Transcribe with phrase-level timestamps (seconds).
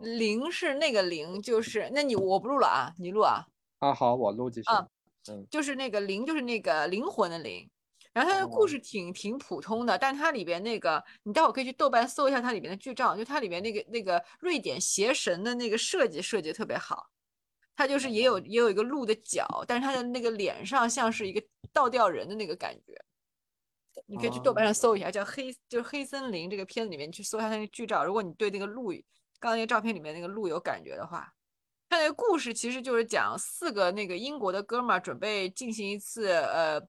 [0.00, 3.46] 灵是那个灵，就是那你我不录了啊，你录啊。
[3.78, 4.70] 啊，好，我录继续。
[4.70, 4.86] 啊
[5.28, 7.68] 嗯就是那个灵，就是那个灵魂的灵。
[8.12, 17.10] 然后它的故哦事挺挺普通的，但它里边那个，你待会儿可以去豆瓣搜一下它里边的剧照，就它里边那个那个瑞典邪神的那个设计设计特别好。
[17.76, 21.42] 它就是也有也有一个鹿的角，但是它的那个脸上像是一个
[21.72, 22.94] 倒吊人的那个感觉。
[24.06, 28.04] 你可以去豆瓣上搜一下，叫黑就是黑森林这个片子里面去搜一下它那个剧照。
[28.04, 28.92] 如果你对那个鹿
[29.40, 31.32] 刚刚那个照片里面那个鹿有感觉的话，
[31.88, 36.80] 它那个故事其实就是讲四个那个英国的哥们儿准备进行一次呃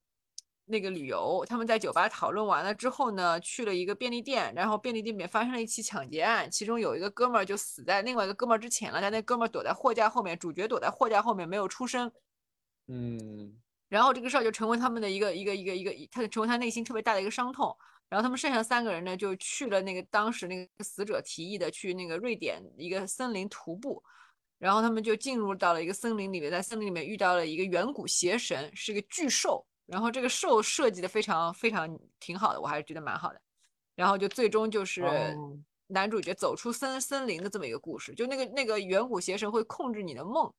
[0.66, 12.12] 那个旅游，他们在酒吧讨论完了之后呢，去了一个便利店，然后便利店里面发生了一起抢劫案，其中有一个哥们儿就死在另外一个哥们儿之前了，但那哥们儿躲在货架后面，主角躲在货架后面没有出声，
[12.88, 13.58] 嗯
[13.90, 17.76] 然后这个事儿就成为他们的一个一个一个一个，他就成为他内心特别大的一个伤痛。
[18.12, 24.04] 然后他们剩下三个人呢，就去了那个当时那个死者提议的去那个瑞典一个森林徒步。
[24.60, 29.66] 然后他们就进入到了一个森林里面，在森林里面遇到了一个远古邪神，是个巨兽。
[29.86, 33.42] 然后这个兽设计的非常非常挺好的，我还是觉得蛮好的。
[33.96, 38.14] 然后就最终就是哦男主角走出森森林的这么一个故事。
[38.14, 40.54] 就那个那个远古邪神会控制你的梦，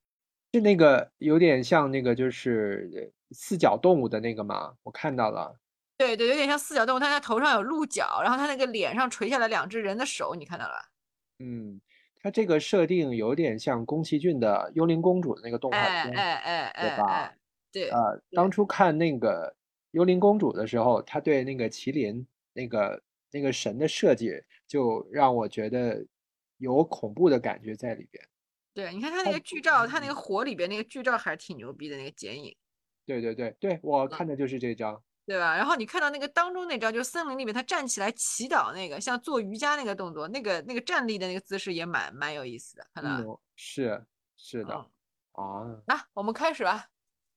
[0.55, 4.75] 是那个有点像那个就是呃四脚动物的那个吗？
[4.83, 5.57] 我看到了。
[6.03, 10.75] 对对，有点像四脚动物，但它头上有鹿角，然后它那个脸上垂下来两只人的手，你看到了？
[11.39, 11.81] 嗯，
[12.21, 16.13] 它这个设定有点像宫崎骏的《幽灵公主》的那个动画片。
[16.15, 17.35] 哎哎哎对吧
[17.73, 19.49] 对，呃，当初看那个
[19.93, 24.33] 《幽灵公主》的时候，他对那个麒麟那个那个神的设计，
[24.67, 26.05] 就让我觉得
[26.59, 28.25] 有恐怖的感觉在里边。
[28.75, 32.57] 对，你看他那个剧照，他那个火里边那个剧照还是挺牛逼的，那个剪影，
[33.07, 35.03] 对对对对，我嗯看的就是这张。
[35.25, 35.57] 对吧？
[35.57, 43.19] 然后你看到那个当中那张，就是森林里面他站起来祈祷那个，像做瑜伽那个动作，那个那个站立的那个姿势也蛮蛮有意思的，看到吧？
[43.21, 44.05] 嗯，是
[44.37, 44.75] 是的
[45.39, 46.87] 嗯，啊，那我们开始吧。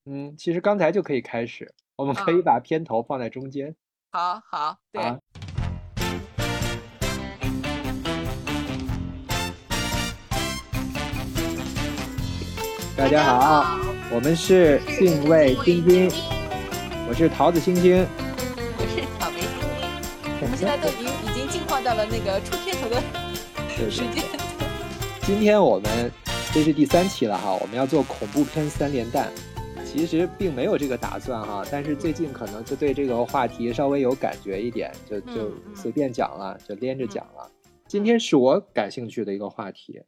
[0.06, 3.76] 嗯，其实刚才就可以开始，我们可以嗯把片头放在中间。
[4.12, 5.20] 好好，对，啊
[12.98, 13.78] 大家好，
[14.12, 16.10] 我们是定位晶晶，
[17.08, 17.98] 我是桃子星星。
[18.00, 20.42] 我是草莓星星。
[20.42, 23.00] 我们现在都已经已经进化到了那个出片头的
[23.92, 24.24] 时间。
[25.22, 26.12] 今天我们
[26.52, 29.32] 这是第三期了哈，我们要做恐怖片三连弹。
[29.86, 37.52] 其实并没有这个打算哈，但是最近可能就对这个话题稍微有感觉一点，就就随便讲了，就连着讲了。
[37.88, 40.02] 今天是我感兴趣的一个话题，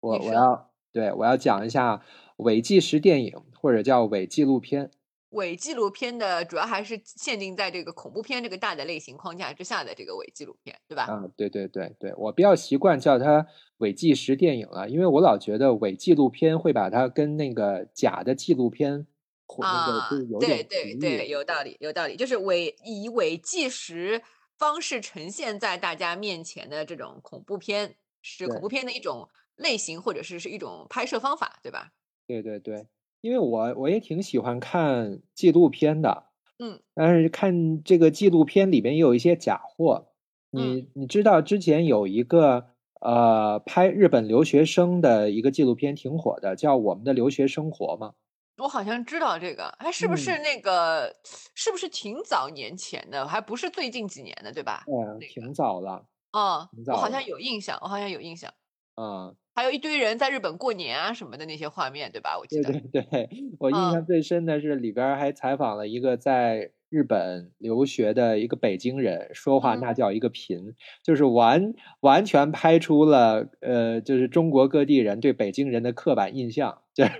[0.00, 2.02] 我我要对我要讲一下
[2.36, 4.90] 伪纪实电影或者叫伪纪录片。
[5.32, 11.04] 伪纪录片的主要还是限定在这个恐怖片这个大的类型框架之下的这个伪纪录片，对吧？
[11.04, 13.46] 啊，对对对对，我比较习惯叫它
[13.78, 19.06] 伪纪实电影了，因为我老觉得伪纪录片会把它跟那个假的纪录片
[19.46, 20.08] 混那个啊
[20.40, 21.30] 对对对，义。
[21.30, 24.22] 有道理，有道理，就是伪以伪纪实
[24.58, 31.92] 方式呈现在大家面前的这种恐怖片，是恐怖片的一种类型，或者是是一种拍摄方法，对吧？
[32.26, 32.86] 对对对，
[33.22, 36.24] 因为我我也挺喜欢看纪录片的，
[36.58, 40.08] 嗯，但是看这个纪录片里边也有一些假货。
[40.50, 42.66] 你你知道之前有一个
[43.00, 48.12] 呃拍日本留学生的一个纪录片挺火的，叫《我们的留学生活》吗？
[48.58, 51.16] 我好像知道这个，哎，是不是嗯那个？
[51.54, 53.26] 是不是挺早年前的？
[53.26, 54.84] 还不是最近几年的，对吧？
[54.88, 58.52] 嗯，那个挺早了，嗯，我好像有印象，我好像有印象。
[58.96, 59.34] 嗯。
[59.54, 62.38] 还有一堆人在日本过年啊什么的那些画面，对吧？
[62.38, 62.72] 我记得。
[62.72, 77.12] 对对，我印象嗯最深的是里边儿还采访了一个在日本留学的一个北京人，说话那嗯叫一个贫，就是完完全拍出了呃，就是中国各地人对北京人的刻板印象，就是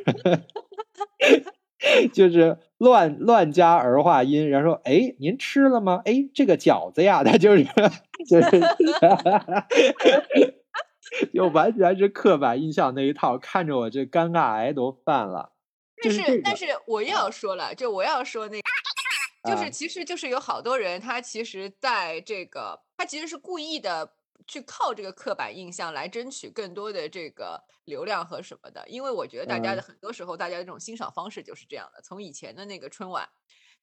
[2.15, 6.01] 就是乱乱加儿化音，然后说，哎，您吃了吗？
[6.07, 7.65] 哎，这个饺子呀，他就是
[8.27, 8.61] 就是。
[11.35, 15.53] 就完全是刻板印象那一套，看着我这尴尬癌都犯了。
[16.03, 24.17] 但就是这个但是我要说了，就我要说那个，就是啊其实就是有好多人，他其实在这个，他其实是故意的
[24.47, 28.83] 去靠这个刻板印象来争取更多的这个流量和什么的。
[28.89, 33.29] 因为我觉得大家的嗯很多时候，大家的这种欣赏方式就是这样的，从以前的那个春晚，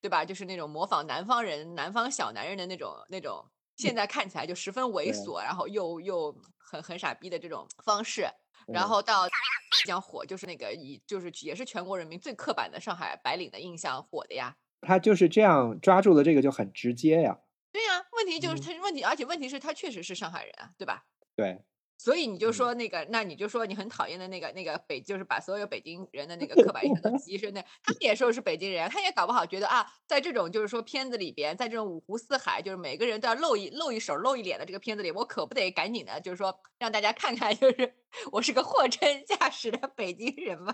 [0.01, 0.25] 对吧？
[0.25, 3.45] 就是那种模仿南方人、南方小男人的那种那种，
[3.79, 8.27] 现在看起来就十分猥琐，然后又又很很傻逼的这种方式。
[8.67, 14.55] 然嗯后到比较火，就是那个以就是也是全国人民最刻板的上海白领的印象火的呀。
[14.81, 17.39] 他就是这样抓住了这个就很直接呀。
[17.71, 21.05] 对呀，问题就是嗯他问题，而且问题是他确实是上海人啊，对吧？
[21.35, 21.63] 对
[21.99, 37.93] 所以你就嗯说那个，那你就说你很讨厌的那个那个北，就是把所有北京人的那个刻板印象都 集身的，他也说是北京人，他也搞不好觉得啊，在这种就是说片子里边，在这种五湖四海，就是每个人都要露一露一手露一脸的这个片子里，我可不得赶紧的，就是说让大家看看，就是
[38.31, 40.73] 我是个货真价实的北京人嘛。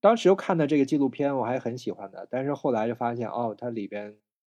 [0.00, 4.16] 当时又看的这个纪录片，我还很喜欢的，但是后来就发现，哦，它里边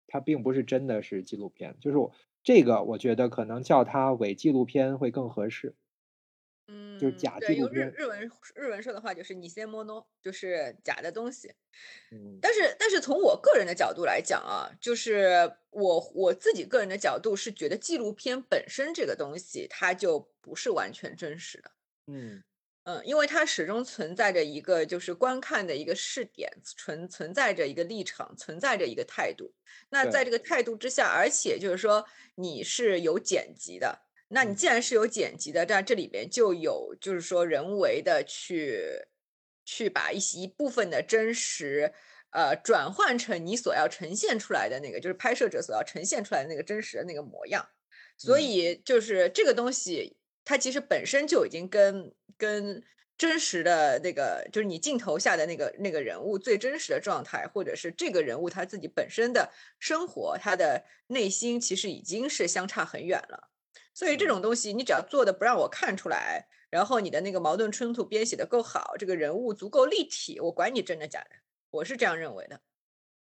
[0.08, 2.12] 它并不是真的是纪录片，就是我
[2.42, 5.74] 这个，我觉得可能叫它伪纪录片会更合适。
[6.68, 11.52] 嗯，就是假对，纪录片用日日文日文说的话就是“你先摸 no”，就是假的东西。
[12.12, 21.70] 嗯但是，但是从我个人的角度来讲啊，就是我我自己个人的角度是觉得纪录片本身这个东西，它就不是完全真实的。
[22.06, 22.42] 嗯
[22.84, 29.52] 嗯，因为它始终存在着一个就是观看的一个视点，存存在着一个立场，存在着一个态度。
[29.90, 38.82] 那在这个态度之下，而且就是说你是有剪辑的，那你嗯既然是有剪辑的，那这里边就有就是说人为的去
[39.64, 41.92] 去把一些一部分的真实。
[42.34, 47.68] 呃，转换成你所要呈现出来的那个，就是拍摄者所要呈现出来的那个真实的那个模样。
[48.16, 52.10] 所嗯以就是这个东西，它其实本身就已经跟
[52.42, 52.82] 跟
[53.16, 63.48] 真实的那个，就是你镜头下的那个那个人物最真实的状态，或者是这个人物他自己本身的生活，他的内心其实已经是相差很远了。
[63.94, 71.36] 所以这嗯种东西，你只要做的不让我看出来，然后你的那个矛盾冲突编写的够好，这个人物足够立体，我管你真的假的，
[71.70, 72.60] 我是这样认为的。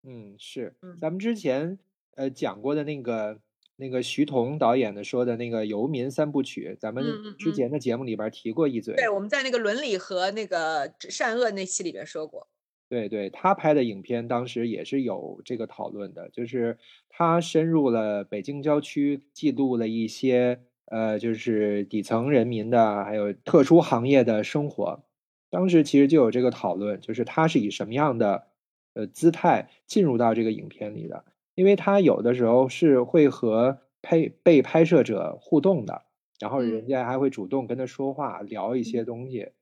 [0.02, 1.78] 嗯，是嗯咱们之前
[2.14, 3.38] 呃讲过的那个
[3.80, 7.02] 那个徐桐导演的说的那个游民三部曲，咱们
[7.38, 8.94] 之前的节目里边提过一嘴。
[8.94, 12.46] 对，我们在那个伦理和那个善恶那期里边说过。
[12.88, 16.76] 对对，他拍的影片当时也是有这个讨论的，就是
[17.08, 25.04] 他深入了北京郊区，记录了一些呃，就是底层人民的还有特殊行业的生活。
[25.50, 28.48] 当时其实就有这个讨论，就是他是以什么样的
[28.94, 31.24] 呃姿态进入到这个影片里的，
[31.54, 36.02] 因为他有的时候是会和拍被拍摄者互动的，
[36.38, 39.52] 然后人嗯家还会主动跟他说话，聊一些东西。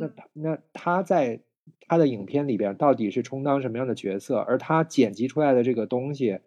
[0.00, 1.40] 那嗯他那他在
[1.80, 4.38] 他的影片里边到底是充当什么样的角色？
[4.38, 6.38] 而他剪辑出来的这个东西，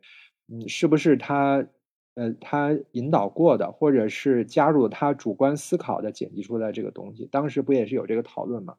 [0.47, 1.67] 嗯，是不是他
[2.15, 7.27] 呃他引导过的，或者是加入他主观思考的剪辑出来这个东西？
[7.31, 8.75] 当时不也是有这个讨论吗？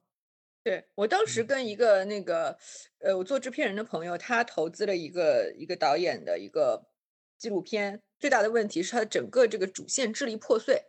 [0.65, 2.57] 对，我当时嗯跟一个那个，
[3.01, 6.87] 呃，我做制片人的朋友，他投资了一个一个导演的一个
[7.37, 10.85] 纪录片，最大的问题是他的整个这个主线支离破碎。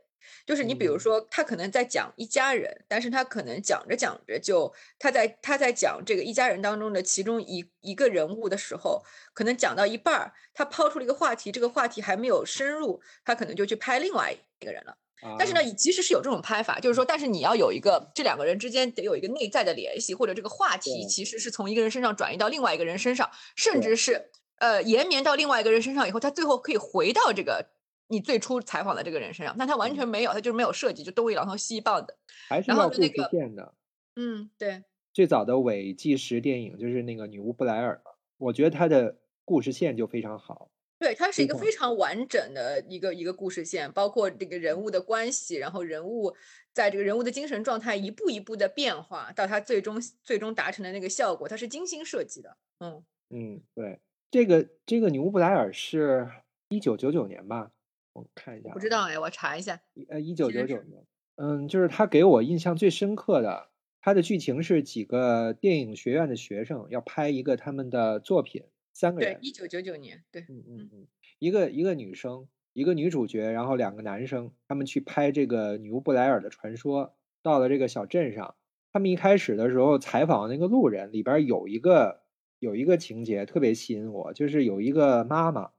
[0.46, 9.04] 就是你比如嗯说，他可能在讲一家人，但是他可能讲着讲着就他在他在讲这个一家人当中的其中一一个人物的时候，
[9.34, 14.98] 可能讲到一半儿，他抛出了一个话题，这个话题还没有深入，他可能就去拍另外一个人了。
[15.38, 24.30] 但是呢，啊，其实是有这种拍法，就是说，但是你要有一个这两个人之间得有一个内在的联系，或者这个话题其实是从一个人身上转移到另外一个人身上，甚至是
[24.60, 27.66] 呃延绵到另外一个人身上以后，他最后可以回到这个
[28.08, 32.18] 你最初采访的这个人身上，但他完全没有，他就是没有设计，就东一榔头西一棒的。
[32.50, 33.74] 还是要故事就那个线的。
[34.16, 34.84] 嗯，对，
[35.14, 40.70] 最早的伪纪实电影就是那个《女巫布莱尔》嘛，我觉得它的故事线就非常好。
[41.04, 46.34] 对，它是一个非常完整的一个一个故事线，包括这个人物的关系，然后人物
[46.72, 52.56] 在这个人物的精神状态一步一步的变化，到他最终最终达成的那个效果，它是精心设计的。
[52.80, 53.04] 嗯。
[53.32, 54.00] 嗯，对，
[54.32, 56.30] 这个这个《女巫布莱尔》是
[56.70, 57.72] 一九九九年吧？
[58.14, 59.82] 我看一下啊，不知道哎，我查一下。
[60.08, 61.06] 呃，一九九九年，
[61.36, 71.08] 嗯，就是他给我印象最深刻的，他的剧情是几个电影学院的学生要拍一个他们的作品，三个人对，人，一九九九年，对，嗯嗯嗯，
[71.40, 78.56] 一个一个女生，一个女主角，然后两个男生，他们去拍这个女巫布莱尔的传说，到了这个小镇上，
[78.92, 82.22] 他们一开始的时候采访那个路人，里边有一个
[82.60, 85.72] 有一个情节特别吸引我，就是有一个妈妈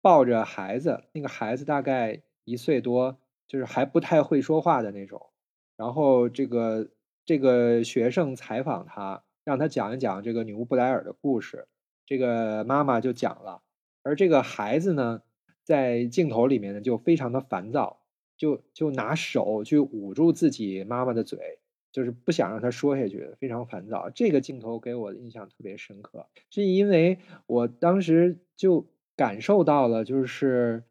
[0.00, 5.26] 抱着孩子，那个孩子大概一岁多，就是还不太会说话的那种，
[5.76, 6.88] 然后这个
[7.24, 11.68] 这个学生采访他，让他讲一讲这个女巫布莱尔的故事，
[12.06, 13.62] 这个妈妈就讲了。
[14.02, 15.22] 而这个孩子呢，
[15.64, 17.98] 在镜头里面呢就非常的烦躁，
[18.36, 21.58] 就就拿手去捂住自己妈妈的嘴，
[21.90, 24.08] 就是不想让她说下去，非常烦躁。
[24.10, 28.86] 这个镜头给我的印象特别深刻，是因为我当时就
[29.16, 30.84] 感受到了，就是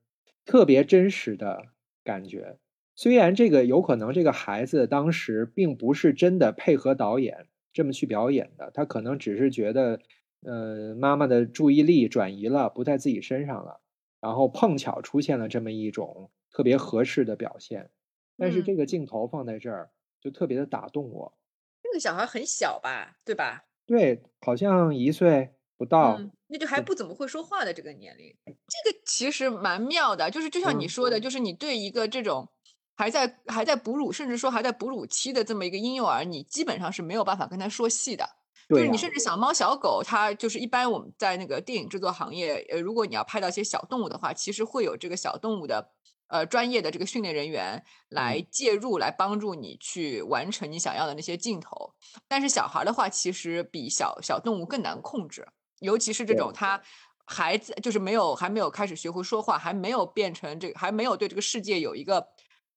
[0.44, 1.68] 特别真实的
[2.04, 2.58] 感觉。
[2.96, 10.02] 虽然这个有可能这个孩子当时并不是真的配合导演这么去表演的，他可能只是觉得。
[10.46, 13.82] 呃，妈妈的注意力转移了，不在自己身上了，
[14.22, 17.90] 然后碰巧出现了这么一种特别合适的表现。
[18.38, 21.38] 但是这个镜头放在这儿就特别的打动我。
[21.82, 23.64] 这个小孩很小吧，对吧？
[23.86, 28.36] 对，好像一岁不到，那就还不怎么会说话的这个年龄。
[28.46, 32.48] 这个其实蛮妙的，就是就像你说的，就是你对一个这种
[32.96, 38.28] 还在还在哺乳，甚至说还在哺乳期的这么一个婴幼儿，你基本上是没有办法跟他说戏的。
[38.68, 45.92] 就是你甚至小猫小狗，它就是一般我们在那个电影制作行业，呃，如果你要拍到一些小动物的话，其实会有这个小动物的
[46.28, 51.94] 呃专业的这个训练人员来介入，来帮助你去完成你想要的那些镜头。
[52.28, 55.48] 但是小孩的话，其实比小小动物更难控制，
[55.80, 56.82] 尤其是这种他
[57.26, 62.28] 孩子就是没有还没有开始学会说话，还没有变成这个还没有对这个世界有一个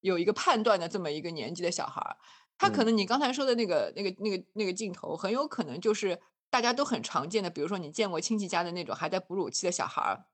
[0.01, 2.17] 有一个判断的这么一个年纪的小孩。
[2.59, 10.27] 他可能你刚才说的那个、那个、那个、那个镜头，很有可能就是大家都很常见的，比如说你见过亲戚家的那种还在哺乳期的小孩儿，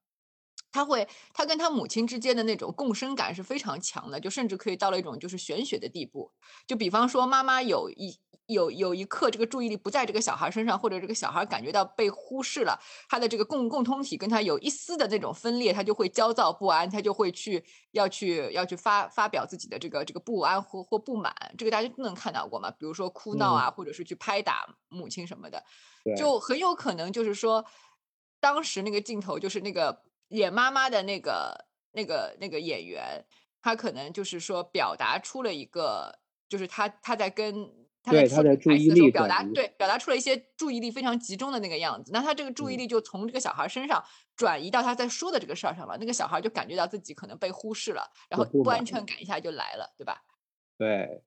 [0.71, 6.31] 他会他跟他母亲之间的那种共生感是非常强的，就甚至可以到了一种就是玄学的地步。
[6.67, 8.19] 就比方说妈妈有一。
[8.47, 22.69] 有有一刻，这个注意力不在这个小孩身上，或者这个小孩感觉到被忽视了，他的这个共共通体跟他有一丝的那种分裂，他就会焦躁不安，他就会去要去要去发发表自己的这个这个不安或或不满，这个大家都能看到过嘛？
[22.71, 25.63] 比如说哭闹啊，或者是去拍打母亲什么的，
[26.15, 27.65] 就很有可能就是说，
[28.39, 33.25] 当时那个镜头就是那个演妈妈的那个那个那个演员，
[33.61, 37.84] 他可能就是说表达出了一个，就是他他在跟。
[38.11, 42.11] 对他的注意力表达，对表达出了一些注意力非常集中的那个样子。
[42.13, 44.03] 那他这个注意力就从这个小孩身上
[44.35, 45.97] 转移到他在说的这个事儿上了。
[45.99, 50.21] 那个小孩就感觉到自己可能被忽视了，然后不安全感一下就来了，对吧？
[50.77, 51.21] 对，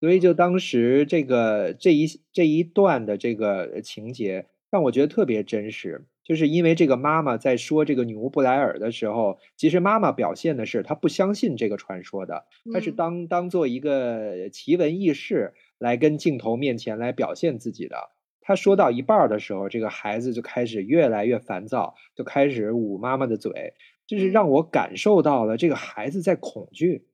[0.00, 15.54] 所以就当时这个这一这一段的这个情节让我觉得特别真实，就是因为这个妈妈在说这个女巫布莱尔的时候，其实妈妈表现的是她不相信这个传说的，她是当当做一个奇闻异事。
[15.78, 23.74] 来跟镜头面前来表现自己的，他说到一半的时候，这个孩子就开始越来越烦躁，就开始捂妈妈的嘴，
[24.06, 27.06] 就是让我感受到了这个孩子在恐惧，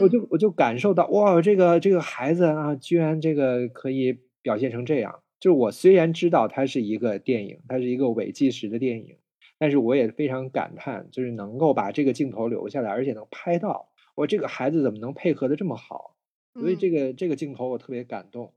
[0.00, 5.20] 我就我就感受到哇，这个这个孩子啊，居然这个可以表现成这样。
[5.38, 9.18] 就是我虽然知道它是一个电影，它是一个伪纪实的电影，
[9.58, 16.15] 但是我也非常感叹，就是能够把这个镜头留下来，而且能拍到，我这个孩子怎么能配合的这么好？
[16.60, 18.52] 所以这个这个镜头我特别感动，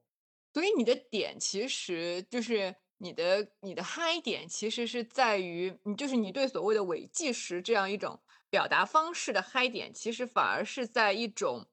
[0.54, 11.68] 所以你的点其实就是你的你的嗨点其实是在于你就是你对所谓的伪纪实这样一种表达方式的嗨点，其实反而是在一种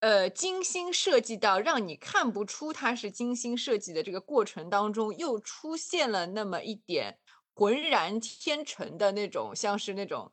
[0.00, 7.18] 呃精心设计到让你看不出它是精心设计的这个过程当中，又出现了那么一点
[7.54, 10.32] 浑然天成的那种像是那种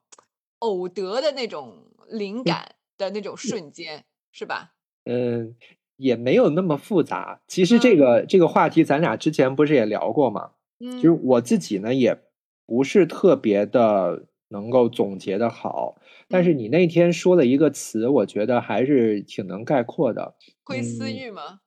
[0.60, 4.76] 偶得的那种灵感的那种瞬间，是吧？
[5.06, 5.56] 嗯，
[5.98, 7.42] 也没有那么复杂。
[7.48, 10.52] 其实这个这个话题，咱俩之前不是也聊过吗？
[10.80, 12.18] 嗯，就是我自己呢，也
[12.66, 15.96] 不是特别的能够总结的好。
[16.28, 20.36] 但是你那天说了一个词，我觉得还是挺能概括的。
[20.64, 21.60] 窥私欲吗？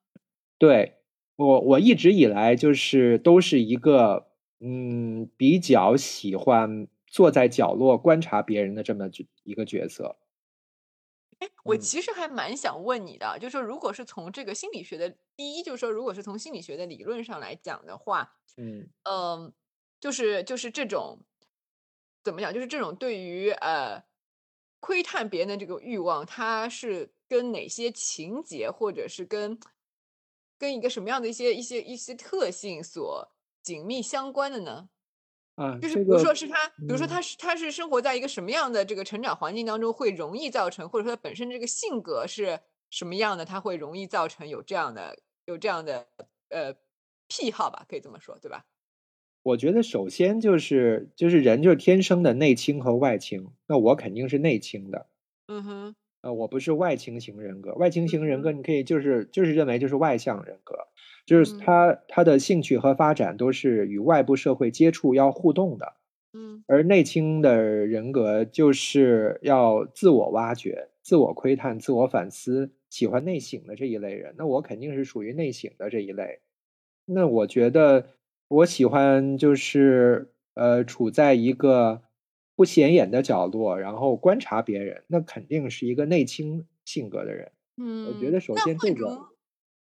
[0.58, 0.94] 对
[1.36, 4.28] 我，我一直以来就是都是一个
[4.60, 9.10] 嗯，比较喜欢坐在角落观察别人的这么
[9.42, 10.16] 一个角色。
[11.64, 19.52] 我其实还蛮想问你的，就是说，如果是从这个心理学的第一，就是说，如果是从心理学的理论上来讲的话，嗯嗯，
[20.00, 21.18] 就是就是这种
[22.22, 24.02] 怎么讲，就是这种对于呃
[24.80, 29.58] 窥探别人的这个欲望，它是跟哪些情节，或者是跟
[30.58, 33.32] 跟一个什么样的一些一些一些特性所
[33.62, 34.88] 紧密相关的呢？
[35.56, 46.08] 啊，就是比如说是他，比如说他是他是生活在一个什么样的这个成长环境当中，会容易造成，或者说他本身这个性格是什么样的，他会容易造成有这样的有这样的
[46.48, 46.74] 呃
[47.28, 48.64] 癖好吧，可以这么说，对吧？
[49.44, 55.06] 我觉得首先就是就是人就是天生的内倾和外倾，那我肯定是内倾的，
[55.48, 60.88] 嗯哼，呃，我不是外倾型人格，外倾型人格你可以就是就是认为就是外向人格。
[61.26, 65.94] 就是他他的兴趣和发展都是与外部社会接触要互动的，
[66.34, 74.34] 嗯，而内倾的人格就是要自我挖掘、自我窥探、自我反思，喜欢内省的这一类人。
[74.36, 76.40] 那我肯定是属于内省的这一类。
[77.06, 78.06] 那我觉得
[78.48, 82.02] 我喜欢就是呃处在一个
[82.54, 87.52] 不显眼的角落，然后观察别人，那肯定是一个内倾性格的人。
[87.76, 89.30] 嗯，我觉得首先这个。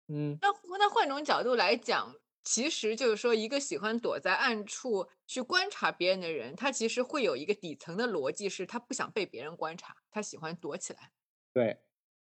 [0.08, 2.14] 嗯，那那换种角度来讲，
[2.44, 11.10] 其实就是说，一个喜欢躲在暗处去观察别人的人，他其实会有一个底层的逻辑，是他不想被别人观察，他喜欢躲起来。
[11.56, 11.78] 对，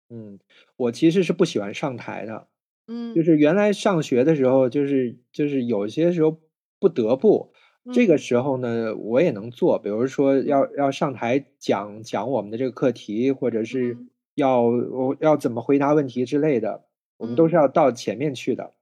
[0.09, 0.39] 嗯，
[0.77, 2.49] 我其实是不喜欢上台的，
[2.89, 3.25] 嗯就嗯。
[3.25, 6.41] 是原来上学的时候，就是就是有些时候
[6.81, 7.53] 不得不，
[7.91, 8.19] 这个嗯。
[8.19, 14.11] 时候呢，我也能做，比如说嗯要要上台讲讲我们的这个课题，或者是嗯。
[14.35, 16.87] 要我要怎么回答问题之类的，
[17.21, 17.61] 我们都是嗯。
[17.61, 18.73] 要到前面去的。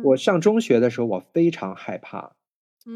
[0.00, 0.16] 我嗯。
[0.16, 2.32] 上中学的时候，我非常害怕，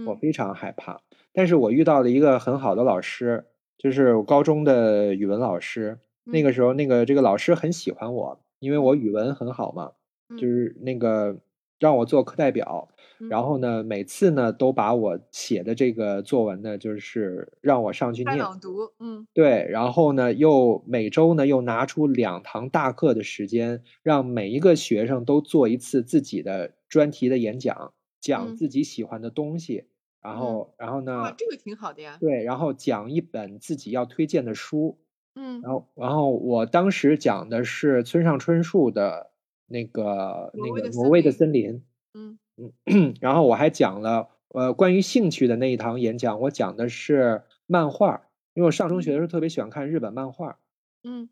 [0.03, 0.17] 我嗯。
[0.17, 1.01] 非常害怕，
[1.33, 3.45] 但是我遇到了一个很好的老师，
[3.79, 5.99] 就是我高中的语文老师。
[6.31, 9.93] 那个嗯时候，那个这个老师很喜欢我，因为我嗯语文很好嘛，
[10.35, 10.49] 就嗯。
[10.49, 11.39] 是那个
[11.79, 12.89] 让我做课代表，
[13.29, 18.39] 然嗯，后呢，每次呢都把我写的这个作文呢，就是让我上去念。
[18.39, 19.27] 朗读，嗯。
[19.35, 28.57] 对，然后呢，又每周呢又拿出两堂大课的时间，让每一个学生都做一次自己的专题的演讲，讲嗯。
[28.57, 29.85] 自己喜欢的东西，
[30.23, 34.99] 然嗯，后然后哇，呢，这个挺好的呀，对，然后讲一本自己要推荐的书，
[35.35, 39.33] 嗯，然后然后我当时讲的是村上春树的
[39.67, 41.83] 那个那个挪威的森森林，
[42.15, 42.39] 嗯。
[42.87, 49.19] 嗯，然后我还讲了呃关于兴趣的那一堂演讲，我讲的是漫画，因为我上中学的嗯。
[49.19, 50.59] 时候特别喜欢看日本漫画。
[51.05, 51.29] 嗯。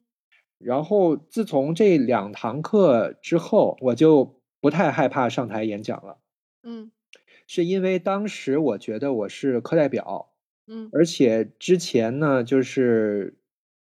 [0.59, 6.19] 然后自从这两堂课之后，我就不太害怕上台演讲了，
[6.63, 6.91] 嗯。
[7.47, 10.31] 是因为当时我觉得我是课代表，
[10.67, 10.91] 嗯。
[10.93, 13.39] 而且之前呢，就是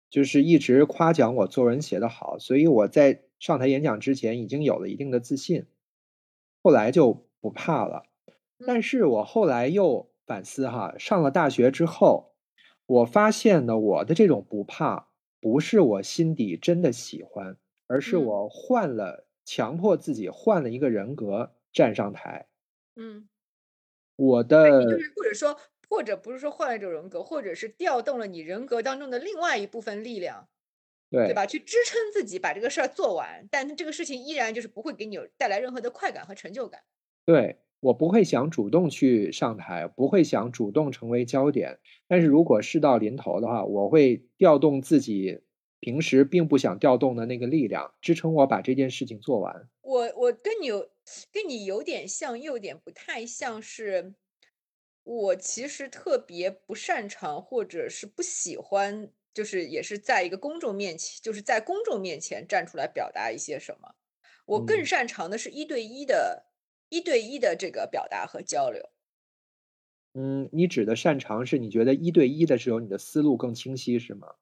[0.10, 5.66] 就是一直夸奖我作文写得好，所以我在上台演讲之前已经有了一定的自信，
[6.62, 8.04] 后来就不怕了。
[8.64, 12.36] 但嗯是我后来又反思哈，上了大学之后，
[12.86, 15.10] 我发现呢，我的这种不怕，
[15.42, 17.58] 不是我心底真的喜欢，
[17.88, 22.48] 而是嗯我换了，强迫自己换了一个人格站上台。
[22.96, 23.28] 嗯。
[24.16, 25.60] 我的，就的是或者说
[25.90, 30.48] 或者不是说换了一种人格，或者是调动了你人格当中的另外一部分力量，
[31.14, 31.46] 对对吧？
[31.46, 36.82] 去支撑自己把这个事儿做完，但是这个事情依然就是不会给你有带来任何的快感和成就感。
[37.26, 41.80] 对，我不会想主动去上台，不会想主动成为焦点。
[42.08, 45.42] 但是嗯如果事到临头的话，我会调动自己
[45.80, 49.70] 平时并不想调动的那个力量，支撑我把这件事情做完。
[49.82, 50.90] 我我跟你有
[51.32, 54.16] 跟你有点像，又有点不太像是，
[55.04, 63.96] 我其实特别不擅长或者是不喜欢，就是也是在一个公众面前，就是在公众面前站出来表达一些什么。
[64.46, 66.48] 我更嗯擅长的是一对一的、
[66.90, 68.90] 一对一的这个表达和交流。
[70.14, 74.36] 嗯，你指的擅长是你觉得一对一的时候，你的思路更清晰，是吗？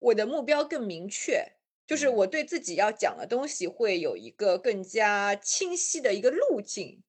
[0.00, 1.52] 我的目标更明确，
[1.86, 7.02] 就是嗯我对自己要讲的东西会有一个更加清晰的一个路径。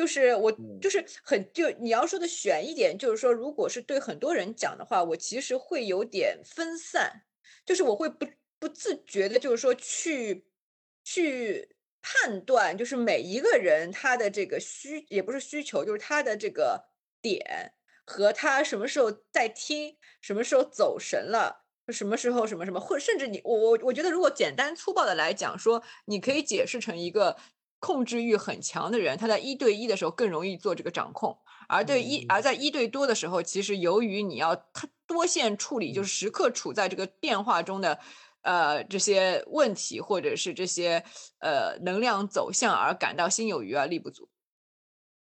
[0.00, 7.24] 就是我嗯就是很就你要说的悬一点，就是说，如果是对很多人讲的话，我其实会有点分散，
[7.66, 8.26] 就是我会不
[8.58, 10.46] 不自觉的，就是说去
[11.04, 16.82] 去判断，就是每一个人他的这个需也不是需求，就是他的这个
[17.20, 17.74] 点
[18.06, 21.66] 和他什么时候在听，什么时候走神了。
[21.88, 27.36] 什么时候什么什么，或甚至你我我我觉得，如果简单粗暴的来讲，说你可以解释成一个
[27.80, 31.36] 控制欲很强的人，他在一对一的时候更容易做这个掌控，
[31.68, 37.98] 而对一而嗯在一对多的时候，其实由于你要他多线处理，就是时刻处在这个变化中的
[38.42, 41.02] 呃这些问题，或者是这些
[41.40, 44.28] 呃能量走向而感到心有余而力不足。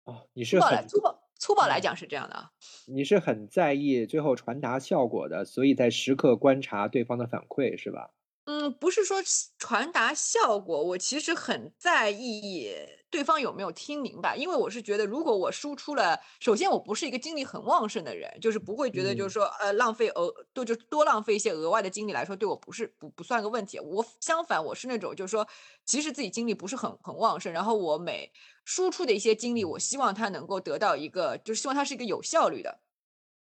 [0.04, 2.52] 哦，你粗暴来是很粗暴粗暴来嗯讲是这样的啊。
[2.86, 8.12] 你是很在意最后传达效果的，所以在时刻观察对方的反馈，是吧？
[8.48, 12.74] 嗯，不是说是传达效果，我其实很在意
[13.12, 23.80] 对方有没有听明白，因为我是觉得，如果我输出了，首先我不是一个精力很旺盛的人，就是不会觉得就是嗯说，呃，浪费额多就多浪费一些额外的精力来说，对我不是不不算个问题。
[23.80, 25.48] 我相反，我是那种就是说，
[25.86, 28.32] 其实自己精力不是很很旺盛，然后我每
[28.66, 32.80] 输出的一些精力，我希望它能够得到一个，就是希望它是一个有效率的。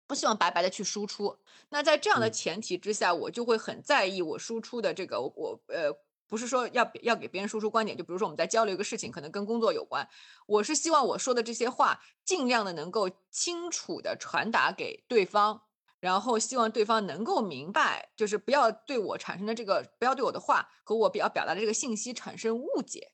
[0.07, 1.37] 不希望白白的去输出。
[1.69, 5.91] 那在这样的嗯前提之下，我就会很在意我输出的这个，我呃，
[6.27, 10.07] 不是说要要给别人输出观点，就比如说我们在交流一个事情，可能跟工作有关，
[10.47, 15.61] 我是希望我说的这些话尽量的能够清楚的传达给对方。
[16.01, 23.11] 然后希望对方能够明白，就是不要对我产生的这个，不要对我的话和我比较表达的这个信息产生误解，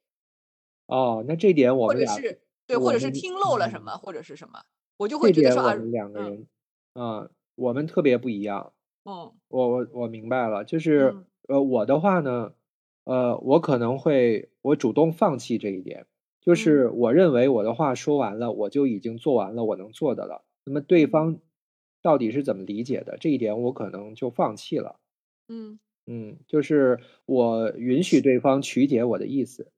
[0.88, 4.64] 哦，那这点我或者们俩，是对，或者是听漏了什嗯么，或者是什么，
[4.98, 6.48] 我就会觉得说啊，点我们两个嗯人，
[6.96, 8.74] 啊，我们特别不一样。
[9.06, 12.54] 嗯我我我明白了，就是嗯呃，我的话呢，
[13.06, 16.08] 呃，我可能会我主动放弃这一点，
[16.42, 20.46] 就嗯是我认为我的话说完了，我就已经做完了我能做的了。
[20.66, 21.40] 那么对嗯方
[22.02, 24.98] 到底是怎么理解的，这一点我可能就放弃了。
[25.50, 25.80] 嗯。
[26.08, 29.72] 嗯，就是我允许对方曲解我的意思。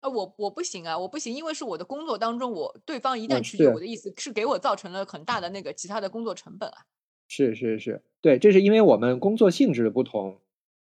[0.00, 6.86] 呃，我我不行啊，我不行，因为是我的工作当中，我对方一旦嗯曲解我的意思，是给我造成了很大的那个其他的工作成本啊。
[7.26, 10.40] 是是是，对，这是因为我们工作性质的不同，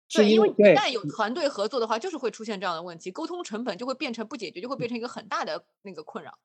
[0.09, 6.37] 是对，因为一旦有团队合作的话，就是会出现这样的问题，沟通成本就会变成不解决，就会变成一个很大的那个困扰。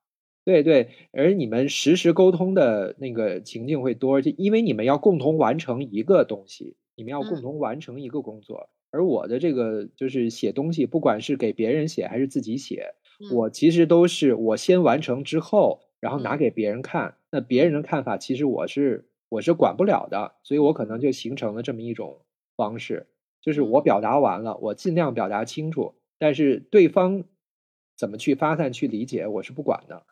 [0.44, 8.70] 对对，而你们实时沟通的那个情境会多，就因为你们要共同完成一个东西，你们要共嗯同完成一个工作。
[8.90, 17.16] 而我的这个就是写东西，不管是给别人写还是自己写，嗯我其实都是我先完成之后，然后拿嗯给别人看。
[17.30, 22.20] 那别人的看法，其实我是我是管不了的，所以我可能就形成了这么一种
[22.56, 23.06] 方式，
[23.40, 27.24] 就是我嗯表达完了，我尽量表达清楚，但是对方
[27.96, 30.04] 怎么去发散去理解，我是不管的。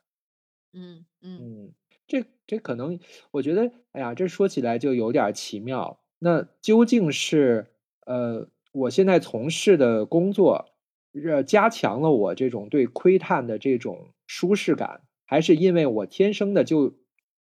[0.73, 1.73] 嗯嗯嗯，
[2.07, 3.01] 这这可能，
[3.33, 5.99] 我觉得，哎呀，这说起来就有点儿奇妙。
[6.21, 7.67] 那究竟是，
[8.07, 10.67] 呃，我现在从事的工作，
[11.13, 16.95] 呃，加强了我这种对窥探的这种舒适感，还是因为我天生的就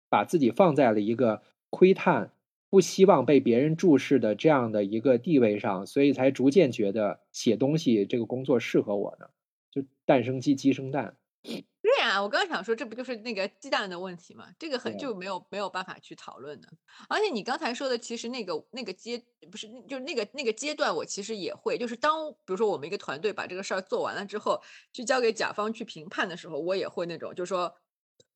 [0.08, 2.32] 把自己放在了一个窥探，
[2.70, 9.26] 不希望被别人注视的这样的一个地位上，所以才逐渐觉得写东西这个工作适合我呢？
[9.70, 11.16] 就蛋生鸡，鸡生蛋。
[11.44, 14.48] 对呀，我刚刚想说，这不就是那个鸡蛋的问题吗？
[14.58, 16.68] 这个很就没有没有办法去讨论的。
[17.08, 24.62] 而且你刚才说的，其实那个那个阶不是就是那个那个阶段，我其实也会，就是当比如说我们一个团队把这个事儿做完了之后，
[24.94, 27.74] 去交给甲方去评判的时候，我也会那种，就是说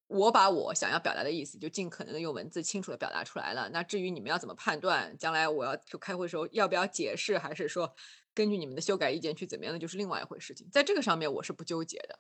[0.08, 3.70] 我把我想要表达的意思，就尽可能的用文字清楚的表达出来了。
[3.70, 7.94] 那至于你们要怎么判断，将来我要就开会的时候要不要解释，还是说
[8.34, 10.68] 根据你们的修改意见去怎么样的，就是另外一回事情。
[10.70, 12.18] 在这个上面我是不纠结的。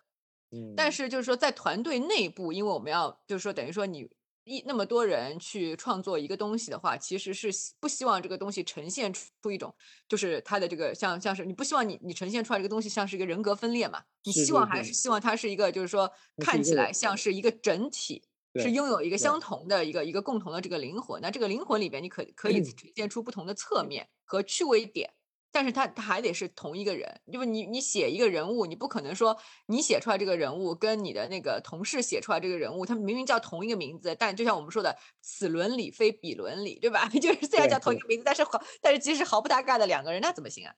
[0.50, 4.08] 嗯，但是就是说，在团队内部，因为我们要就是说，等于说你
[4.44, 9.74] 一那么多人去创作一个东西的话，其实是希不希望这个东西呈现出一种，
[10.08, 14.02] 就是它的这个像像是你不希望你你呈现出来这个东西像是一个人格分裂嘛？
[14.24, 18.22] 你希望还是是希望它是一个就是说看起来像是一个整体。
[18.60, 25.12] 是拥有一个相同的一个一个共同的这个灵魂，那这个灵魂里边，你可可以嗯呈现出不同的侧面和趣味点，
[25.58, 37.08] 但是他他还得是同一个人，因为你你写一个人物，你不可能说你写出来这个人物跟你的那个同事写出来这个人物，他们明明叫同一个名字，但就像我们说的，此伦理非彼伦理，对吧？
[37.20, 40.72] 就是虽然叫同一个名字，但是毫但是其实毫不搭嘎的两个人，那怎么行啊？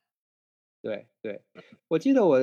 [0.80, 1.42] 对对，
[1.88, 2.40] 我记得我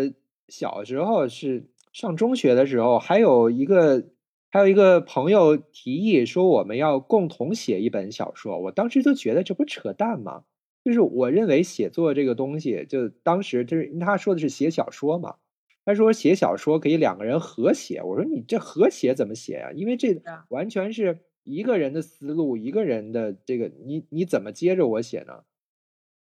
[0.48, 4.10] 小时候是上中学的时候，还有一个
[4.52, 10.44] 还有一个朋友提议说我们要共同写一本小说，我当时就觉得这不扯淡吗？
[10.88, 15.36] 就是我认为写作这个东西，就当时就是他说的是写小说嘛，
[15.84, 25.44] 他说写小说可以两个人合写，我说你这合写怎么写呀、因为这啊完全是一个人的思路，一个人的这个，你你怎么接着我写呢？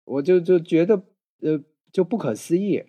[0.05, 1.05] 我就就觉得
[1.42, 2.83] 呃就不可思议。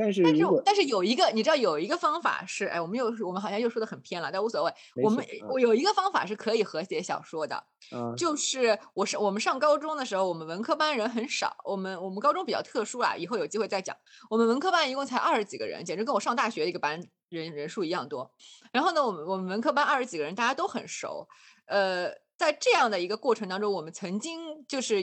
[0.00, 4.72] 但是但是但是有一个，你知道有一个方法是，哎，我们又我们好像又说的很偏了，但无所谓。
[5.02, 7.54] 我们我有一个方法是可以合写小说的，
[7.90, 13.96] 啊就是我是我们上高中的时候，我们文科班人很少，我们我们高中比较特殊啊，以后有机会再讲。
[14.28, 18.30] 我们文科班一共才二十几个人，简直跟我上大学一个班人人数一样多。
[18.72, 21.28] 然后呢，我们我们文科班二十几个人，大家都很熟。
[21.66, 25.02] 呃，在这样的一个过程当中，我们曾经就是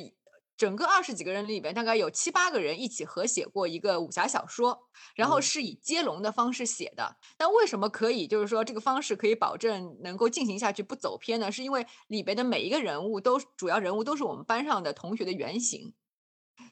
[0.58, 4.78] 整个二十几个人里边，大概有七八个人一起合写过一个武侠小说，
[5.16, 7.16] 然后嗯是以接龙的方式写的。
[7.38, 11.52] 那为什么可以，就是说这个方式可以保证能够进行下去不走偏呢？
[11.52, 15.94] 是因为里边的每一个人物都主要人物都是我们班上的同学的原型。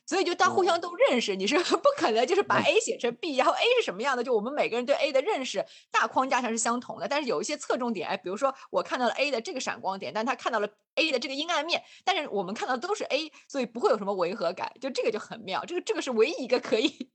[0.06, 17.10] 所以就大家互相都认识，你是 不可能就是把 A 写成 B，然后 A 是什么样的，就我们每个人对 A 的认识大框架上是相同的，但是有一些侧重点，哎，比如说我看到了 A 的这个闪光点，但他看到了 A 的这个阴暗面，但是我们看到的都是 A，所以不会有什么违和感，就这个就很妙，这个这个是唯一一个可以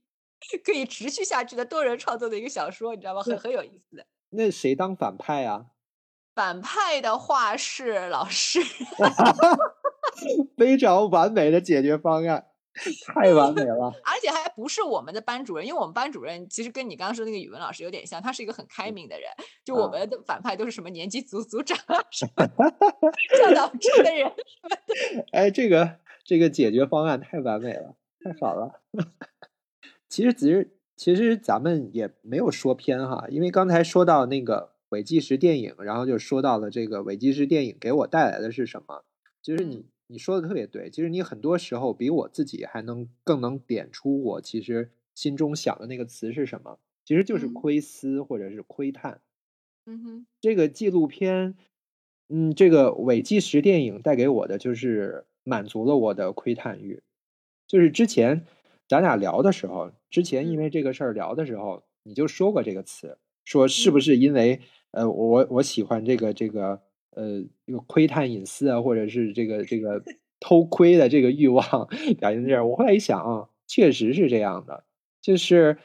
[0.64, 3.22] 可以持续下去的多人创作的一个小说，你知道吗？
[3.22, 4.06] 很很有意思的。
[4.30, 5.66] 那谁当反派啊？
[6.34, 8.60] 反派的话是老师，
[10.56, 12.46] 非常完美的解决方案，
[13.06, 13.92] 太完美了。
[14.04, 19.28] 而且还不是我们的班主任，因为我们班主任其实跟你刚刚说的那个语文老师有点像，他是一个很开明的人。
[19.64, 22.46] 就我啊们的反派都是什么年级组组长啊，什么
[23.38, 24.32] 教导处的人。
[25.32, 28.80] 哎，这个这个解决方案太完美了，太好了。
[30.08, 39.04] 其实只是，其实咱们也没有说偏哈，因为刚才说到那个伪纪实电影，然后就说到了这个伪纪实电影给我带来的是什么。
[39.42, 47.62] 就是你你说的特别对，其实你很多时候比我自己还能更能点出我其实心中想的那个词是什么，其实就是嗯。
[47.62, 49.20] 窥私或者是窥探。
[49.86, 51.54] 嗯哼，这个纪录片，
[52.28, 57.02] 嗯，这个伪纪实电影带给我的就是满足了我的窥探欲，
[57.66, 58.46] 就是之前
[58.88, 60.60] 咱俩聊的时候，之前因嗯。
[60.60, 63.92] 为这个事儿聊的时候，你就说过这个词，说是嗯。
[63.92, 64.60] 不是因为
[64.92, 70.02] 呃我我喜欢这个这个呃这个窥探隐私啊，或者是这个这个
[70.40, 71.64] 偷窥的这个欲望
[72.18, 72.66] 表现在这儿。
[72.66, 74.84] 我后来一想啊，确实是这样的，
[75.22, 75.78] 就是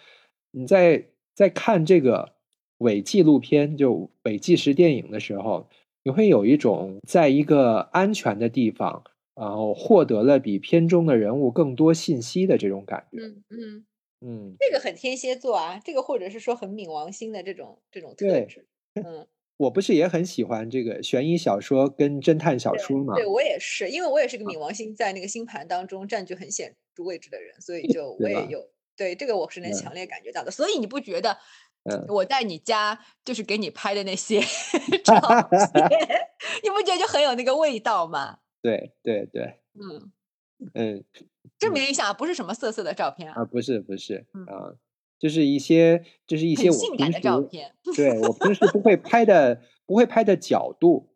[0.52, 2.34] 你在在看这个
[2.80, 5.68] 伪纪录片，就伪纪实电影的时候，
[6.04, 9.04] 你会有一种在一个安全的地方，
[9.36, 13.18] 然后获得了比片中的人物更多信息的这种感觉。
[13.22, 13.86] 嗯嗯，
[14.22, 18.68] 嗯，这个很天蝎座啊，这个或者是说很冥王星的这种这种特质。
[19.04, 19.28] 嗯，
[19.58, 23.16] 我不是也很喜欢这个悬疑小说跟侦探小说吗？
[23.16, 28.60] 对我也是，因为我也是个啊冥王星在那个星盘当中占据很显著位置的人，所以 就我也有
[28.98, 29.74] 对这个我是能嗯。
[29.74, 30.52] 强烈感觉到的。
[30.52, 31.38] 所以你不觉得
[31.84, 32.06] 嗯。
[32.10, 34.42] 我在你家就是给你拍的那些
[35.04, 35.14] 照
[35.52, 36.00] 片，
[36.64, 38.40] 你不觉得就很有那个味道吗？
[38.62, 40.12] 对对对，嗯，
[40.74, 41.04] 嗯
[41.60, 44.26] 证明一下，不是什么色色的照片啊，啊，不是不是。
[44.34, 44.44] 嗯。
[44.48, 44.74] 啊，
[45.18, 47.72] 就是一些就是一些我很性感的平时照片。
[47.96, 51.10] 对我平时不会拍的不会拍的角度，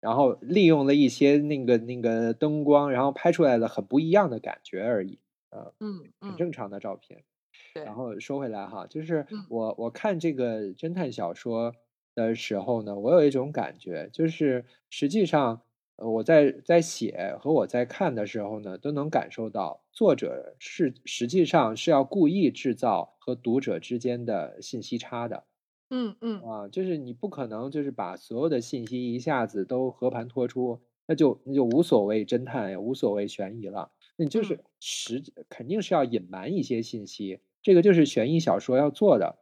[0.00, 5.18] 然后利用了一些那个那个灯光，然后拍出来了很不一样的感觉而已，
[5.50, 7.24] 嗯嗯，很正常的照片。
[7.72, 11.74] 对然后说回来哈，就是嗯我我看这个侦探小说
[12.14, 15.62] 的时候呢，我有一种感觉，就是实际上
[15.96, 25.44] 呃我在在写和我在看的时候呢，都能感受到作者是实际上是要故意制造和读者之间的信息差的。
[25.90, 33.92] 嗯嗯啊，就是你不可能就是把所有的信息一下子都和盘托出，那就那就无所谓侦探也无所谓悬疑了。
[34.16, 39.38] 那你就嗯是实肯定是要隐瞒一些信息，这个就是悬疑小说要做的。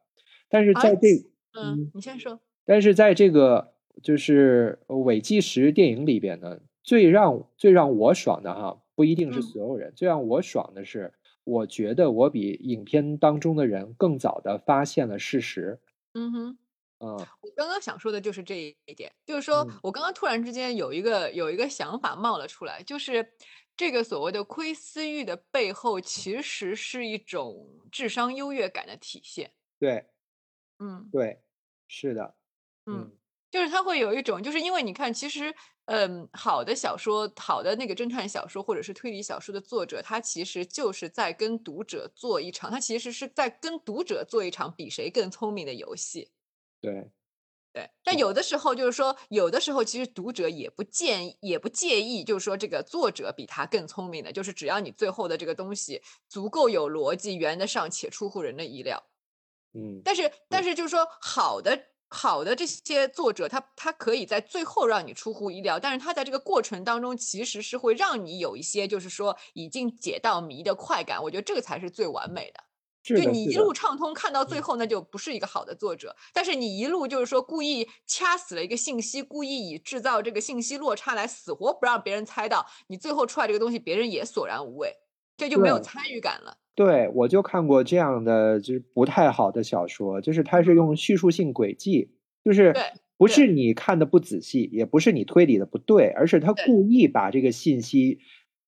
[0.49, 1.09] 但是在这，
[1.53, 2.41] 嗯，你先说。
[2.65, 3.72] 但是在这个
[4.03, 11.13] 就是呃伪纪实电影里边呢，最让最让我爽的哈，不一定是嗯所有人，最让我爽的是，
[11.45, 15.81] 我觉得我比影片当中的人更早的发现了事实。
[16.15, 16.59] 嗯哼。
[17.05, 23.27] 嗯我刚刚想说的就是这一点，就是说嗯我刚刚突然之间有一个有一个想法冒了出来，就是
[23.77, 29.51] 这个所谓的窥私欲的背后，其实是一种智商优越感的体现。
[29.81, 30.05] 对
[30.79, 31.41] 嗯对，
[31.89, 32.37] 是的，
[32.87, 33.11] 嗯，
[33.53, 46.33] 就是他会有一种，就是因为你看，其实嗯，好的小说，好的那个侦探小说或者是推理小说的作者，他其实就是在跟读者做一场，他其实是在跟读者做一场比谁更聪明的游戏。
[46.81, 47.11] 对
[47.75, 59.03] 对，但有的时候就是说，有的时候其实读者也不建议，也不介意，就是说这个作者比他更聪明的，就是只要你最后的这个东西足够有逻辑，圆得上且出乎人的意料。
[59.75, 71.23] 嗯，但是，但是就是说，好的好的这些作者，他他可以在最后让你出乎意料，但是他在这个过程当中，其实是会让你有一些就是说已经解到谜的快感。
[71.23, 72.61] 我觉得这个才是最完美的。
[73.15, 76.15] 就你一路畅通看到最嗯后，那就不是一个好的作者。
[76.33, 84.95] 但是你一路就是说故意掐死了一个信息，故意以制造这个信息落差来死活不让别人猜到，你最后出来这个东西，别人也索然无味，
[85.37, 86.59] 这就没有参与感了。
[86.75, 92.11] 对，我就看过这样的，就是不太好的小说，就是它是用叙述性轨迹，
[92.45, 92.81] 就是
[93.19, 98.19] 不是你看的不仔细，也不是你推理的不对，而是他故意把这个信息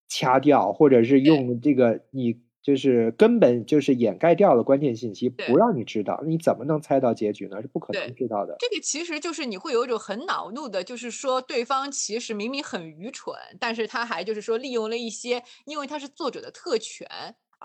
[0.08, 7.62] 掐掉，或者是用这个你就是根本就是掩盖掉了关键信息，不让你知道，你怎么能猜到结局呢？
[7.62, 8.54] 是不可能知道的。
[8.58, 17.06] 这个其实就是你会有一种很恼怒的，就是说对方其实明明很愚蠢，但是他还就是说利用了一些，因为他是作者的特权。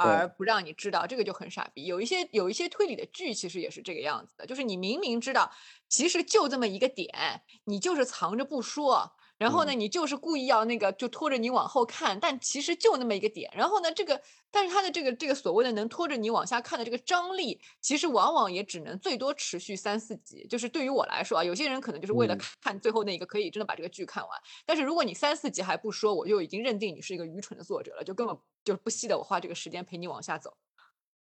[0.07, 1.85] 而不让你知道，这个就很傻逼。
[1.85, 5.51] 有一些有一些推理的剧，其实也是这个样子的，就是你明明知道，
[5.88, 13.49] 其实就这么一个点，你就是藏着不说，然后呢，嗯你就是故意要那个就拖着你往后看，但其实就那么一个点。
[13.56, 14.21] 然后呢，这个
[14.52, 20.45] 但是他的这个这个所谓的能拖着你往下看的这个张力，其实往往也只能最多持续三四集。
[20.49, 24.32] 就是对于我来说啊，有些人可能就是为了嗯看最后那一个，可以真的把这个剧看完。
[24.65, 30.58] 但是如果你三四集还不说，我就已经认定你是一个愚蠢的作者了，就根本就是不惜得我花这个时间陪你往下走。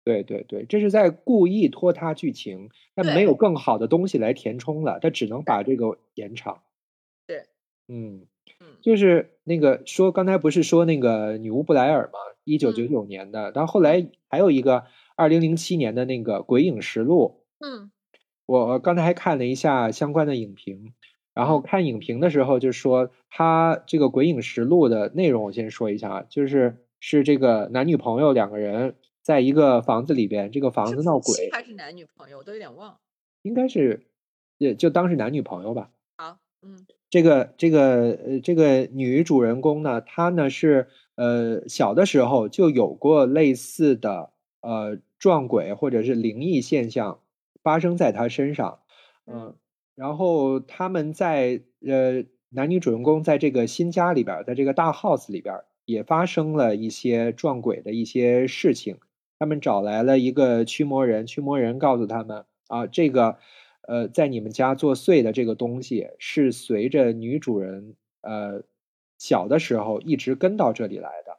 [0.04, 6.62] 对对对，这是在故意拖沓剧情，但没有更好的东西来填充了，他只能把这个延长。
[7.88, 8.26] 对，嗯，
[8.60, 8.66] 嗯。
[8.82, 12.88] 就是那个说刚才不是说那个女巫布莱尔嘛，一九九嗯。
[12.88, 14.84] 九年的，然后后来还有一个
[15.16, 17.90] 二零零七年的那个《鬼影实录》，嗯。
[18.46, 20.94] 我刚才还看了一下相关的影评，
[21.34, 21.62] 然后嗯。
[21.62, 32.98] 看影评的时候就说他这个《鬼影实录》的内容，我先说一下啊，就是是这个男女朋友两个人在一个房子里边，这个房子闹鬼，还是男女朋友，我都有点忘了。
[33.42, 34.06] 应该是
[34.56, 35.90] 也就当是男女朋友吧。
[36.16, 47.20] 好，嗯这个这个呃这个女主人公呢，她呢是呃小的时候就有过类似的呃撞鬼或者是灵异现象
[47.62, 48.80] 发生在她身上，
[49.26, 49.54] 嗯，
[49.94, 58.98] 然后他们在呃男女主人公在这个新家里边，在这个大 house 里边也发生了一些撞鬼的一些事情，
[59.38, 63.38] 他们找来了一个驱魔人，驱魔人告诉他们啊，这个。
[63.88, 68.62] 呃，在你们家作祟的这个东西是随着女主人呃
[69.16, 71.38] 小的时候一直跟到这里来的。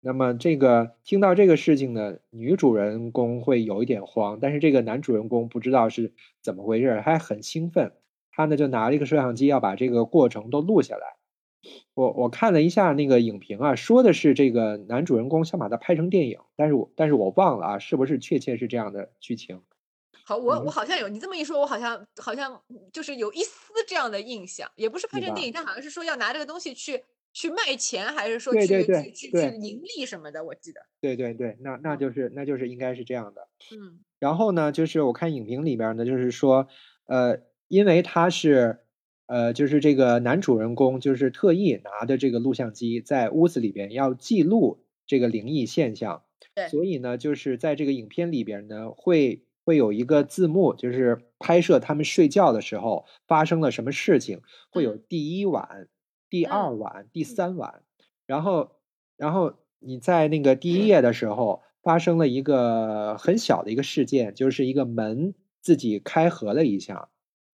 [0.00, 7.92] 那么这个听到这个事情呢，女主人公会有一点慌，但是这个男主人公不知道是怎么回事，还很兴奋。
[8.30, 11.16] 他呢就拿了一个摄像机要把这个过程都录下来。
[11.92, 19.60] 我我看了一下那个影评啊，说的是这个男主人公想把它拍成电影，但是我但是我忘了啊，是不是确切是这样的剧情？
[20.26, 22.58] 好，我我好像有你这么一说，我好像好像
[22.90, 30.80] 就是有一丝这样的印象，也不是拍成电影，但好像是说要拿这个东西去去卖钱，还是说去去去去盈利什么的，我记得。
[30.98, 33.48] 对对对，那那就是那就是应该是这样的。
[33.70, 34.00] 嗯。
[34.18, 36.68] 然后呢，就是我看影评里边呢，就是说，
[37.04, 38.78] 呃，因为他是，
[39.26, 46.22] 呃，就是这个男主人公就是特意拿的这个录像机在屋子里边要记录这个灵异现象，
[46.54, 49.44] 对，所以呢，就是在这个影片里边呢会。
[49.64, 55.88] 会有一个字幕，就是拍摄他们睡觉的时候发生了什么事情，会有第一晚、
[56.28, 57.82] 第二晚、第三晚，
[58.26, 58.72] 然后，
[59.16, 67.08] 然后你在那个第一页的时候发生了一个很小的一个事件，就是一个门自己开合了一下，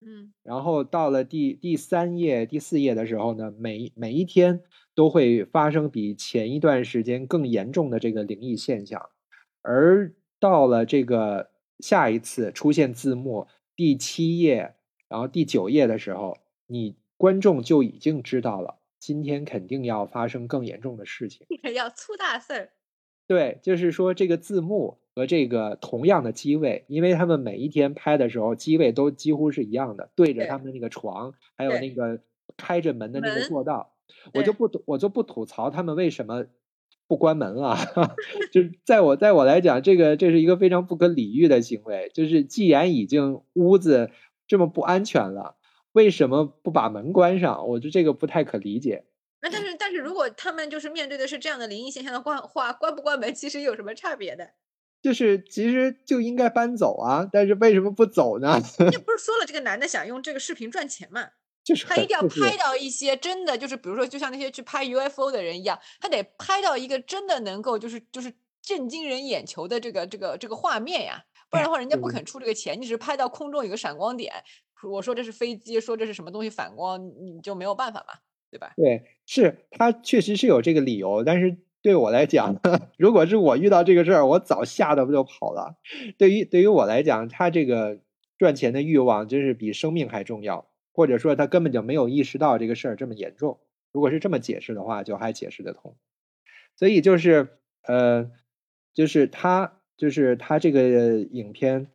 [0.05, 4.61] 嗯，然后到了第第三页、第四页的时候呢，每每一天
[4.95, 9.09] 都会发生比前一段时间更严重的这个灵异现象，
[9.61, 11.50] 而到了这个。
[11.81, 14.75] 下一次出现字幕第七页，
[15.09, 22.69] 然后第九页的时候，你观众就已经知道了，今天肯定要发生更严重的事情， 要出大事儿。
[23.27, 32.21] 对，就是说这个字幕和这个同样的机位，因为他们每一天拍的时候，机位都几乎是一样的，对着他们那个床，还有那个
[32.57, 33.93] 开着门的那个过道，
[34.33, 36.45] 我就不我就不吐槽他们为什么。
[37.11, 37.75] 不关门了，
[38.53, 42.09] 就是在我在我来讲，这个这是一个非常不可理喻的行为。
[42.13, 44.11] 就是既然已经屋子
[44.47, 45.57] 这么不安全了，
[45.91, 47.67] 为什么不把门关上？
[47.67, 49.03] 我觉得这个不太可理解。
[49.41, 54.51] 那但是但是如果他们就是面对的是这样的灵异现象的话，关不关门其实有什么差别的？
[55.01, 58.57] 就是其实就应该搬走啊，但是为什么不走呢？
[58.89, 61.27] 你不是 说了这个男的想用这个视频赚钱吗？
[61.71, 72.77] 就是他一定要拍到一些真的，就是比如说，就像那些去拍 UFO 的人一样，他得拍到一个真的能够就是就是震惊人眼球的这个这个这个画面呀，不然的话，人家不肯出这个钱。
[72.77, 74.33] 你只是拍到空中有个闪光点，
[74.83, 78.15] 我说这是飞机，说这是什么东西反光，你就没有办法嘛，
[78.51, 78.73] 对吧？
[78.75, 82.55] 对，是他确实是有这个理由，但是对我来讲，
[82.97, 85.77] 如果是我遇到这个事儿，我早吓得不就跑了。
[86.17, 87.99] 对于对于我来讲，他这个
[88.37, 90.70] 赚钱的欲望真是比生命还重要。
[90.93, 93.59] 或者说他根本就没有意识到这个事儿这么严重。
[93.93, 95.95] 如果是这么解释的话，就还解释得通。
[96.77, 97.49] 所以就是
[97.83, 98.31] 呃，
[98.93, 101.87] 就是他就是他这个影片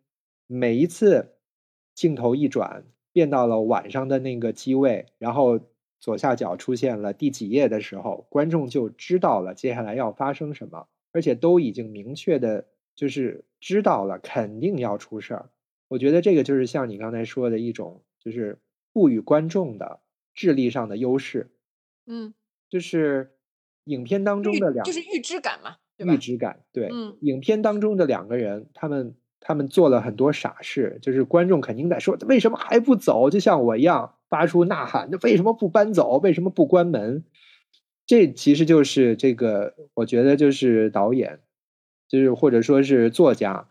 [0.46, 1.36] 每一次
[1.94, 5.58] 镜头一转，变到了晚上的那个机位，然后
[5.98, 15.50] 左下角出现了第几页的时候，观众就知道了接下来要发生什么，而且都已经明确的，就是知道了肯定要出事儿。
[15.88, 18.58] 我觉得这个就是像你刚才说的一种，就是。
[18.96, 20.00] 赋予观众的
[20.34, 21.50] 智力上的优势，
[22.06, 22.32] 嗯，
[22.70, 23.32] 就是
[23.84, 33.28] 影片当中的两，就是预知感嘛，预知感，对，影片当中的两个人，他们他们做了很多傻事，就是观众肯定在说，为什么还不走？
[33.28, 36.18] 就像我一样发出呐喊，那为什么不搬走？
[36.20, 37.22] 为什么不关门？
[38.06, 41.40] 这其实就是这个，我觉得就是导演，
[42.08, 43.68] 就是或者说是作家，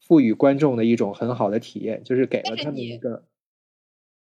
[0.00, 3.27] 赋予观众的一种很好的体验，就是给了他们一个。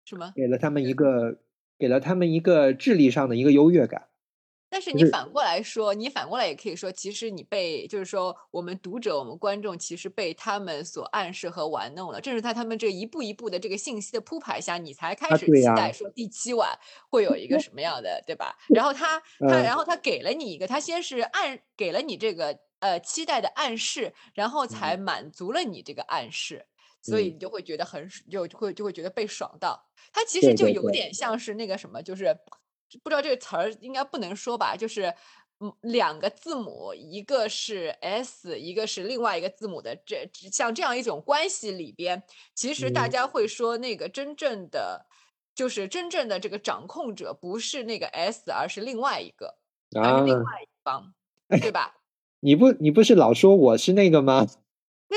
[0.05, 0.31] 什么？
[0.35, 1.39] 给了他们一个，
[1.77, 4.07] 给了他们一个智力上的一个优越感。
[4.67, 12.19] 但是你反过来说，你反过来也可以说，其实你被，就是说，我们读者、我们观众，其实被他们所暗示和玩弄了。
[12.19, 16.77] 正是在他们这一步一步的这个信息的铺排下，你才开始期待说第七晚
[17.09, 18.57] 会有一个什么样的，对吧？
[18.67, 26.65] 然后他 他，然后他给了你一个，他先是暗给了你这个呃期待的暗示，然后才满足了你这个暗示。
[27.05, 29.79] 所以你就会觉得很就就会就会觉得被爽到，
[30.11, 32.35] 它其实就有点像是那个什么，就是
[33.03, 35.13] 不知道这个词儿应该不能说吧，就是
[35.59, 42.23] 嗯两个字母，一个是 S，一个是另外一个字母的这像这样一种关系里边，
[42.55, 45.05] 其实大家会说那个真正的
[45.53, 49.55] 就是真正的这个掌控者不是那个 S，而是另外一个，
[49.93, 51.13] 而是另外一方，
[51.61, 51.97] 对吧？
[52.41, 54.47] 你不你不是老说我是那个吗？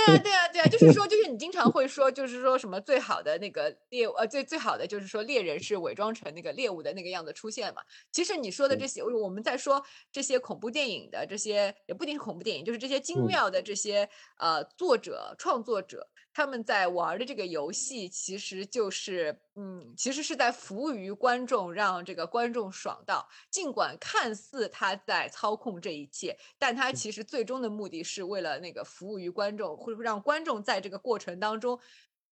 [0.06, 7.82] 对啊，对啊，对啊，就是说，就是你经常会说，就是说什么最好的那个猎，呃，最最好的就是说猎人是伪装成那个猎物的那个样子出现嘛。
[8.12, 16.08] 其实你说的这些，我们在说这些恐怖电影的这些，也不一定是恐怖电影，就是这些精妙的这些呃作者创作者。
[16.38, 23.28] 他们在玩的这个游戏，其实就是，嗯，其实是在服务于观众，让这个观众爽到。
[23.50, 31.76] 尽管看似他在操控这一切，但他其实最终的目的是为了那个服务于观众，会让观众在这个过程当中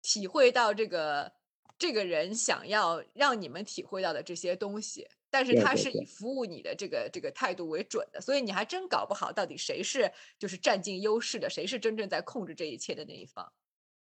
[0.04, 1.32] 体会到这个
[1.76, 5.08] 这个人想要让你们体会到的这些东西。
[5.32, 13.52] 但是他是以服务你的这个这个态度为准的，所以你还真搞不好到底谁是就是占尽优势的，谁是真正在控制这一切的那一方。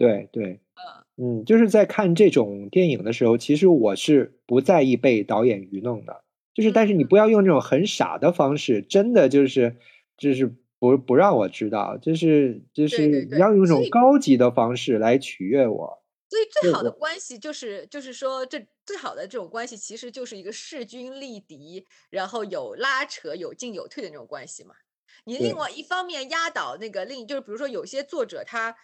[0.02, 0.60] 对对，
[1.18, 6.24] 嗯就是在看这种电影的时候，其实我是不在意被导演愚弄的，
[6.56, 9.78] 就是但是你不要用这种很傻的方式，真的就是
[10.18, 16.02] 就是不不让我知道，就是就是你要用一种高级的方式来取悦我。
[16.32, 24.74] 所以最好的关系就是就是说，这最好的这种关系其实就是一个势均力敌，然后有拉扯、有进有退的那种关系嘛。
[25.26, 28.76] 你另外一方面压倒那个另，就是比如说有些作者他。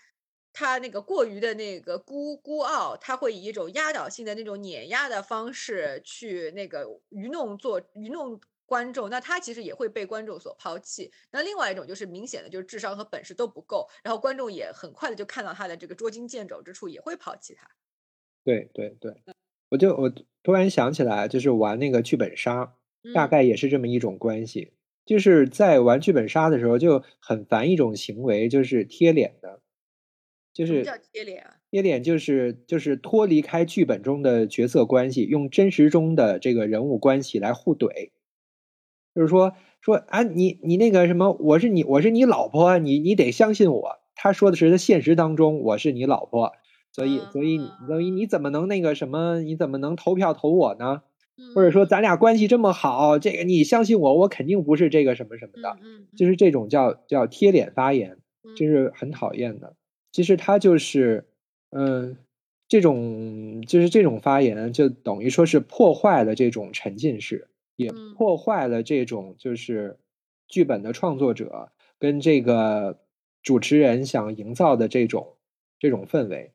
[0.60, 11.12] 他那个过于的那个孤孤傲，他会以一种压倒性的那种碾压的方式去那个愚弄做愚弄观众，那他其实也会被观众所抛弃。
[11.30, 17.68] 那另外一种就是明显的就是智商和本事都不够，然后观众也很快的就看到他的这个捉襟见肘之处，也会抛弃他。
[18.44, 19.14] 对对对，
[19.70, 22.74] 我就我突然想起来，就是玩那个剧本杀，
[23.14, 24.74] 大概也是这么一种关系，
[25.06, 29.62] 就是在玩剧本杀的时候就很烦一种行为，就是贴脸的。
[30.58, 30.84] 就是
[31.14, 38.10] 贴脸啊，贴脸就是就是脱离开剧本中的角色关系，用真实中的这个人物关系来互怼。
[39.14, 44.00] 就是说说啊，你你那个什么，我是你我是你老婆，你你得相信我。
[44.16, 46.54] 他说的是在现实当中我是你老婆，
[46.92, 49.42] 所以所以所以你怎么能那个什么？
[49.42, 51.04] 你怎么能投票投我呢？
[51.54, 55.78] 或者说咱俩关系这么好，这个你相信我，我肯定不是这个什么什么的。
[56.18, 58.18] 就是这种叫叫贴脸发言，
[58.56, 59.76] 这是很讨厌的。
[60.12, 61.26] 其实他就是，
[61.72, 62.18] 嗯，
[62.68, 70.00] 这种就是这种发言，就等于说是破坏了这种沉浸式，也破坏了这种就是
[70.48, 73.00] 剧本的创作者跟这个
[73.44, 75.36] 主持人想营造的这种
[75.78, 76.54] 这种氛围。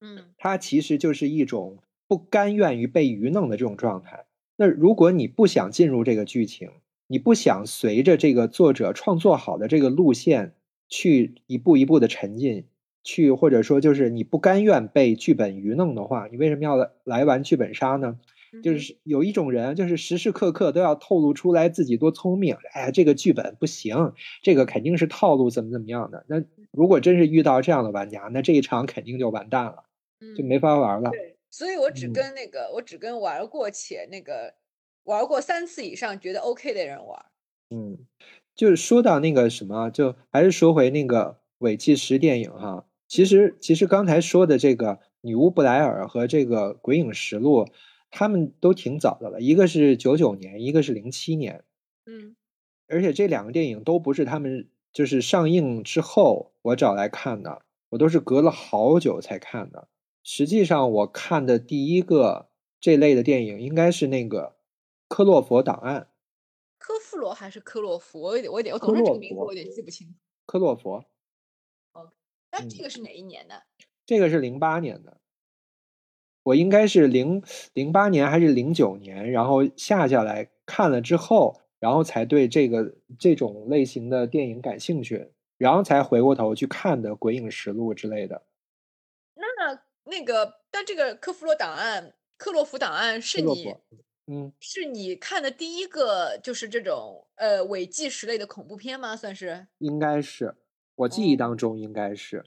[0.00, 4.26] 嗯，它其实就是一种不甘愿于被愚弄的这种状态。
[4.56, 6.70] 那如果你不想进入这个剧情，
[7.06, 10.54] 你不想随着这个作者创作好的这个路线。
[10.90, 12.66] 去一步一步的沉浸，
[13.02, 18.18] 去或者说就是你不甘愿被剧本愚弄的话，你为什么要来来玩剧本杀呢？
[18.64, 22.56] 就是有一种人，就是时时刻刻都要透露出来自己多聪明。
[22.72, 24.12] 哎，这个剧本不行，
[24.42, 26.24] 这个肯定是套路，怎么怎么样的。
[26.26, 29.84] 那如果真是遇到这样的玩家，那这一场肯定就完蛋了，
[30.36, 31.10] 就没法玩了。
[31.10, 34.52] 对，所以我只跟那个，我只跟玩过且那个
[35.04, 37.24] 玩过三次以上觉得 OK 的人玩。
[37.70, 37.98] 嗯。
[38.54, 42.86] 就是说到那个什么，就还是说回那个尾气石电影哈。
[43.08, 47.64] 其实，其实刚才说的这个《女巫布莱尔》和这个《鬼影实录》，
[48.10, 51.64] 他们都挺早的了，一个是九九年，一个是零七年。
[52.06, 52.36] 嗯，
[52.86, 59.88] 而且这两个电影都不是他们就是上映之后我找来看的，我都是隔了好久才看的。
[60.22, 64.42] 实际上，我看的第一个这类的电影应该是那个
[65.08, 66.02] 《科洛佛档案》。
[67.20, 68.20] 罗还是科洛弗？
[68.20, 70.12] 我有点，我有点，我总是这个名字我有点记不清。
[70.46, 71.04] 科洛弗。
[71.92, 72.12] 哦，
[72.50, 73.62] 那这个是哪一年的？
[74.04, 75.18] 这个是零八年的。
[76.42, 77.44] 我应该是零
[77.74, 88.42] 零八年还是零九年，然后下下来看了之后，然后才对这个这种类型的电影感兴趣，然后才回过头去看的《鬼影实录》之类的。
[89.34, 93.76] 那那个，但这个科夫罗档案、克洛弗档案是你。
[94.30, 99.16] 嗯，是你看的第一个就是这种呃伪纪实类的恐怖片吗？
[99.16, 99.66] 算是？
[99.78, 100.54] 应该是，
[100.94, 102.44] 我记忆当中应该是。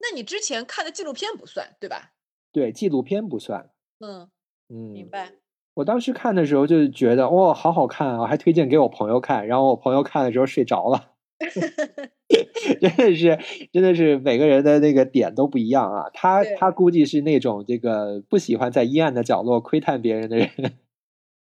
[0.00, 2.14] 那你之前看的纪录片不算对吧？
[2.50, 3.70] 对，纪录片不算。
[4.00, 4.28] 嗯
[4.68, 5.34] 嗯，明白。
[5.74, 11.12] 我当时看的时候就觉得哇，好好看啊，还推荐给我朋友看，然后我朋友看的时候睡着了。
[12.80, 13.38] 真的是，
[13.72, 16.10] 真的是每个人的那个点都不一样啊。
[16.12, 20.50] 他他估计是那种这个不喜欢在阴暗的角落窥探别人的人。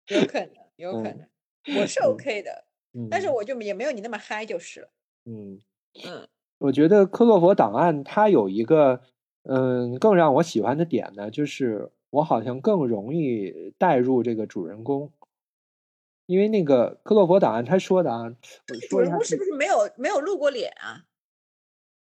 [0.08, 1.28] 有可能，有可能，
[1.80, 2.64] 我是 OK 的，
[3.10, 4.90] 但是我就也没有你那么嗨，就是了。
[5.24, 5.60] 嗯
[6.06, 6.28] 嗯，
[6.58, 9.02] 我觉得《克洛佛档案》它有一个
[9.42, 15.12] 嗯更让我喜欢的点呢，就是我好像更容易带入这个主人公。
[16.26, 18.36] 因为那个克洛佛档案他说的啊，
[18.90, 21.04] 主人公是不是没有没有露过脸啊？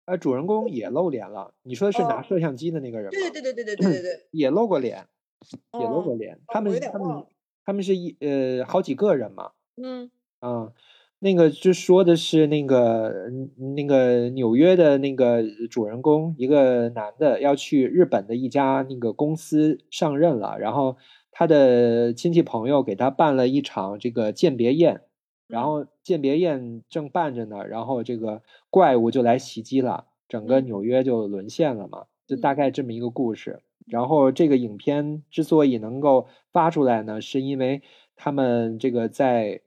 [0.06, 1.56] 啊，主人公也露脸了。
[1.64, 3.10] 你说的是拿哦摄像机的那个人吗？
[3.12, 4.28] 对对对对对对对对对。
[4.30, 5.08] 也露过脸，
[5.80, 6.36] 也露过哦脸。
[6.36, 7.26] 哦他们他们
[7.66, 10.10] 他们是一呃好几个人嘛，嗯。
[10.40, 10.74] 啊，
[11.20, 15.42] 那个就说的是那个嗯那个纽约的那个
[15.72, 20.98] 主人公，一个男的要去日本的一家那个公司上任了，然后
[21.32, 25.02] 他的亲戚朋友给他办了一场这个鉴别宴，
[25.48, 25.64] 然嗯。
[25.64, 30.66] 后鉴别宴正办着呢，然后这个怪物就来袭击了，整个嗯。
[30.66, 33.62] 纽约就沦陷了嘛，就大嗯概这么一个故事。
[33.86, 37.82] 然后这个影片之所以能够发出来呢，是因为
[38.16, 39.62] 他们这个在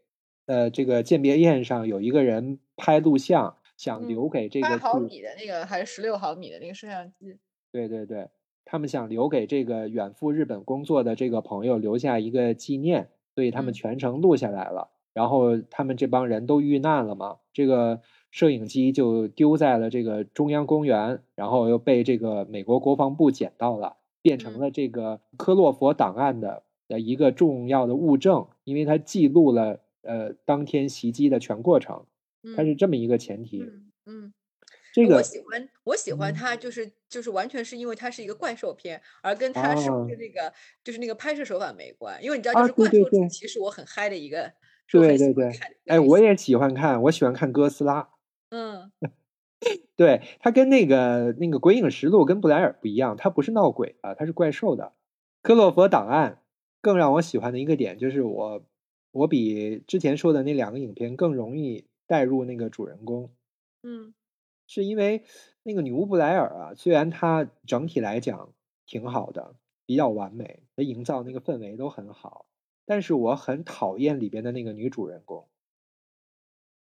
[0.46, 7.38] 呃这个鉴别宴上有一个人拍录像，想嗯留给这八个去毫米的那个还是十六毫米的那个摄像机？
[7.72, 8.28] 对对对，
[8.64, 14.90] 他们想留给这个远赴日本工作的这个朋友留下一个纪念，所以他们嗯全程录下来了。
[15.12, 23.96] 然后他们这帮人都遇难了嘛，这个摄影机就丢在了这个中央公园，然后又被这个美国国防部捡到了，
[24.26, 32.04] 变成嗯了这个科洛佛档案的的一个重要的物证，因为它记录了呃当天袭击的全过程，
[32.56, 33.62] 它是嗯这么一个前提。
[34.06, 34.32] 嗯
[34.92, 40.52] 这个我喜欢我喜欢嗯它，就是就是完全是因为它是一个怪兽片，而跟它是不啊是那个
[40.82, 42.20] 就是那个拍摄手法没关。
[42.24, 44.52] 因为你知道，就啊是怪兽对对对主题是我很嗨的一个，
[44.90, 45.52] 对对对，
[45.86, 48.08] 哎，我也喜欢看，我喜欢看哥斯拉。
[48.50, 48.90] 嗯
[49.96, 54.92] 对，它跟那个那个《鬼影实录》跟布莱尔不一样，它不是闹鬼的，它是怪兽的。
[55.42, 56.42] 科洛佛档案
[56.82, 58.66] 更让我喜欢的一个点就是我
[59.12, 63.30] 我比之前说的那两个影片更容易带入那个主人公，
[63.82, 64.12] 嗯
[64.66, 65.24] 是因为
[65.62, 68.52] 那个女巫布莱尔啊，虽然她整体来讲
[68.84, 69.54] 挺好的，
[69.86, 72.46] 比较完美，她营造那个氛围都很好，
[72.84, 75.46] 但是我很讨厌里边的那个女主人公，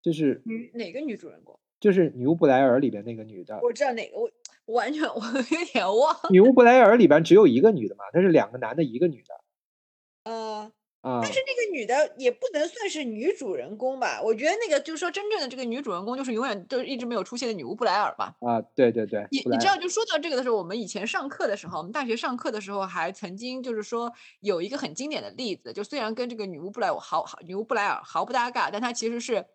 [0.03, 1.59] 就是女哪个女主人公？
[1.81, 3.59] 就是女巫布莱尔里边那个女的。
[3.63, 4.31] 我知道哪个，我
[4.67, 6.17] 我完全我有点忘。
[6.31, 10.71] 女巫布莱尔里边只有一个女的嘛，她是两个男的，一个女的呃，
[11.01, 11.21] 啊。
[11.23, 14.21] 但是那个女的也不能算是女主人公吧？
[14.23, 18.35] 我觉得那个就是说真正的这个女主人公就是永远都一直没有出现的女巫布莱尔吧。
[18.41, 29.47] 啊，对对对，你你知道，就说到这个的时候，我们以前上课的时候，我们大学上课的时候还曾经就是说有一个很经典的例子，就虽然跟这个女巫布莱尔毫毫女巫布莱尔毫不搭嘎，但她其实是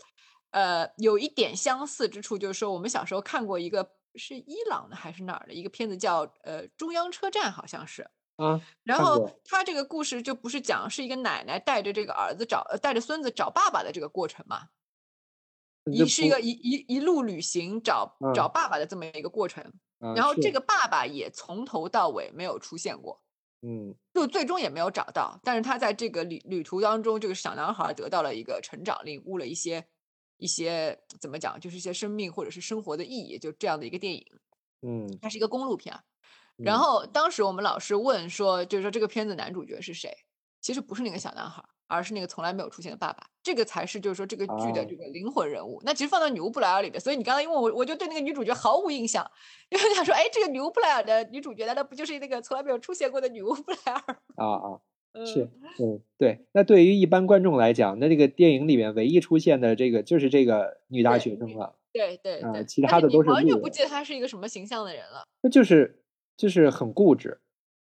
[0.54, 8.10] 呃有一点相似之处，就是说我们小时候看过一个是伊朗的还是哪儿的一个片子叫呃中央车站，好像是。
[8.38, 14.70] 啊，然后他这个故事就不是讲是一个奶奶带着这个儿子找呃带着孙子找爸爸的这个过程嘛，
[15.86, 19.64] 这一是一个一一一路旅行找找嗯爸爸的这么一个过程。
[20.00, 23.22] 啊然后这个爸爸也从头到尾没有出现过，
[23.62, 25.40] 嗯就最终也没有找到。
[25.44, 29.88] 但是他在这个旅旅途当中，这个小男孩得到了一个成长，领悟了一些
[30.44, 34.26] 一些怎么讲，就是一些生命或者是生活的意义，就这样的一个电影。
[34.86, 36.04] 嗯它是一个公路片啊。
[36.58, 40.14] 然嗯后当时我们老师问说，就是说这个片子男主角是谁？
[40.60, 43.26] 其实不是那个小男孩，而是那个从来没有出现的爸爸。
[43.42, 45.82] 这个才是就是说这个剧的啊这个灵魂人物。
[45.86, 49.26] 那其实放到女巫布莱尔里边，所以你刚才因为我我就对那个女主角毫无印象，
[49.70, 54.02] 因为想说，哎，这个女巫布莱尔的女主角难道不就是那个从来没有出现过的女巫布莱尔？
[54.36, 54.68] 啊啊，
[55.26, 55.50] 是
[56.18, 56.46] 对。
[56.52, 65.24] 那对于一般观众来讲，那这个电影里面唯一出现的这个就是这个女大学生了，对对其他的都是你完全不记得她是一个什么形象的人了。
[65.42, 66.04] 那就是
[66.36, 67.40] 就是很固执，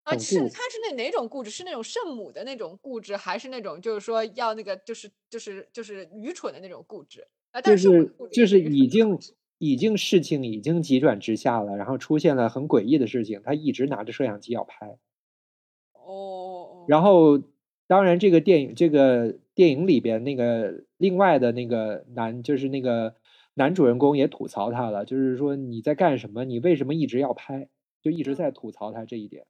[0.03, 1.49] 啊，是她是那哪种固执？
[1.49, 7.61] 是那种圣母的那种固执，还是那种就是说要那个就是就是就是愚蠢的那种固执啊？
[7.61, 9.19] 但就是就是已经
[9.59, 14.97] 已经事情已经急转直下了，然后出现了很诡异的事情，他一直拿着摄像机要拍。
[15.93, 16.50] 哦，
[16.91, 17.39] 然后，
[17.87, 23.15] 当然，这个电影这个电影里边那个另外的那个男，就是那个
[23.53, 26.43] 男主人公也吐槽他了，就是说你在干什么？
[26.43, 27.69] 你为什么一直要拍？
[28.01, 29.45] 就一直嗯在吐槽他这一点。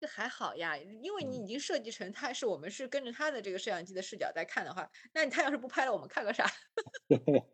[0.00, 6.46] 这还好呀，因为你嗯已经设计成他是我们是跟着他的这个摄像机的视角在看的话，那你他要是不拍了，我们看个啥？
[7.08, 7.44] 对，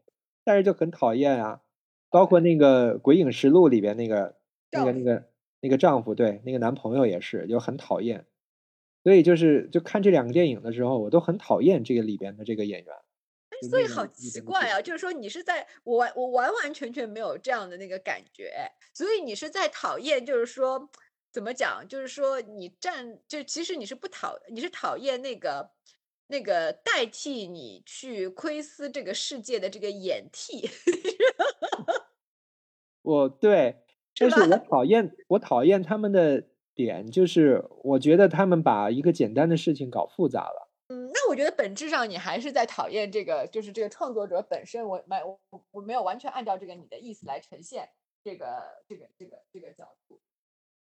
[0.44, 1.62] 但是就很讨厌啊。
[2.10, 4.36] 包括那个《鬼影实录》里边那个
[4.70, 5.31] 那个那个
[5.62, 8.26] 那个丈夫，对，那个男朋友也是，就很讨厌。
[9.02, 12.94] 所以就是就看这两个电影的时候，我都很讨厌这个里边的这个演员。
[13.70, 18.52] 所以好奇怪啊，就是说你是在我完我完完全全没有这样的那个感觉，
[18.92, 20.90] 所以你是在讨厌，就是说
[21.30, 25.70] 怎么讲，就是说你站，就其实你是不讨，你是讨厌那个
[26.26, 30.68] 那个代替你去窥私这个世界的这个演替，
[33.02, 33.76] 我对，
[34.30, 36.44] 是但是我讨厌我讨厌他们的
[36.74, 40.68] 点就是，我觉得他们把一个简单的事情搞复杂了。
[40.88, 44.86] 嗯，那我我觉得本质上你还是在讨厌这个，就是这个创作者本身。
[44.86, 47.88] 我没我我没有完全按照这个你的意思来呈现
[48.22, 48.46] 这个
[48.86, 50.20] 这个这个这个角度。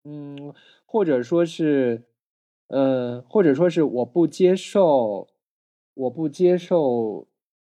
[0.05, 0.55] 嗯，
[0.87, 2.05] 或者说是，
[2.69, 5.29] 呃，或者说是我不接受，
[5.93, 7.29] 我不接受，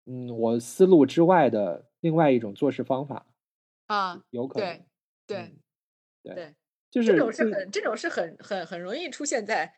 [0.06, 3.26] 嗯，我思路之外的另外一种做事方法
[3.86, 4.84] 啊，有可能，对
[5.26, 5.52] 对
[6.22, 6.54] 对，
[6.90, 9.72] 就是这种是很这种是很很很容易出现在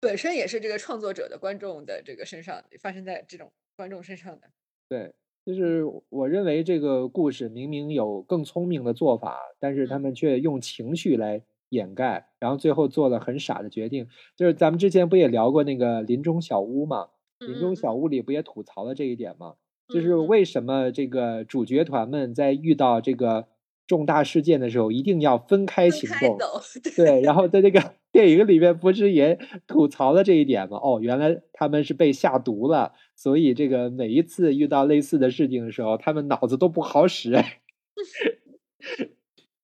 [0.00, 4.50] 本身也是这个创作者的观众的这个身上发生在这种观众身上的。
[4.88, 5.12] 对，
[5.44, 11.42] 就是我认为这个故事明明有更聪明的做法，但是他们却用情绪来。
[11.70, 14.08] 掩盖，然后最后做了很傻的决定。
[14.34, 17.10] 就是咱们之前不也聊过那个林中小屋嘛？
[17.38, 19.54] 林中小屋里不也吐槽了这一点吗？
[19.86, 23.46] 就是为什么这个主角团们在遇到这个
[23.90, 26.38] 重大事件的时候，一定要分开行动？
[26.94, 29.36] 对，然后在这个 电影里面不是也
[29.66, 30.78] 吐槽了这一点吗？
[30.80, 37.34] 哦，原来他们是被下毒了，所以这个每一次遇到类似的事情的时候，他们脑子都不好使。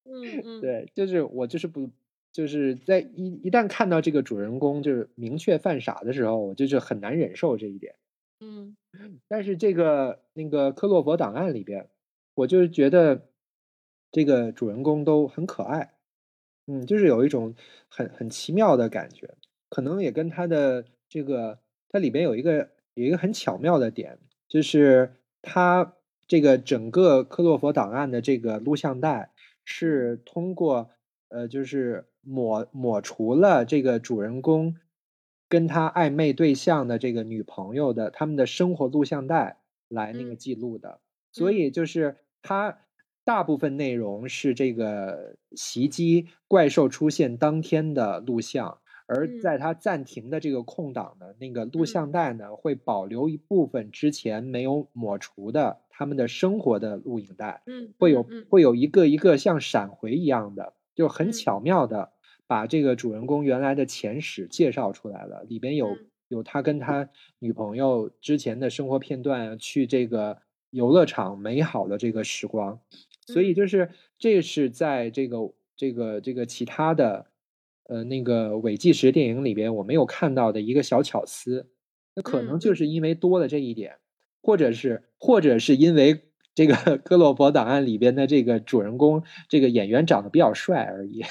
[0.05, 1.89] 嗯嗯，对，就是我就是不，
[2.33, 7.95] 就是在一一旦看到这个主人公就是明确犯傻的时候，我就是很难忍受这一点。
[8.41, 8.77] 嗯，
[9.29, 11.89] 但是这个那个克洛佛档案里边，
[12.35, 13.29] 我就是觉得
[14.17, 15.93] 这个主人公都很可爱，
[16.67, 17.55] 嗯，就是有一种
[17.91, 19.35] 很很奇妙的感觉，
[19.69, 21.59] 可能也跟他的这个
[21.91, 25.97] 它里边有一个有一个很巧妙的点，就是他
[26.27, 29.33] 这个整个克洛佛档案的这个录像带。
[29.69, 30.91] 是通过，
[31.29, 34.77] 呃，就是抹抹除了这个主人公
[35.47, 39.59] 跟他暧昧对象的这个女朋友的他们的生活录像带
[39.89, 41.01] 来那个记录的，
[41.33, 42.79] 所以就是他
[43.27, 48.79] 大部分内容是这个袭击怪兽出现当天的录像。
[49.09, 62.11] 而在它暂停的这个空档的那个录像带呢，会保留一部分之前没有抹除的他们的生活的录影带，嗯，会有会有一个一个像闪回一样的，就很巧妙的
[62.49, 65.97] 把这个主人公原来的前史介绍出来了，里边有
[66.27, 67.09] 有他跟他
[67.39, 70.39] 女朋友之前的生活片段，去这个
[70.71, 72.81] 游乐场美好的这个时光，
[73.27, 75.39] 所以就是这是在这个
[75.77, 77.27] 这个这个其他的。
[77.89, 81.71] 呃，那个伪纪实电影里边我没有看到的一个小巧思，
[82.17, 83.99] 那可能就是因为多了这一点，
[84.43, 86.23] 或者是或者是因为
[86.53, 91.23] 这个《哥洛伯档案》里边的这个主人公这个演员长得比较帅而已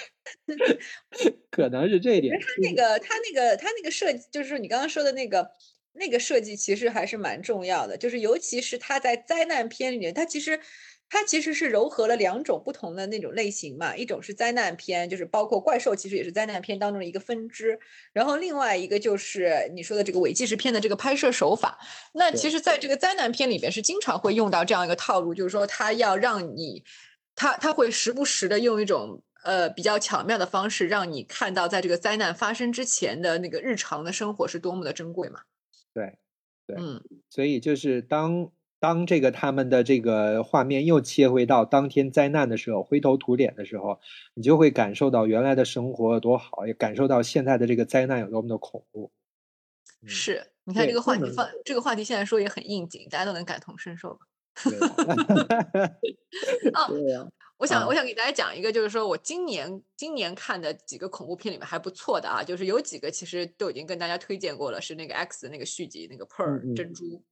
[1.52, 2.40] 可能是这一点。
[2.40, 5.50] 他那个他那个他那个设计，就是说你刚刚说的那个
[5.92, 10.58] 那个设计，其实还是蛮重要的，就是尤其是他在灾难片里面，他其实。
[11.08, 17.80] 它其实是糅合了两种不同的那种类型嘛，一种是灾难片，就是包括怪兽，其实也是灾难片当中的一个分支。
[18.12, 21.78] 然后另外一个就是你说的这个伪纪实片的这个拍摄手法。
[22.14, 26.84] 那其实，在这个灾难片里边是经常会用到这样一个套路，就是说它要让你，
[27.36, 35.42] 它它会时不时的用一种呃比较巧妙的方式，让你看到在这个灾难发生之前的那个日常的生活是多么的珍贵嘛。
[35.94, 36.18] 对，
[36.66, 38.52] 对，嗯，所以就是当。
[38.86, 44.00] 当这个他们的这个画面又切回到当天灾难的时候，灰头土脸的时候，
[44.36, 49.12] 你就会感受到原来的生活有多好，也感受到现在的这个灾难有多么的恐怖。
[50.06, 54.20] 是，你看这个话题放这个话题现在说也很应景，大家都能感同身受吧？
[56.74, 56.86] 啊，
[57.58, 67.24] 我想我想给大家讲一个，就是说我今年今年看的几个恐怖片里面还不错的啊，就是有几个其实都已经跟大家推荐过了，是那个 X 的那个续集，那个 Pearl 珍珠。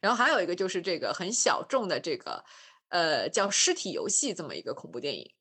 [0.00, 2.44] 然后还有一个就是这个很小众的这个，
[2.88, 5.32] 呃，叫《尸体游戏》这么一个恐怖电影。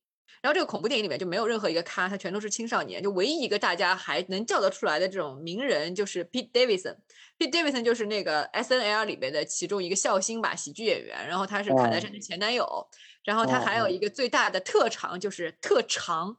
[0.41, 3.01] 然后这个恐怖电影里面就没有任何一个咖，他全都是青少年。
[3.01, 6.97] 就唯一一个大家还能叫得出来的这种名人，就是 Pete Davidson。
[7.39, 11.25] Pete Davidson 就是那个 S N L 里边的其中一个笑星吧，喜剧演员。
[11.25, 12.85] 然后他是卡戴珊的前男友。
[13.23, 16.35] 然后他还有一个最大的特长就是特长，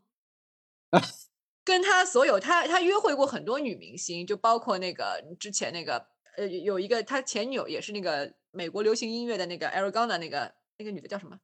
[1.65, 6.14] 跟他所有他他约会过很多女明星，就包括那个之前那个。
[6.37, 11.39] 呃，有一个他前女友也是那个美国流行音乐的那个 Ariana 那个那个女的叫什么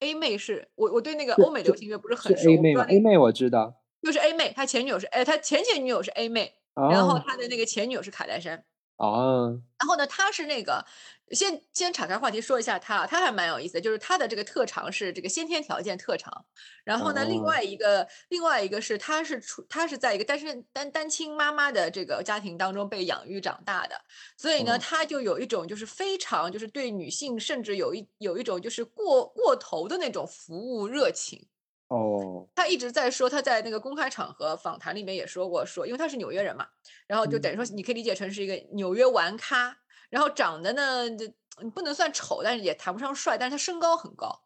[0.00, 2.50] ？A 妹是我我对那个欧美流行乐不是很熟。
[2.50, 3.82] A 妹，A 妹我知道。
[4.02, 8.64] 就是 A 妹，他前女友是哎，他前前女友是 A 妹，然后他的那个前女友是卡戴珊。
[8.96, 9.60] 哦。
[9.80, 10.84] 然后呢，他是那个。
[11.32, 16.44] 先先岔开话题说一下他，他还蛮有意思的，就是他的这个特长是这个先天条件特长。
[16.84, 24.00] 然后呢，另外一个另外一个是他是出他是在一个单身单单亲妈妈的这个家庭当中被养育长大的，
[24.36, 31.46] 所以呢，他就有一种就是非常就是对女性甚至有一有一种就是过过头的那种服务热情。
[31.88, 36.66] 哦，他一直在说，他在那个公开场合访谈里面也说过，说因为他是纽约人嘛，
[37.06, 39.74] 然后就等于说你可以理解成是一个纽约玩咖，
[40.10, 41.26] 然后长得呢，就
[41.70, 44.44] 不能算丑，但是也谈不上帅，但是他身高很高，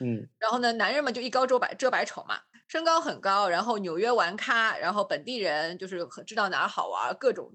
[0.00, 7.52] 嗯，然后呢，男人们就一高遮百遮百丑嘛，身高很高，然后纽约玩咖，然后本地人就是很知道哪儿好玩，各种。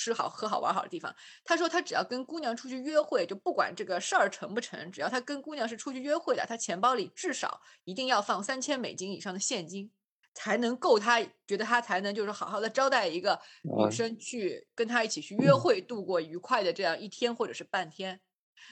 [0.00, 9.90] 吃好喝好玩好的地方，他说他只要跟姑娘出去约会，就不管这个事儿成不成，只要他跟姑娘是出去约会的，他钱包里至少一定要放三千美金以上的现金，
[10.38, 18.20] 才能够他觉得他才能就是好好的招待一个女生去跟他一起去约会，度过愉快的这样一天或者是半天。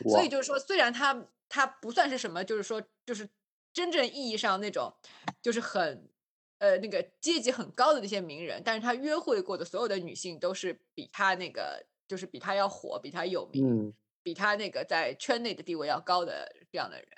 [0.09, 3.29] 所以就是说，虽然他他不算是什么，就是说就是
[3.73, 4.93] 真正意义上那种
[5.43, 6.09] 就是很。
[6.59, 13.93] 呃，那个阶级很高的那些名人，但是他约会过的所有的女性都是比他那个，就是比他要火，比他有名，
[14.23, 17.09] 比他那个在圈内的地位要高的这样的人。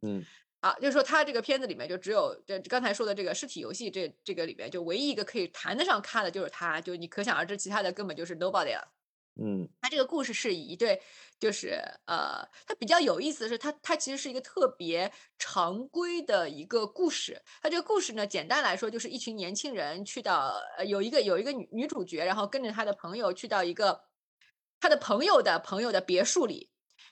[0.00, 0.24] 嗯，
[0.66, 8.92] 啊，就是说他这个片子里面就只有这刚才说的这个尸体游戏这这个里面就唯一一个可以谈得上咖的就是他，就你可想而知，其他的根本就是 nobody 了。
[9.38, 11.00] 嗯，他这个故事是以一对，
[11.38, 17.40] 就是呃，他比较有意思的是，他他其实是一个特别常规的一个故事。
[17.62, 24.00] 他这个故事呢，简单来说就是一群年轻人去到，呃，有一个有一个女女主角，然后跟着他的朋友去到一个
[24.80, 26.70] 他的朋友的朋友的别墅里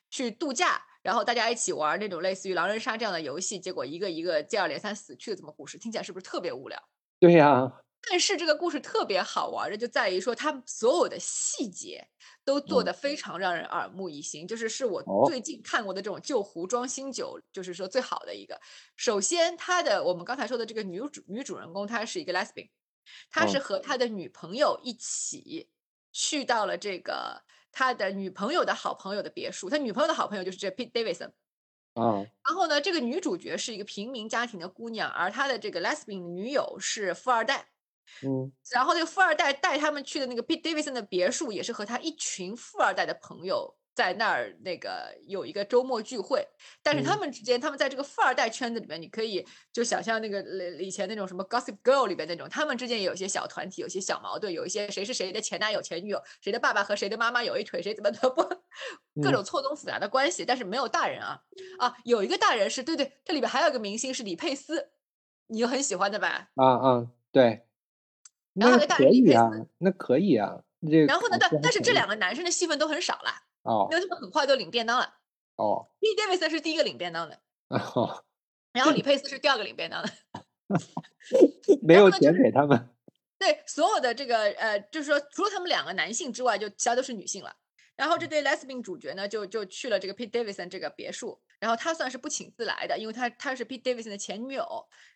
[0.08, 6.82] 去度假，然后大家一起玩那种类似于狼人杀这样的游戏，结果一个一个接二连三死去的这么故事，听起来是不是特别无聊？
[7.20, 7.70] 对呀。
[8.06, 12.06] 但是这个故事特别好玩的就在于说，它所有的细节
[12.44, 18.60] 都做得非常让人耳目一新，就是是我最近看过的这种旧壶装新酒，就是说最好的一个。
[18.96, 22.68] 首先，他的我们刚才说的这个女主女主人公，她是一个 lesbian，
[23.30, 25.70] 她是和她的女朋友一起
[26.12, 27.42] 去到了这个
[27.74, 31.32] 他的女朋友的好朋友的别墅，他女朋友的好朋友就是这 Pete Davidson。
[31.94, 37.68] 啊，然后呢，这个女主角是一个平民家庭的姑娘，而他的这个 lesbian 女友是富二代。
[38.22, 46.46] 嗯，然后那个富二代带他们去的那个 Pete Davidson 的别墅，也是和他一群富二代的朋友在那儿那个有一个周末聚会。
[46.82, 50.42] 但是他们之间，他们在这个富二代圈子里面，你可以就想象那个
[50.80, 58.34] 以前那种什么 Gossip Girl 里边那种，他们之间也有些小团体，有些小矛盾，有一些谁是谁的前男友、前女友，谁的爸爸和谁的妈妈有一腿，谁怎么怎么
[59.14, 60.44] 不，各种错综复杂的关系。
[60.44, 61.40] 但是没有大人啊
[61.78, 64.90] 啊，有一个大人是对对，这里边还有一个明星是李佩斯，
[65.46, 66.48] 你就很喜欢的吧？
[66.56, 67.66] 啊啊，对。
[68.54, 70.60] 然后那可以啊，那可以啊。
[70.88, 71.38] 这然后呢？
[71.40, 73.30] 但但是这两个男生的戏份都很少了
[73.64, 75.14] 哦，因为他们很快就领便当了
[75.56, 75.88] 哦。
[76.00, 76.08] P.
[76.14, 77.38] Davidson 是第一个领便当的
[77.68, 78.24] 哦，
[78.72, 80.10] 然后李佩斯是第二个领便当的，
[81.82, 82.90] 没有钱给他们。
[83.38, 87.54] 对，所有的这个呃，就是说除了他们两个男性之外，就其他都是女性了。
[87.96, 94.66] 然后这对 Lesbian 主角呢，就就去了这个 Pete Davidson 这个别墅，然后他算是不请自来的，因为他他是 Pete Davidson 的前女友。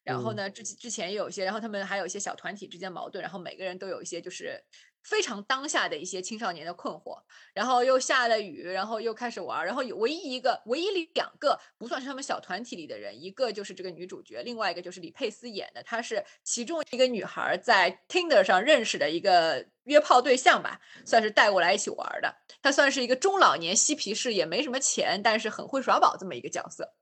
[0.05, 4.65] 然后呢，之之前也有一些，然后他们还有一些小团体之间矛盾，然后每个人都有一些就是。
[5.03, 7.19] 非常当下的一些青少年的困惑，
[7.55, 22.35] 然后又下了雨，然后又开始玩，然后有唯一一个、唯一两个不算是他们小团体里的人，一个就是这个女主角，另外一个就是李佩斯演的，她是其中一个女孩在 Tinder 上认识的一个约炮对象吧，算是带过来一起玩的。
[22.61, 26.95] 她算是一个中老年嬉皮士，也没什么钱，但是很会耍宝这么一个角色。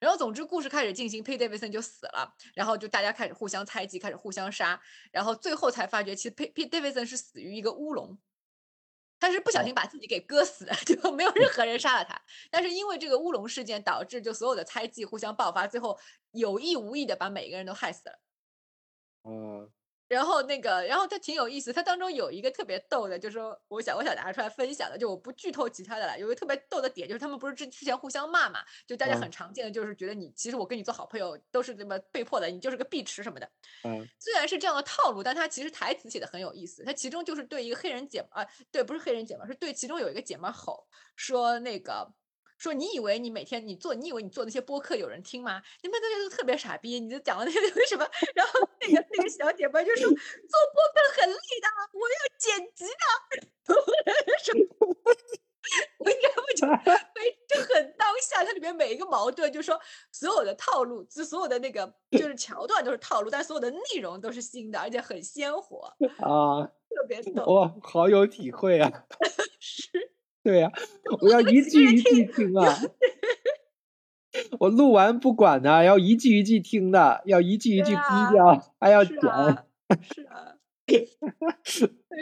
[0.00, 4.80] 然后，总之，故事开始进行，Pete Davidson 就死了，然后就大家开始互相猜忌，开始互相杀，
[5.10, 8.18] 然后最后才发觉，其实 Pete Davidson 是死于一个乌龙，
[9.18, 12.20] 他是不小心把自己给割死的， 就没有任何人杀了他。
[12.50, 15.98] 但是因为这个乌龙事件，导致就所有的猜忌互相爆发，最后
[16.32, 18.18] 有意无意的把每个人都害死了。
[19.24, 19.75] 嗯。
[20.08, 26.18] 然后那个，然后它挺有意思，它当中有一个特别逗的，就是说我想我想拿出来分享的，就我不剧透其他的了。
[26.18, 33.50] 有一个特别逗的点，就是他们不是之之前互相骂嘛，就大家很常见的，就是觉得你其实我跟你做好朋友都是这么被迫的，你就是个碧池什么的。
[33.84, 36.84] 嗯，虽然是这样的套路，但他其实台词写的很有意思。
[36.84, 40.86] 他其中就是对一个黑人姐啊，对，不是黑人姐们，是对其中有一个姐们吼
[41.16, 42.12] 说那个。
[42.58, 45.62] 说你以为你每天你做你以为你做那些播客有人听吗？
[45.82, 48.06] 你们这些都特别傻逼，你就讲了那个为 什么？
[48.34, 50.16] 然后那个那个小姐妹就说 做播
[50.94, 53.74] 客很累的，我要剪辑的。
[54.42, 54.96] 什么？
[55.98, 56.70] 我应该不讲，
[57.12, 59.78] 非就很当下，它里面每一个矛盾，就说
[60.12, 69.06] 所有的套路，就所有的那个就是桥段都是套路，但所有的内容都是新的，而且很鲜活啊，特别逗哇，好有体会啊！
[69.58, 70.12] 是。
[70.46, 70.70] 对呀，
[71.22, 72.78] 我要一句一句听啊！
[74.60, 78.00] 我录完不管呢，要一句一句听的，要一句一句逼
[78.32, 79.16] 掉，还要剪。
[79.18, 80.54] 是啊，
[80.86, 81.08] 对，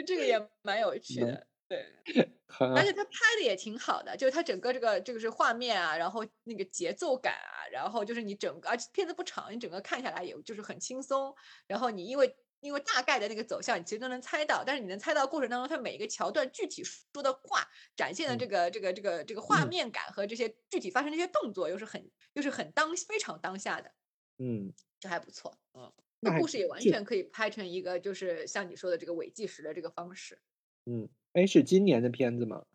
[0.07, 1.45] 这个也蛮有趣的。
[1.67, 1.85] 对，
[2.75, 11.35] 而且他拍的也挺好的，就是他整个这个这个是画面啊，然后那个节奏感啊，然后就是你整个，而且片子不长，你整个看下来也就是很轻松。
[11.67, 23.91] 然后你因为因为大概的那个走向，你其实都能猜到，但是你能猜到过程当中，它每一个桥段具体说的话，展现的这个这个这个这个画面感和这些具体发生这些动作，又是很又是很当非常当下的，
[24.37, 25.91] 嗯，这还不错，嗯。
[26.21, 30.39] 那故事也完全可以拍成一个，就是像你说的这个伪纪实的这个方式。
[30.85, 32.65] 嗯，哎，是今年的片子吗？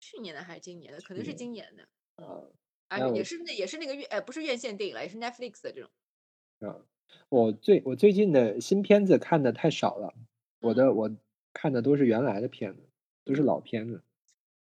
[0.00, 1.00] 去年的还是今年的？
[1.00, 2.42] 可能是今年的，啊
[2.88, 5.90] 而且也是那也是那个院，呃，不是院线电影了，也是 Netflix 的这种。
[6.60, 6.86] 啊，
[7.28, 10.14] 我最我最近的新片子看的太少了，
[10.60, 11.10] 我嗯的我
[11.52, 12.82] 看的都是原来的片子，
[13.24, 14.02] 都是嗯老片子。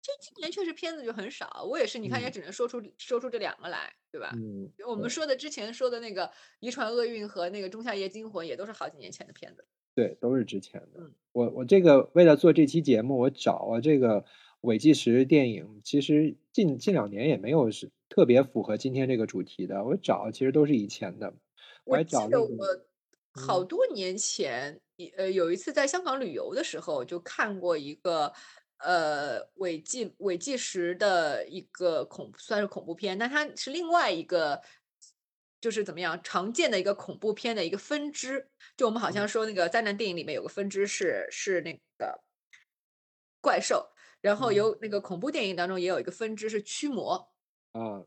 [0.01, 4.31] 这今年确实片子就很少，我也是，你看也嗯只能说出说出这两个来，对吧？
[4.35, 6.27] 嗯，我们说的之前说的那个
[6.59, 9.63] 《遗传厄运》和那个《仲夏夜惊魂》也都是好几年前的片子。
[9.93, 11.01] 对，都是之前的。
[11.01, 14.25] 嗯我我这个为了做这期节目，我找啊这个
[14.61, 19.85] 伪纪实电影，其实近近两年也没有是特别符合今天这个主题的。
[19.85, 21.33] 我找其实都是以前的，
[21.83, 22.65] 我还记得我
[23.33, 28.31] 好嗯多年前，一呃有一次在香港旅游的时候，就看过一个
[28.77, 34.61] 呃伪纪伪纪实的一个恐算是恐怖片，但它是另外一个
[35.59, 38.49] 就是怎么样常见的一个恐怖片的一个分支。
[38.77, 42.21] 就我们好像说那个灾难电影里面有个分支是是那个
[43.39, 43.89] 怪兽，
[44.21, 47.31] 然后嗯有那个恐怖电影当中也有一个分支是驱魔。
[47.71, 48.03] 啊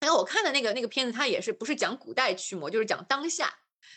[0.00, 3.52] 然后我看的那个那个片子，它也是不是讲古代驱魔，就是讲当下，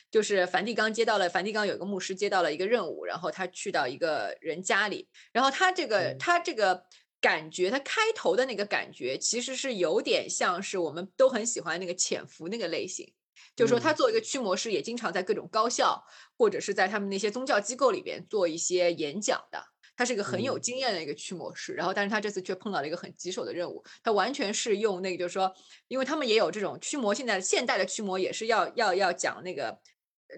[0.09, 6.83] 就是梵蒂冈接到了梵蒂冈有一个牧师接到了一个任务，然后他去到一个人家里，然后他这个嗯他这个
[7.19, 13.13] 感觉，他开头的那个感觉其实是有点像是我们都很喜欢那个潜伏那个类型。
[13.55, 16.03] 就是说，他嗯作为一个驱魔师，也经常在各种高校
[16.37, 19.70] 或者是在他们那些宗教机构里边做一些演讲的。
[19.95, 25.53] 他是一个很有嗯经验的一个驱魔师，然后但是他这次却碰到了一个很棘手的任务，他完全是用那个就是说，
[25.87, 29.79] 因为他们也有这种驱魔，现在现代的驱魔也是要要要讲那个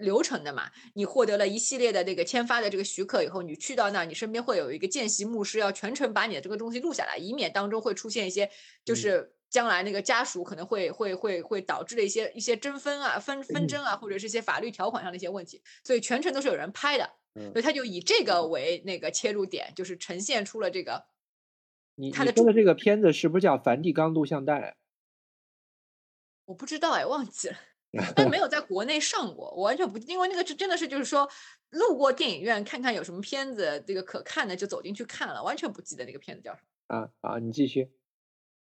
[0.00, 0.70] 流程的嘛。
[0.94, 8.50] 你获得了一系列的这个签发的这个许可以后，你去到那儿，你身边会有一个见习牧师，要全程把你的这个东西录下来，以免当中会出现一些
[8.84, 9.33] 就嗯是。
[9.54, 21.06] 将来那个家属可能会会会会导致的一些一些争纷啊、纷纷争啊，或者是一些法律条款上的一些问题，所以全程都是有人拍的，嗯所以他就以这个为那个切入点，就是呈现出了这个
[21.94, 24.76] 你说的这个片子是不是叫《梵蒂冈录像带
[26.46, 27.56] 我不知道哎，忘记了，
[28.16, 31.30] 但没有在国内上过，我完全不，因为那个是真的是就是说
[31.70, 37.38] 路过电影院看看有什么片子这个可看的就走进去看了，完全不记得那个片子叫什么。》啊啊？
[37.38, 37.92] 你继续。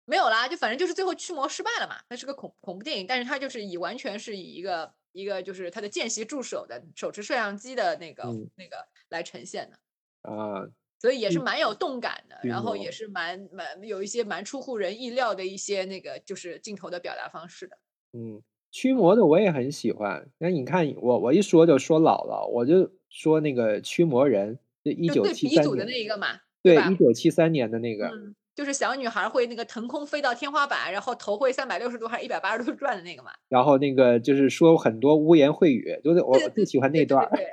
[0.08, 9.78] 没有啦，就反正就是最后驱魔失败了嘛，那是个恐恐怖电影，但是它就是以完全是以一个一个就是他的见习助手的手持摄像机的那个、嗯那个来呈现的。
[10.22, 10.66] 啊，
[10.98, 17.78] 所以也是嗯蛮有动感的，驱然后也是蛮蛮有一些蛮出乎人意料的一些那个就是镜头的表达方式的。
[18.14, 20.30] 嗯，驱魔的我也很喜欢。
[20.38, 26.96] 那你看我我一说就说老了，我就说那个驱魔人，就一九七三年，那一个嘛，对，吧一？
[26.96, 33.30] 九七三年的那个，嗯，就是小女孩会那个腾空飞到天花板，然后头会三百六十度还是一百八十度转的那个嘛。
[33.48, 37.30] 然后那个就是说很多污言秽语，就是我最喜欢那段儿。
[37.30, 37.44] 对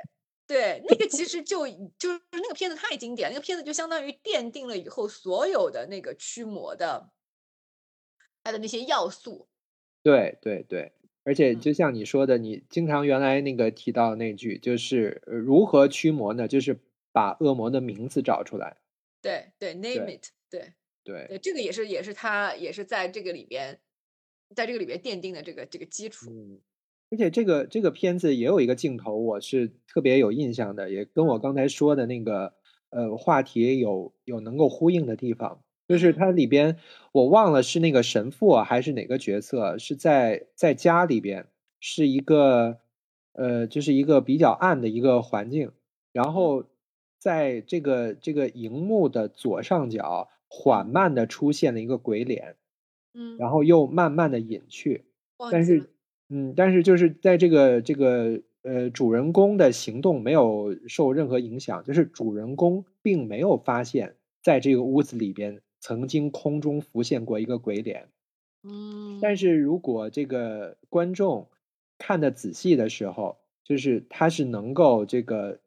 [0.48, 1.64] 对对，那个其实就
[1.96, 7.12] 就是那个片子太经典，那个片子就相当于奠定了以后所有的那个驱魔的
[8.42, 9.46] 它的那些要素。
[10.02, 10.90] 对对对，
[11.22, 16.48] 而且嗯就像你说的，你经常原来那个提到那句，就是呃如何驱魔呢？
[16.48, 16.80] 就是
[17.12, 18.78] 把恶魔的名字找出来。
[19.22, 20.60] 对对，name 对 it，对。
[20.60, 20.72] 对，
[21.06, 23.78] 对，这个也是也是他也是在这个里边，
[24.56, 26.26] 在这个里边奠定的这个这个基础。
[26.28, 26.58] 嗯，
[27.10, 32.54] 而且这个这个片子也有一个镜头，我是特别有印象的，也跟我嗯刚才说的那个
[32.90, 35.62] 呃话题有有能够呼应的地方。
[35.88, 36.78] 就是嗯它里边，
[37.12, 41.46] 我忘了是那个神父啊还是哪个角色，是在在家里边，
[41.78, 42.80] 是一个
[43.34, 45.70] 呃，就是一个比较暗的一个环境，
[46.12, 46.64] 然后
[47.20, 52.56] 在这个这个荧幕的左上角缓慢的出现了一个鬼脸，
[53.12, 55.04] 嗯，然后又慢慢的隐去，
[55.52, 55.90] 但是。
[56.28, 68.08] 嗯，但是就是在这个这个呃主人公的行动没有受任何影响，就是主人公并没有发现，在这个屋子里边曾经空中浮现过一个鬼脸。
[68.64, 71.48] 嗯，但是如果这个观众
[71.96, 75.60] 看的仔细的时候，就是他是能够这个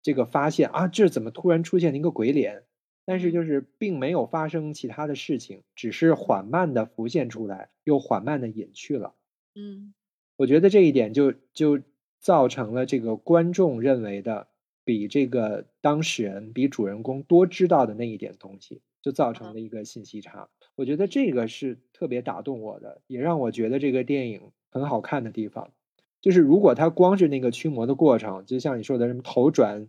[0.00, 2.62] 这个发现啊，这怎么突然出现了一个鬼脸？
[3.08, 9.14] 但是嗯就是并没有发生其他的事情，只是缓慢的浮现出来，又缓慢的隐去了。
[9.54, 9.94] 嗯
[10.36, 11.80] 我觉得这一点就就
[12.20, 14.48] 造成了这个观众认为的
[14.84, 20.50] 比这个当事人、比主人公多知道的那一点东西，就造成了一个信息差。
[20.76, 25.72] 我觉得这个是特别打动我的，也让我觉得这个电影很好看的地方。
[26.20, 29.88] 就是如果他光是那个驱魔的过程，就像你说的什么头转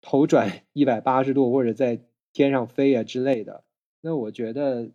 [0.00, 2.00] 头转一百八十度，或者在
[2.32, 3.64] 天上飞啊之类的，
[4.00, 4.90] 那我觉得，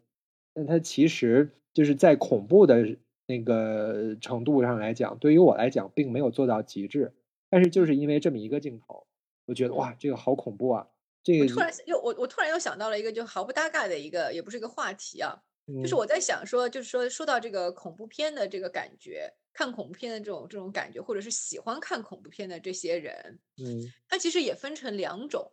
[0.54, 7.14] 那它其实就是在恐怖的那个程度上来讲，对于我来讲，并没有做到极致。
[7.50, 9.06] 但是就是因为这么一个镜头，
[9.46, 10.88] 我觉得哇，这个好恐怖啊！
[11.24, 15.38] 这个突然又我我突然又想到了一个就毫不搭嘎的一个，也不是一个话题啊，
[15.82, 25.52] 就是我在想说，就是说说到这个恐怖片的这个感觉，看恐怖片的这种这种感觉，或者是喜欢看恐怖片的这些人，嗯，他其实也分成两种。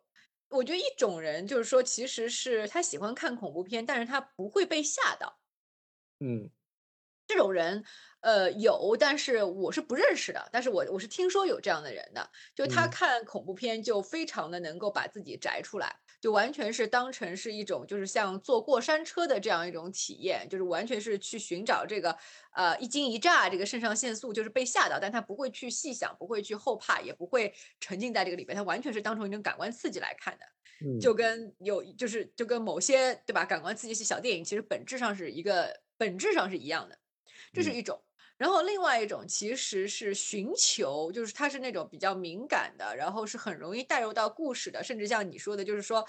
[0.50, 5.38] 我觉得一种人就是说，其实是他喜欢看恐怖片，但是他不会被吓到，
[6.20, 6.50] 嗯。
[7.28, 7.84] 这种人，
[8.22, 10.48] 呃，有，但是我是不认识的。
[10.52, 22.16] 但是我我是听说有这样的人的，就他看恐怖片就非常的能够把自己摘出来，就完全是当成是一种就是像坐过山车的这样一种体验，就是完全是去寻找这个
[22.54, 36.98] 呃一惊一乍，这个肾上腺素就是被吓到，但他不会去细想，不会去后怕，也不会沉浸在这个里边，他完全是当成一种感官刺激来看的，就跟有就是就跟某些对吧感官刺激系小电影其实本质上是一个本质上是一样的。
[37.52, 38.00] 这是一种，
[38.40, 46.02] 然后另外一种其实是寻求，就是他是那种比较敏感的，然后是很容易带入到故事的，甚至像你说的，就是说，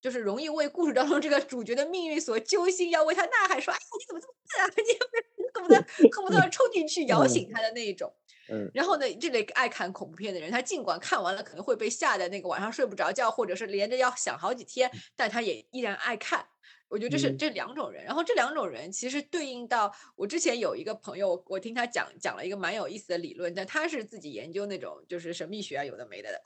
[0.00, 4.70] 就是容易为故事当中这个主角的命运所揪心，要为他呐喊，说：“哎呀，你怎么这么笨啊？
[4.76, 5.76] 你恨不得
[6.12, 8.14] 恨不得要冲进去摇醒他的那一种。”
[8.48, 8.70] 嗯。
[8.72, 16.46] 然后呢，这类爱看恐怖片的人，他尽管看完了可能会被吓得那个晚上睡不着觉，或者是连着要想好几天，但他也依然爱看。
[16.94, 26.40] 我觉得这是这两种人，然后这两种人其实对应到我之前有一个朋友，我听他讲讲了一个蛮有意思的理论，但他是自己研究那种就是神秘学啊，有的没的的。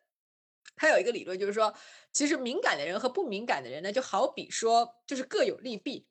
[0.74, 1.74] 他有一个理论就是说，
[2.14, 6.06] 其实敏感的人和不敏感的人呢，就好比说就是各有利弊，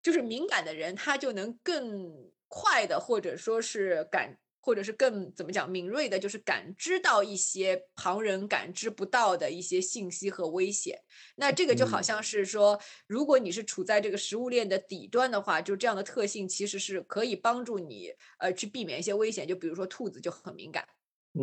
[0.00, 4.38] 就是敏感的人他就能更快的或者说是感。
[4.60, 11.00] 或者是更怎么讲敏锐的，就是感知到一些旁人感知不到的一些信息和危险。
[11.36, 19.48] 那这个就好像是说，如果你是处在这个食物链的底端的话，就这样的特性其实是可以帮助你呃去避免一些危险。
[19.48, 20.86] 就比如说兔子就很敏感，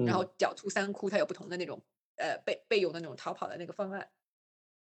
[0.06, 1.84] 然后狡兔三窟它有不同的那种
[2.18, 4.08] 呃备备用的那种逃跑的那个方案。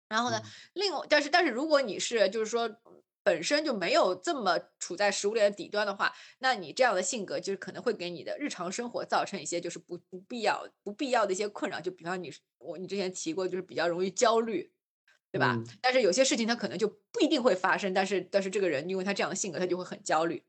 [0.09, 0.43] 然后呢，
[0.74, 2.68] 另外但是但是如果你是就是说。
[3.29, 11.79] 本身就没有这么处在食物链的底端的话，那你这样的性格就是可能会给你的日常生活造成一些就是不不必要不必要的一些困扰。
[11.79, 14.72] 就比方你我你之前提过，就是比较容易焦虑，
[15.31, 15.62] 对吧？
[15.83, 20.43] 但是有些事情他可能就不一定会发生，但是但是这个人因为他这样的性格，他就会很焦虑。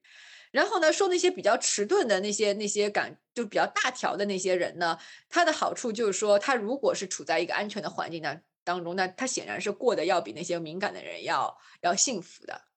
[0.51, 12.68] 然后呢，说那些比较迟钝的那些那些感就比较大条的那些人呢，他的好处就是说，他如果是处在一个安全的环境当当中，那他显然是过得要比那些敏感的人要要幸福的。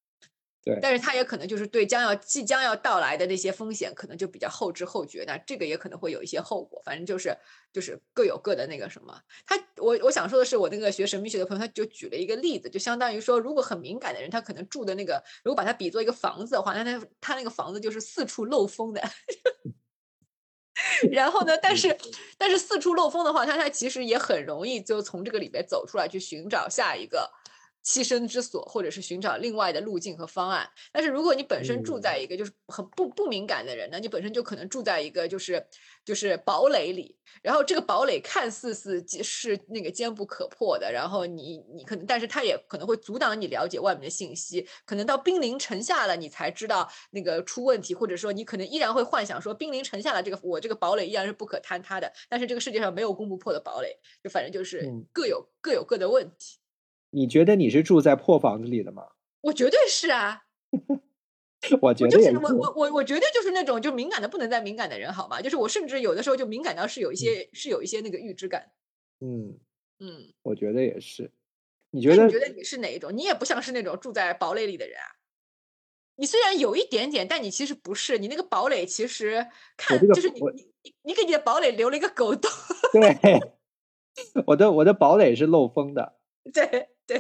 [0.65, 5.25] 对，但是他也可能就是对将要即将要到来的那些风险，可能就比较后知后觉。
[5.27, 6.81] 那这个也可能会有一些后果。
[6.85, 7.37] 反正就是
[7.73, 9.21] 就是各有各的那个什么。
[9.45, 19.03] 他我我想说的是，我那个学神秘学的朋友，他就举了一个例子，就相当于说，如果很敏感的人，他可能住的那个，如果把它比作一个房子的话，那他他那个房子就是四处漏风的。
[21.11, 21.99] 然后呢，但是
[22.39, 27.29] 但是四处漏风的话，他他其实也很容易就从这个里边走出来，去寻找下一个。
[27.85, 30.69] 栖身之所，或者是寻找另外的路径和方案。
[30.93, 35.67] 但是如果你本身住在一个就是很不不敏感的人，呢你本身就可能住在一个就是
[36.05, 37.19] 就是堡垒里。
[37.41, 44.67] 然后这个堡垒看似是是那个坚不可破的，然后你你可能，但是它也可能会阻挡你了解外面的信息。
[44.85, 52.13] 可能到兵临城下了，你才知道那个出问题，或者说你可能依然会幻想说兵临城下了，这个我这个堡垒依然是不可坍塌的。
[52.29, 53.89] 但是这个世界上没有攻不破的堡垒，
[54.23, 56.59] 就反正就是各有各有各的问题。
[57.15, 59.07] 你觉得你是住在破房子里的吗？
[59.43, 60.43] 我绝对是啊，
[61.81, 62.31] 我觉得就是。
[62.39, 65.41] 我我我我绝对就是那种就敏感的不能再敏感的人，好吗？
[65.41, 68.73] 就是我甚至有的时候就敏感到是有一些是有一些那个预知感。
[69.21, 69.59] 嗯
[70.01, 71.31] 嗯，我觉得也是。
[71.91, 72.27] 你觉得？
[72.27, 73.15] 你觉得你是哪一种？
[73.15, 75.07] 你也不像是那种住在堡垒里的人啊。
[76.17, 78.19] 你虽然有一点点，但你其实不是。
[78.19, 79.47] 你那个堡垒其实
[79.77, 80.41] 看就是你
[80.83, 82.51] 你你给你的堡垒留了一个狗洞。
[82.93, 83.41] 对，
[84.47, 86.19] 我的我的堡垒是漏风的。
[86.53, 86.89] 对。
[87.07, 87.19] 对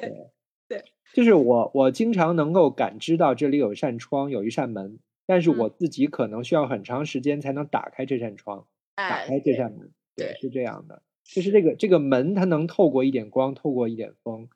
[0.68, 9.91] 对，就是我，我经常能够感知到这里有一扇窗，有一扇门，但是我自己可能需要很长时间才能打开这扇窗，打开这扇门。
[10.16, 14.49] 对，是这样的，就是这个这个门，它能透过一点光，透过一点风，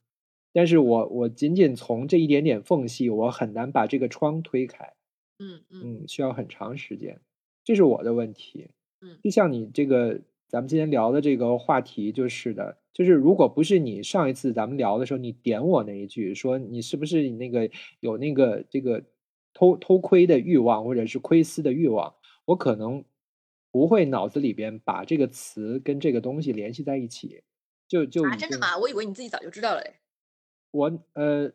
[0.53, 4.95] 但是我我仅仅从这一点点缝隙，我很难把这个窗推开。
[5.39, 7.21] 嗯嗯，需要很长时间，
[7.65, 8.71] 这是我的问题。
[9.03, 10.21] 嗯，就像你这个。
[10.49, 17.69] 咱们今天聊的这个话题就是的，就是如果不是你上一次咱们聊的时候，你点我那一句说你是不是那个
[18.01, 19.05] 有那个这个
[19.53, 22.15] 偷偷窥的欲望或者是窥私的欲望，
[22.47, 23.05] 我可能
[23.71, 27.43] 不会脑子里边把这个词跟这个东西联系在一起，
[27.87, 28.79] 就就啊，真的吗？
[28.79, 29.97] 我以为你自己早就知道了嘞。
[30.71, 31.53] 我呃，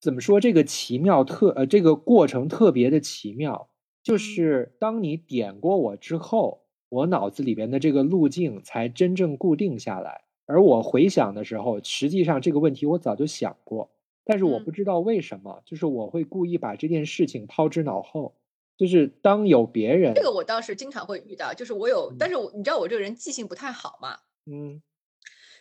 [0.00, 3.68] 怎么说这个奇妙特呃这个过程特别的奇妙，
[4.02, 6.64] 就是当你点过我之后。
[6.90, 13.90] 我脑子里边的这个路径才真正固定下来，而我回想的时候，实际上这个问题我早就想过，
[14.24, 18.34] 但是我不知道为什么，就是我会故意把这件事情抛之脑后。
[18.76, 24.82] 就是当有别人，这个我倒是经常会遇到，就是我有，但是我你知道我这个人记性不太好嘛，嗯，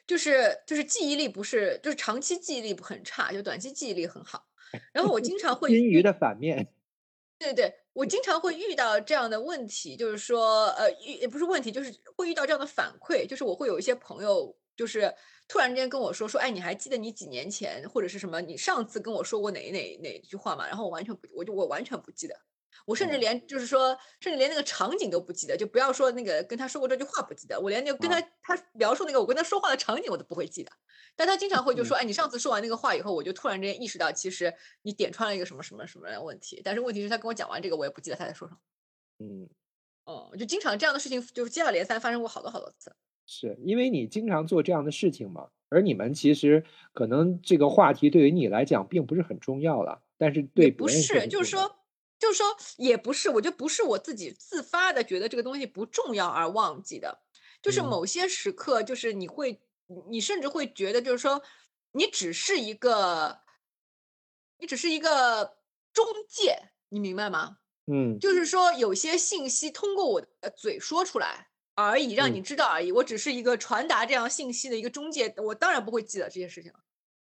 [0.07, 4.47] 就是就是记忆力不是，就是长期记忆力不很差，就短期记忆力很好，
[4.91, 6.69] 然后我 经常会金鱼的反面。
[7.37, 15.13] 对对，我经常会遇到这样的问题，就是说，呃，遇也不是问题，就是会遇到这样的反馈，就是我会有一些朋友，就是
[15.47, 20.67] 突然之间跟我说说，哎，你还记得你几年前或者是什么，你上次跟我说过哪哪哪句话吗？
[20.67, 22.35] 然后我完全不，我就我完全不记得。
[22.85, 30.71] 我甚至连就是说，甚至连那个场景都不记得，就不要说那个跟他说过这句话不记得，我连那个跟他他描述那个我跟他说话的场景我都不会记得。
[31.15, 36.61] 但他经常会就说，哎，你上次说完那个话以后，我就突然之间意识到，其实你点穿了一个什么什么什么的问题。
[36.65, 38.59] 但是问题是，他跟我讲完这个，我也不记得他在说什么。
[39.19, 39.47] 嗯，
[40.05, 42.93] 哦，就经常这样的事情，就是接二连三发生过好多好多次。
[43.25, 45.49] 是因为你经常做这样的事情嘛？
[45.69, 46.63] 而你们其实
[46.93, 51.79] 可能这个话题对于你来讲并不是很重要了，但是对不是，就是说。
[52.19, 52.45] 就是说，
[52.77, 57.19] 也不是，我觉得不是我自己自发的觉得这个东西不重要而忘记的，
[57.61, 59.59] 就是某些时刻，就是你会，
[60.09, 61.41] 你甚至会觉得，就是说，
[61.91, 63.39] 你只是一个，
[64.57, 65.57] 你只是一个
[65.91, 67.57] 中介，你明白吗？
[67.87, 76.79] 嗯，就是说，有些信息通过我的嘴说出来而已，让你知道而已，我只是一个传达这样信息的一个中介，我当然不会记得这些事情了。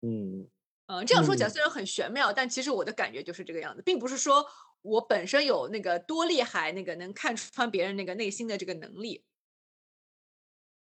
[0.02, 0.48] 嗯
[0.86, 4.46] 嗯，这样说起来虽然很玄妙，但其实我的感觉就是这个样子，并不是说。
[4.82, 9.22] 我本身有那个多厉害，那个能看穿别人那个内心的这个能力。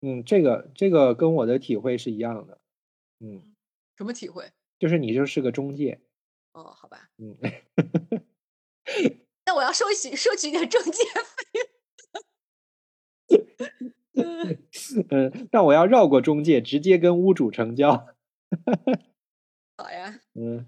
[0.03, 2.61] 嗯，这个这个跟我的体会是一样的。
[3.21, 3.55] 嗯，
[3.97, 4.53] 什么体会？
[4.79, 6.03] 就是你就是个中介。
[6.53, 7.09] 哦，好吧。
[7.17, 7.35] 嗯。
[9.47, 11.71] 那我要收取收取点中介费。
[15.11, 18.07] 嗯，但我要绕过中介，直接跟屋主成交。
[19.79, 20.21] 好呀。
[20.35, 20.67] 嗯。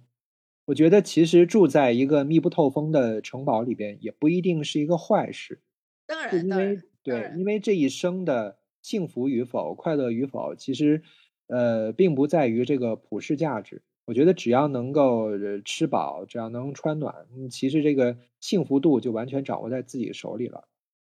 [0.66, 5.60] 我觉得其实住在一个密不透风的城堡里边，也不一定是一个坏事。
[6.06, 11.02] 当然，因为对，因为这一生的幸福与否、快乐与否，其实
[11.48, 13.82] 呃，并不在于这个普世价值。
[14.04, 15.30] 我觉得只要能够
[15.64, 20.68] 吃饱，只要能穿暖，其实这个幸福度就完全掌握在自己手里了。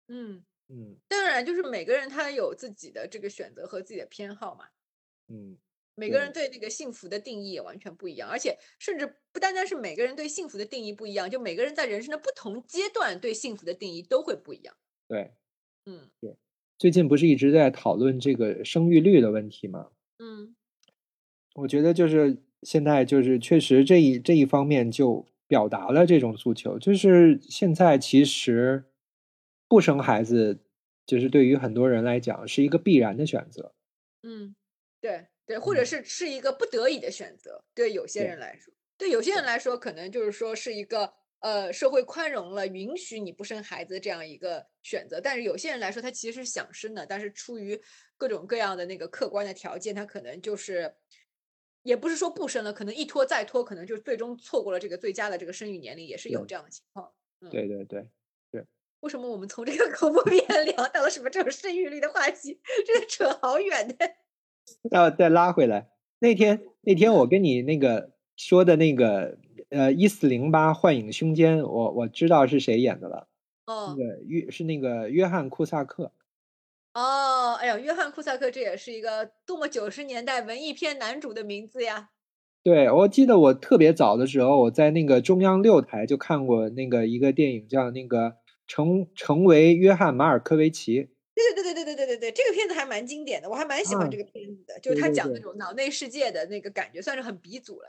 [0.09, 4.66] 嗯嗯，当然，就是每个人他有自己的这个选择和自己的偏好嘛。
[5.28, 5.56] 嗯。
[5.98, 14.76] 每个人对那个幸福的定义也完全不一样，而且甚至不单单是每个人对幸福的定义不一样，就每个人在人生的不同阶段对幸福的定义都会不一样。
[15.08, 15.32] 对，
[15.86, 16.36] 嗯，对。
[16.78, 19.88] 最近不是一直在讨论这个生育率的问题吗？
[20.18, 20.54] 嗯，
[21.54, 28.84] 我觉得就是现在就是确实这一这一方面就表达了这种诉求，就是现在其实
[29.68, 30.64] 不生孩子，
[31.06, 33.74] 就是对于很多人来讲是一个必然的选择。
[34.24, 34.54] 嗯，
[35.00, 35.28] 对。
[35.46, 37.64] 对，或者是是一个不得已的选择。
[37.72, 45.20] 对有些人来说，对有些人来说，可能就是说是一个呃，社会宽容了，允许你不生孩子这样一个选择。
[45.20, 47.80] 但是有些人来说，他其实是想生的，但是出于
[48.16, 50.97] 各种各样的那个客观的条件，他可能就是
[51.84, 57.12] 也不是说不生了，可能一拖再拖，可能就最终错过了这个最佳的这个生育年龄，也是有这样的情况。
[57.40, 58.09] 嗯对对对。
[59.07, 62.59] 为什么我们从这个恐怖片聊到了什么这种生育率的话题？
[62.85, 64.11] 真的扯好远的。
[64.91, 69.39] 要再拉回来，那天那天我跟你那个说的那个
[69.69, 73.28] 呃一四零八幻影凶间，我我知道是谁演的了。
[73.66, 76.11] 哦，那个约是那个约翰库萨克。
[76.95, 82.11] 哦，哎呀，约翰库萨克这也是一个多么九十年代文艺片男主的名字呀！
[82.65, 91.09] 对，我记得我特别早的时候，我在那个中央六台就看过那个一个电影，叫那个成成为约翰马尔科维奇。
[91.34, 97.88] 对对对对对对对对对，这个片子还蛮经典的，我还蛮喜欢这个片子的，就是他讲那种脑内世界的那个感觉，算是很鼻祖了。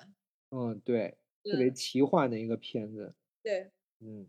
[0.52, 3.14] 嗯，对，特别奇幻的一个片子。
[3.42, 3.72] 对，
[4.02, 4.28] 嗯，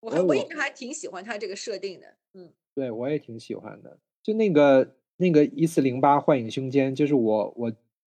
[0.00, 2.06] 我还我一直还挺喜欢他这个设定的。
[2.34, 3.98] 嗯，对我也挺喜欢的。
[4.22, 7.72] 就那个那个一四零八幻影凶间，就是我我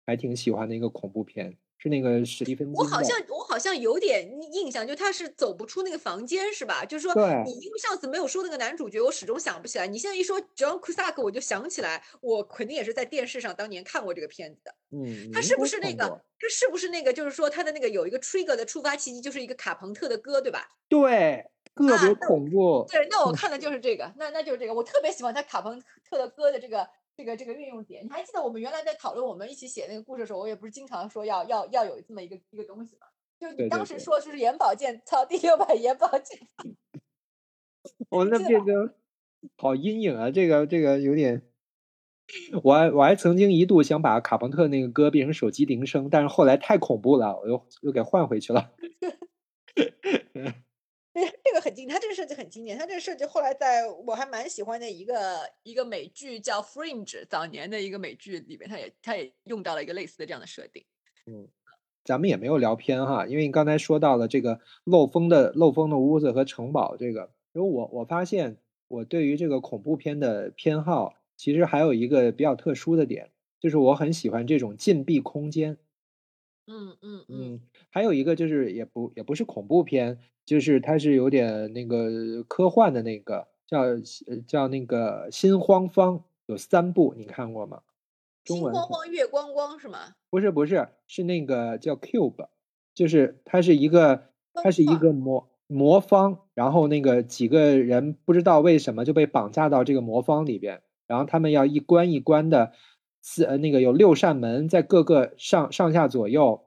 [0.07, 1.57] 还挺喜欢的一个恐怖片。
[1.85, 2.75] 是那个史蒂芬金。
[2.75, 6.83] 我好像我好像有点印象，就他是走不出那个房间，是吧？
[6.83, 9.87] 就是说，你因为上次没有说那个男主角，我始终想不起来。
[9.87, 14.75] 你现在一说 John Cusack，我就想起来，我肯定也是在电视上当年看过这个片子的。
[14.93, 16.09] 嗯，他是不是那个？
[16.41, 17.13] 他是不是那个？
[17.13, 20.67] 就是说他的那个有一个 trigger 的触发契机，就是一个卡朋特的歌，对吧？
[20.89, 21.45] 对，
[21.75, 22.87] 特别恐怖。
[22.91, 25.79] 对，那我看的就是这个，那那就是这个，我特别喜欢他卡朋
[26.09, 26.89] 特的歌的这个。
[27.17, 33.07] 这个这个运用点，你还记得我们原来在讨论我们一起写那个故事的时候，我也不是经常说要要要有这么一个一个东西吗？
[33.39, 36.39] 就你当时说就是眼保健操第六版眼保健，
[38.11, 38.95] 我那变成
[39.57, 40.31] 好阴影啊！
[40.31, 41.43] 这个这个有点，
[42.63, 48.73] 我还我还曾经一度想把卡朋特那个歌变成手机铃声，但是后来太恐怖了，我又又给换回去了。
[51.15, 52.77] 这个很经典，它这个设计很经典。
[52.77, 60.85] 它这个设计后来在我还蛮喜欢的一个一个美剧叫《Fringe》，早年的一个美剧里面，它也它也用到了一个类似的这样的设定。
[61.27, 61.49] 嗯，
[62.05, 68.59] 咱们也没有聊偏哈，因为你刚才说到了这个漏风的漏风的屋子和城堡，这个，因为我我发现
[68.89, 73.31] 我对于这个恐怖片的偏好，其实还有一个比较特殊的点，
[73.61, 75.79] 就是我很喜欢这种禁闭空间。
[76.67, 77.61] 嗯嗯嗯，
[77.91, 80.19] 还有一个就是也不也不是恐怖片。
[80.45, 83.83] 就是它是有点那个科幻的那个叫
[84.47, 87.81] 叫那个心慌方有三部你看过吗？
[88.45, 90.15] 心慌慌月光光是吗？
[90.29, 92.49] 不是不是是那个叫 Cube，
[92.95, 102.73] 就是它是一个它是一个魔魔方，然后那个几个人不知道为什么就被绑架到这个魔方里边，然后他们要一关一关的
[103.23, 106.65] 四呃那个有六扇门在各个上上下左右。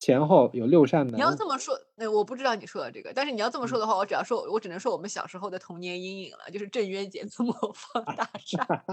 [0.00, 1.14] 前后有六扇门。
[1.14, 8.84] 你要这么说，那我不知道你说的这个，但是你要这么说的话，我只要说，我只能说我们小时候的童年阴影了，就是郑渊洁的魔方大厦。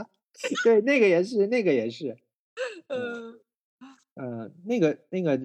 [0.63, 2.17] 对，那个也是，那个也是。
[2.89, 3.39] 嗯，
[4.15, 5.39] 呃，那个那个，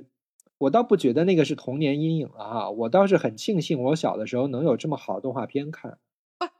[0.59, 5.99] 我倒不觉得那个是童年阴影了哈，我倒是很庆幸我小的时候能有这么好的动画片看。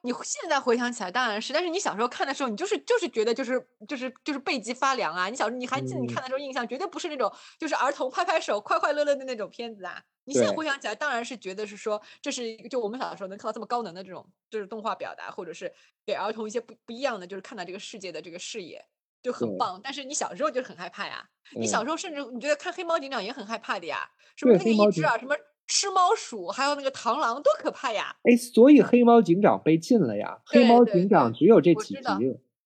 [0.03, 5.29] 你现在回想起来当然是，但是你小时候看的时候，你就是就是觉得就是就是就是背脊发凉啊！
[5.29, 10.03] 你小时候你还记得你看的时候印象，绝对不是那种就是儿童拍拍手快快乐乐的那种片子啊！
[10.25, 15.73] 你现在回想起来，当然是觉得是说这是就我们小的时候能看到这么高能的这种就是动画表达，或者是
[16.05, 18.85] 给儿童一些不不一样的就是看到这个世界的这个视野
[19.23, 19.81] 就很棒。
[19.83, 21.29] 但是你小时候就很害怕呀！
[21.59, 24.09] 你小时候甚至你觉得看黑猫警长也很害怕的呀？
[24.37, 25.37] 什么那个一只啊什么？
[25.75, 28.15] 吃猫鼠，还有那个螳螂，多可怕呀！
[28.25, 30.43] 哎，所以黑猫警长被禁了呀。
[30.45, 32.03] 黑猫警长只有这几集，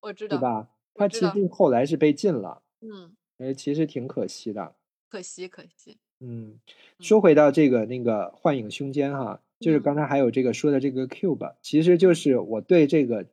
[0.01, 0.69] 我知道，对吧？
[0.93, 2.63] 他其实后来是被禁了。
[2.81, 4.75] 嗯，哎，其实挺可惜的。
[5.09, 5.99] 可惜，可惜。
[6.19, 6.59] 嗯，
[6.99, 13.27] 说回到这个那个幻影胸间哈，就是刚才还有这个说的这个 cube，其实就是我对这个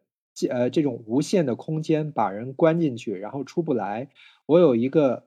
[0.51, 4.09] 呃这种无限的空间把人关进去，然后出不来，
[4.45, 5.25] 我有一个。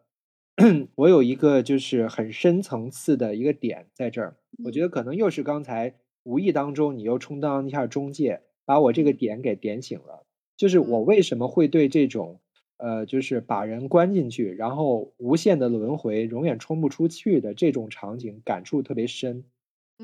[0.97, 10.27] 我有一个就是很深层次的一个点在这儿，我觉得可能又是刚才无意当中你又充当一下中介，把我这个点给点醒了。
[10.57, 12.41] 就是我为什么会对这种
[12.79, 19.45] 呃，就是把人关进去，然后无限的轮回，永远冲不出去的这种场景感触特别深。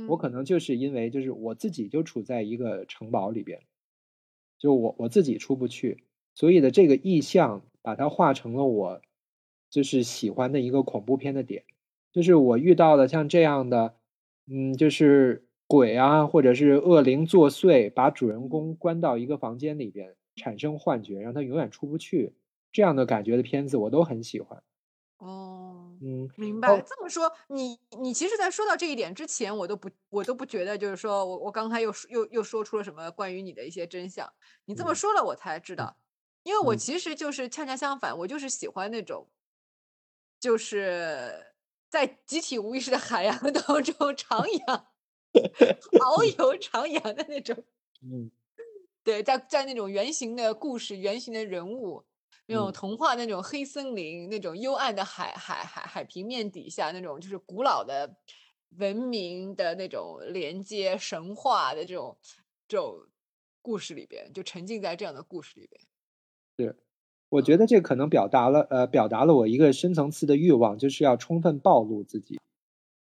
[0.05, 3.61] 我可能就是因为就是我自己就处在一个城堡里边，
[4.59, 6.05] 就我我自己出不去，
[6.35, 9.01] 所以的这个意象把它化成了我。
[9.73, 11.65] 就是喜欢的一个恐怖片的点，
[12.13, 13.97] 就是我遇到的像这样的，
[14.47, 22.35] 嗯，就是鬼啊，或者是恶灵作祟，把主人公关到一个房间里边，产生幻觉，让他永远出不去，
[22.71, 24.63] 这样的感觉的片子我都很喜欢。
[25.17, 26.69] 哦，嗯，明白。
[26.83, 34.31] 这么说，你你其实，在说到这一点之前，我都不我都不觉得，就是说我我刚才又又又说出了什么关于你的一些真相。
[34.67, 35.97] 你这么说了，我才知道，
[36.43, 39.29] 因为我其实就是恰恰相反，我就是喜欢那种。
[40.43, 41.55] 就是
[41.89, 44.85] 在集体无意识的海洋当中徜徉、
[45.93, 47.65] 遨 游、徜徉的那种，
[48.03, 48.29] 嗯，
[49.05, 52.05] 对，在在那种圆形的故事、圆形的人物，
[52.47, 58.17] 那种童话那种黑森林、那种幽暗的海海海海平面底下那种就是古老的
[58.79, 62.19] 文明的那种连接、神话的这种
[62.67, 63.07] 这种
[63.61, 65.81] 故事里边，就沉浸在这样的故事里边，
[66.59, 66.77] 是。
[67.33, 72.39] 我觉得这可能表达了，呃，表达了我一个深层次的欲望，就是要充分暴露自己。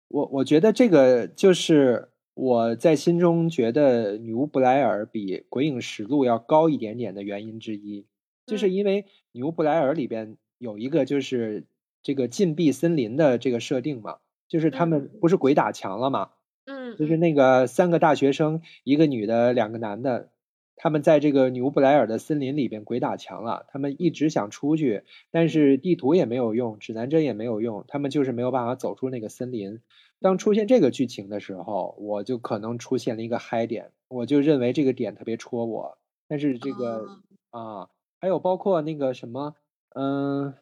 [0.09, 8.07] 我我觉得这个就是我在心中觉得《女巫布莱尔》比《鬼影实录》要高一点点的原因之一，
[8.47, 9.03] 就是因为
[9.33, 11.67] 《女巫布莱尔》里边有一个就是
[12.03, 14.17] 这个禁闭森林的这个设定嘛，
[14.49, 16.31] 就是他们不是鬼打墙了嘛，
[16.65, 20.31] 嗯，就是那个三个大学生，一个女的，两个男的。
[20.77, 29.81] 他们在这个女巫布莱尔的森林里边鬼打墙了，他们一直想出去，但是地图也没有用，指南针也没有用，他们就是没有办法走出那个森林。
[30.21, 35.99] 当出现这个剧情的时候，我就可能出现了一个嗨点，我就认为这个点特别戳我。
[36.27, 37.21] 但是这个
[37.51, 37.89] 啊，
[38.21, 39.55] 还有包括那个什么，
[39.95, 40.55] 嗯，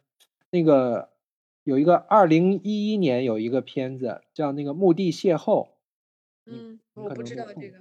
[0.51, 1.09] 那个
[1.65, 5.67] 有一个二零一一年有一个片子叫那个《墓地邂逅》，
[6.45, 7.79] 嗯，我不知道这个，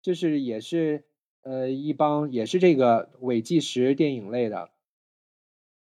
[0.00, 1.04] 就是也是。
[1.44, 4.70] 呃，一帮也是这个伪纪实电影类的，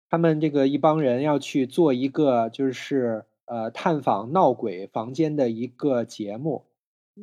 [0.10, 6.66] 他们这个一帮人要去做一个就是呃探访闹鬼房间的一个节目，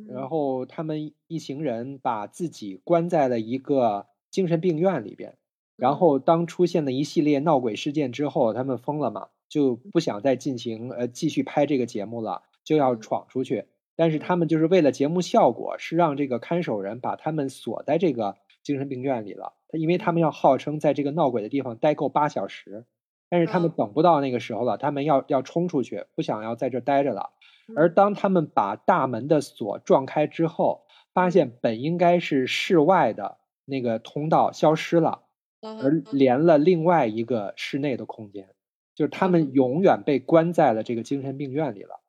[0.07, 5.37] 然后他们一行人把自己关在了一个精神病院里边，
[5.75, 13.65] 然后当出现了一系列闹鬼事件之后，他们疯了嘛，就不想再进行呃继续拍这个节目了，就要闯出去。
[14.01, 19.53] 但是他们就是为了节目效果，是让这个看守人把他们锁在这个精神病院里了。
[19.69, 22.85] 他因为他们要号称在这个闹鬼的地方待够八小时，
[23.29, 27.29] 但是他们等不到那个时候了，他们要要冲出去，不想要在这待着了。
[27.75, 30.81] 而当他们把大门的锁撞开之后，
[31.13, 35.21] 发现本应该是室外的那个通道消失了，
[35.61, 38.49] 而连了另外一个室内的空间，
[38.95, 42.00] 就是他们永远被关在了这个精神病院里了。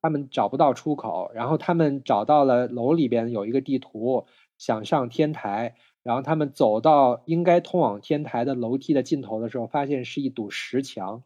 [0.00, 4.26] 他们找不到出口，然后他们找到了楼里边有一个地图，
[4.58, 11.22] 想上天台，然后他们走到应该通往天台的楼梯的尽头的时候，发现是一堵石墙，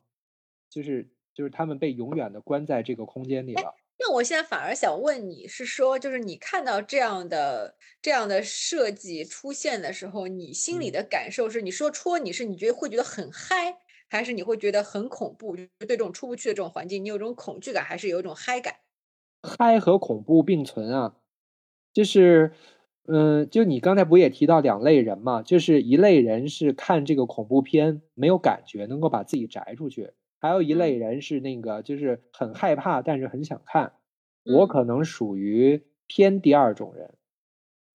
[0.71, 3.75] 就是就是他们被永远的关在这个空间里了。
[3.99, 11.63] 那我现在反而想问你是说，就是你看到这样的这样的设计出现的时候，你心里的感受是？
[11.63, 13.79] 你说戳你是你觉得会觉得很嗨？
[14.13, 18.75] 还是你会觉得很恐怖，就对这种出不去的这种环境，你有种恐惧感，还是有一种嗨感？
[19.43, 21.17] 嗨和恐怖并存啊，
[21.93, 22.53] 就是，
[23.07, 25.43] 嗯，就你刚才不也提到两类人嘛？
[25.43, 33.95] 就是一类人是看这个恐怖片没有感觉，能够把自己宅出去；还有一类人是那个就是很害怕，但是很想看。
[34.45, 37.15] 我可能属于偏第二种人。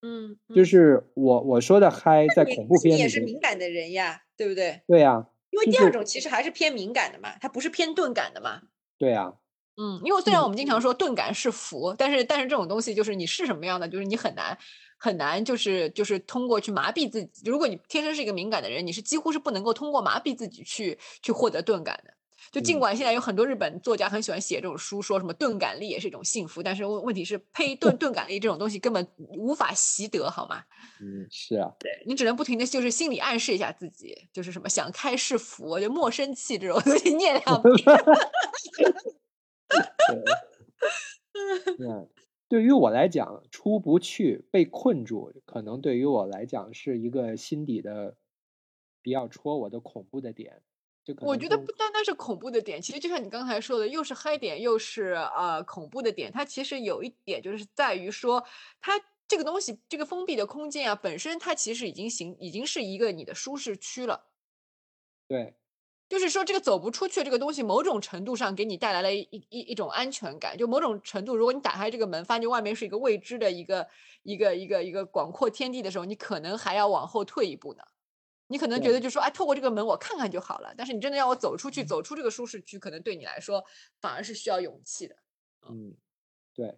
[0.01, 4.81] 嗯，就是我我说的嗨，在恐怖片里也是敏感的人呀，对不对？
[4.87, 5.27] 对呀。
[5.49, 8.61] 因为第二种其实还是偏敏感的嘛，它不是偏钝感的嘛。
[8.97, 9.33] 对啊，
[9.77, 14.57] 嗯，因为虽然我们经常说钝感是福，但是但是这种东西就是你是什么样的，就是你很难
[14.97, 17.49] 很难就是就是通过去麻痹自己。
[17.49, 22.13] 如果你天生是一个敏感的人，你是几乎是不能够通过麻痹自己去去获得钝感的。
[22.51, 30.63] 就尽管现在有很多日本作家很喜欢写这种书，说什么钝感力也是一种幸福，但是问问题是，呸，钝钝感力这种东西根本无法习得，好吗？
[31.01, 37.75] 嗯，是啊，对你只能不停的就是心理暗示一下自己，就是什么想开是福，就莫生气这种东西念两遍。
[41.77, 41.87] 对，
[42.47, 48.15] 对于我来讲，出不去被困住，可能对于我来讲是一个心底的
[49.01, 50.61] 比较戳我的恐怖的点。
[51.21, 56.31] 我觉得不单单是恐怖的点，其实就像你刚才说的，又是黑点，又是呃恐怖的点。
[56.31, 58.43] 它其实有一点就是在于说，
[58.81, 64.31] 它这个东西，这个封闭的空间啊，本身它其实已经形，已经是一个你的舒适区了。
[65.27, 65.55] 对，
[66.09, 70.57] 就是说这个走不出去这个东西，某种程度上给你带来了一一一种安全感。
[70.57, 73.87] 就某种程度，如果你打开这个门，发现外面是一个未知的一个
[74.23, 77.83] 一个一个一个广阔天地的时候，你可能还要往后退一步呢。
[78.47, 80.73] 你可能觉得就说，哎，透过这个门我看看就好了。
[80.77, 83.63] 但是你真的要我走出去，走出这个舒适区，可能对你来说
[83.99, 85.15] 反而是需要勇气的。
[85.69, 85.95] 嗯，
[86.53, 86.77] 对，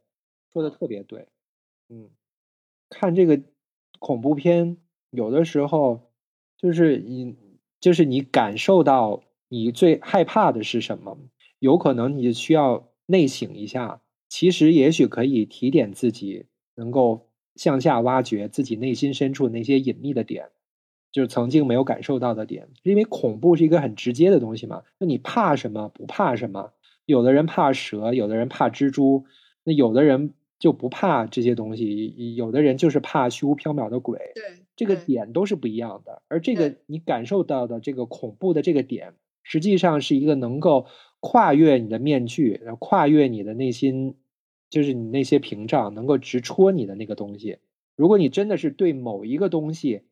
[0.52, 1.28] 说的特别对。
[1.90, 2.10] 嗯，
[2.90, 3.42] 看这个
[4.00, 4.78] 恐怖片，
[5.12, 6.12] 有的时候
[6.58, 7.36] 就是你，
[7.80, 11.18] 就是你感受到你最害怕的是什么，
[11.60, 14.02] 有可能你需要内省一下。
[14.28, 20.52] 其实也许可以提点自己，能够向下挖掘自己内心深处那些隐秘的点。
[21.12, 24.84] 就是曾经没有感受到的点，因为恐怖是一个很直接的东西嘛。
[25.00, 25.90] 那你怕什么？
[25.90, 26.74] 不怕什么？
[27.06, 29.26] 有的人怕蛇，有的人怕蜘蛛，
[29.64, 34.20] 那有的人就不怕这些东西，有的人就是怕虚无缥缈的鬼。
[34.36, 36.22] 对，这个点都是不一样的。
[36.28, 40.86] 而这个你感受到的这个恐怖的这个点，实际上是一个能够
[41.20, 44.16] 跨越你的面具，然后跨越你的内心，
[44.70, 47.58] 就是你那些屏障，能够直戳你的那个东西。
[47.96, 50.04] 如果你真的是对某一个东西，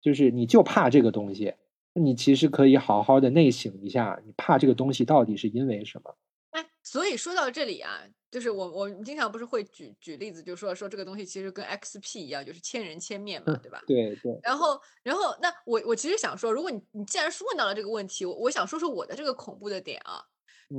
[0.00, 1.54] 就是你就怕这个东西，
[1.92, 6.16] 那你其实可以好好的内省一下，你怕这个东西到底是因为什么？
[6.50, 13.82] 哎，所以说到这里啊，就是我我经常不是会举举例子，就说说这个东西其实跟 XP 一样，就是千人千面嘛，对吧？
[13.86, 14.38] 对对。
[14.42, 20.22] 然后然后那我我其实想说，如果你你既然是问到了这个问题，我我想说说我的这个恐怖的点啊，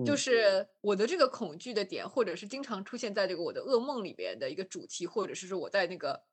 [0.05, 6.23] 就是我的这个恐惧的点，或者是经常出现在这个我的噩梦里边的一个主题，或者是说我在那个。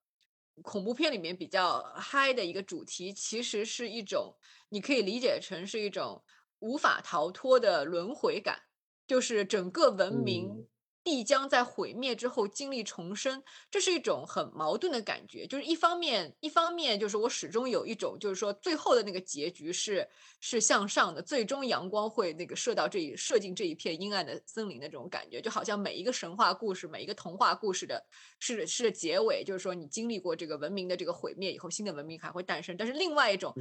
[0.63, 4.35] 恐怖片里面比较嗨的一个主题，其实是一种
[4.69, 6.23] 你可以理解成是一种
[6.61, 8.59] 无法逃脱的轮回感，
[9.07, 10.67] 就是整个文明。
[11.07, 15.47] 必将在毁灭之后经历重生，这是一种很矛盾的感觉。
[15.47, 20.05] 就是一方面，一方面就是我始终有一种，就是说最后的那个结局是
[20.41, 28.05] 是向上的，最终阳光会那个射到这一射进这一片阴暗的森林的这种感觉，就好像每一个神话故事，每一个童话故事的
[28.41, 32.77] 是是结尾，就是说你经历过这个文明的这个毁灭以后，新的文明还会诞生。
[32.77, 33.55] 但是另外一种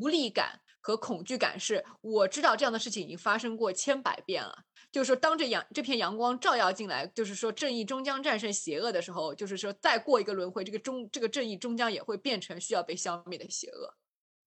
[0.00, 4.56] 无力感和恐惧感是，我知道这样的事情已经发生过千百遍了。
[4.90, 13.94] 就是说，当这阳这片阳光照耀进来，就是说正义终将战胜邪恶的时候，就是说再过一个轮回，这个终这个正义终将也会变成需要被消灭的邪恶。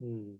[0.00, 0.38] 嗯，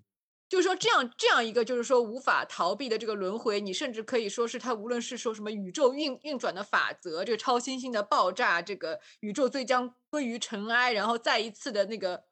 [0.49, 12.25] 就是说这样这样一个就是说无法逃避的这个轮回，你甚至可以说是它无论是说什么宇宙运运转的法则，这个超新星的爆炸，这个宇宙最将归于尘埃，然后再一次的那个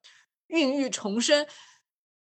[0.48, 1.46] 孕育重生。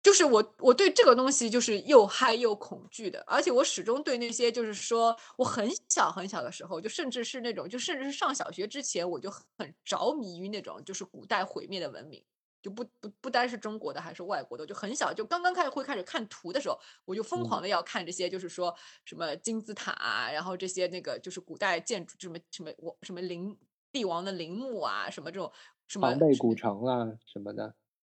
[0.03, 12.21] 就是我，我对这个东西就是又嗨又恐惧的，而且我始终对那些就是说，我很小很小的时候，就甚至是那种，就甚至是上小学之前，我就很着迷于那种就是古代毁灭的文明，
[12.61, 18.75] 就不不不单是中国的，还是外国的，就很小就刚刚开始会开始看图的时候，我就疯狂的要看这些，就是说
[19.05, 23.57] 什么金字塔啊，然后这些那个就是古代建筑什么什么我什么陵
[23.93, 25.49] 帝王的陵墓啊，什么这种
[25.87, 27.73] 什么庞贝古城啊什么的。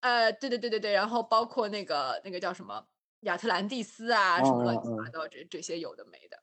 [0.07, 2.87] 呃，对对对对对，然后包括那个那个叫什么
[3.23, 6.43] 亚特兰蒂斯啊，什么乱七八糟这这些有的没的。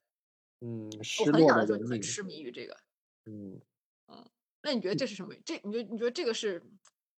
[0.59, 0.89] 嗯，
[1.21, 2.75] 我很小的时候就很痴迷于这个。
[3.25, 3.57] 嗯
[4.11, 4.25] 嗯，
[4.61, 5.33] 那你觉得这是什么？
[5.45, 6.61] 这你觉得你觉得这个是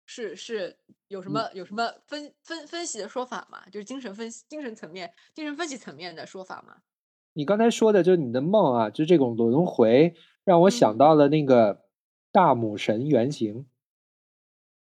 [0.05, 0.77] 是是
[1.07, 3.65] 有什么有什么分分分析的说法吗？
[3.71, 6.77] 就是精神分析、精神层面、精神分析层面的说法吗？
[7.33, 11.85] 你刚才说的就是你的梦啊，就这种轮回，让我想到了那个
[12.31, 13.65] 大母神原型。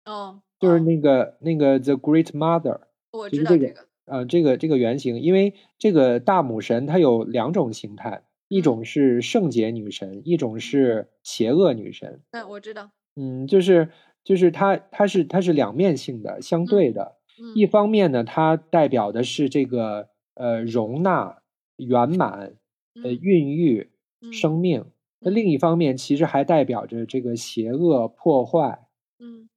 [0.04, 0.44] 哦。
[0.64, 2.80] 就是那个那个 The Great Mother，
[3.12, 12.22] 我知道这个，呃，这个这个原型，因为这个大母神它有两种形态，一种是圣洁女神，一种是邪恶女神。
[12.32, 12.92] 嗯，我知道。
[13.18, 13.90] 嗯，就是
[14.24, 17.18] 就是它它是它是两面性的，相对的。
[17.56, 21.42] 一方面呢，它代表的是这个呃容纳、
[21.76, 22.56] 圆满、
[23.04, 23.90] 呃孕育
[24.32, 24.84] 生命；
[25.20, 28.88] 那另一方面，其实还代表着这个邪恶、破坏。
[29.20, 29.50] 嗯。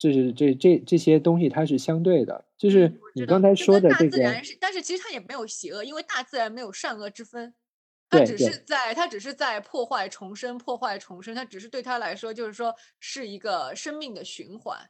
[0.00, 4.42] 这是这这这些东西，它是相对的，就是你刚才说的这个。
[4.58, 7.54] 但是其实它也没有邪恶，因为大自然没有善恶之分，
[8.08, 14.88] 它只是在它只是在破坏重生，破坏重生，它只是对它来说就是说是一个生命的循环。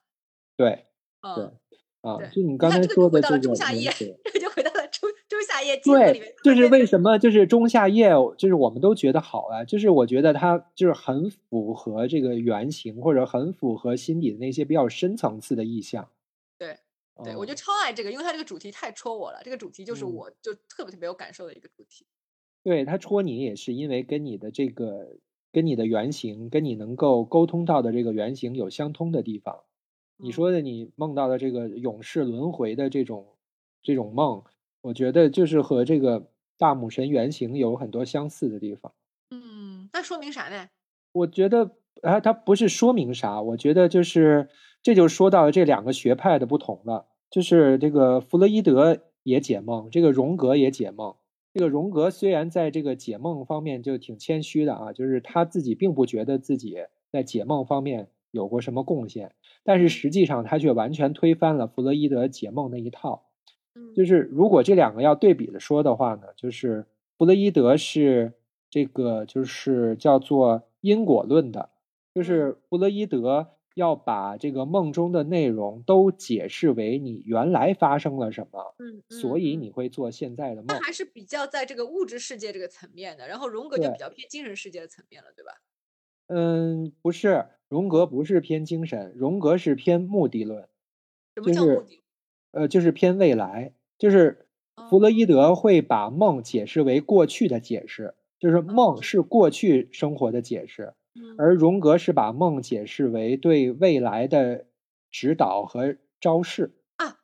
[0.56, 0.86] 对，
[1.22, 1.58] 嗯。
[2.02, 3.40] 啊，就你刚才说的这个，
[4.40, 6.34] 就回到了中中夏夜记里面。
[6.42, 16.08] 就是为什么就是中夏夜，就是我们都觉得好啊，就是我觉得它就是很符合这个原型，或者很符合心底的那些比较深层次的意象。
[16.56, 16.78] 对，
[17.22, 19.40] 对我就超爱这个，因为它这个主题太戳我了。
[19.44, 22.06] 这个主题就是我就特别特别有感受的一个主题。
[22.62, 25.16] 对它戳你，也是因为跟你的这个
[25.52, 29.64] 跟你的原型，跟你能够沟通到的这个原型有相通的地方。
[30.22, 33.26] 你说的，你梦到的这个永世轮回的这种
[33.82, 34.42] 这种梦，
[34.82, 36.28] 我觉得就是和这个
[36.58, 38.92] 大母神原型有很多相似的地方。
[39.30, 40.68] 嗯，那说明啥呢？
[41.12, 44.48] 我觉得啊，它不是说明啥，我觉得就是
[44.82, 47.06] 这就说到这两个学派的不同了。
[47.30, 51.14] 就是这个弗洛伊德也解梦，这个荣格也解梦。
[51.54, 56.76] 这个荣格虽然在这个解梦方面就挺谦虚的啊，就是他自己并不觉得自己
[57.10, 59.32] 在解梦方面有过什么贡献。
[59.62, 63.26] 但是实际上，他却完全推翻了弗洛伊德解梦那一套。
[63.94, 68.34] 就是如果这两个要对比的说的话呢，就是弗洛伊德是
[68.68, 71.70] 这个就是叫做因果论的，
[72.14, 80.78] 就是弗洛伊德要把这个梦中的内容都解释为你原来发生了什么，嗯，所以你会做现在的梦。
[80.80, 85.52] 还是比较在这个物质世界这个层面的，然后荣格就比较偏精神世界的层面了，对吧？
[86.30, 87.46] 嗯，不是。
[87.68, 90.68] 荣格不是偏精神，荣格是偏目的论。
[91.36, 92.02] 什么叫目的？
[92.52, 93.74] 呃，就是偏未来。
[93.98, 94.46] 就是
[94.88, 100.94] 弗洛伊德会把梦解释为过去的解释，就是梦是过去生活的解释。
[101.36, 104.66] 而荣格是把梦解释为对未来的
[105.10, 106.72] 指导和昭示。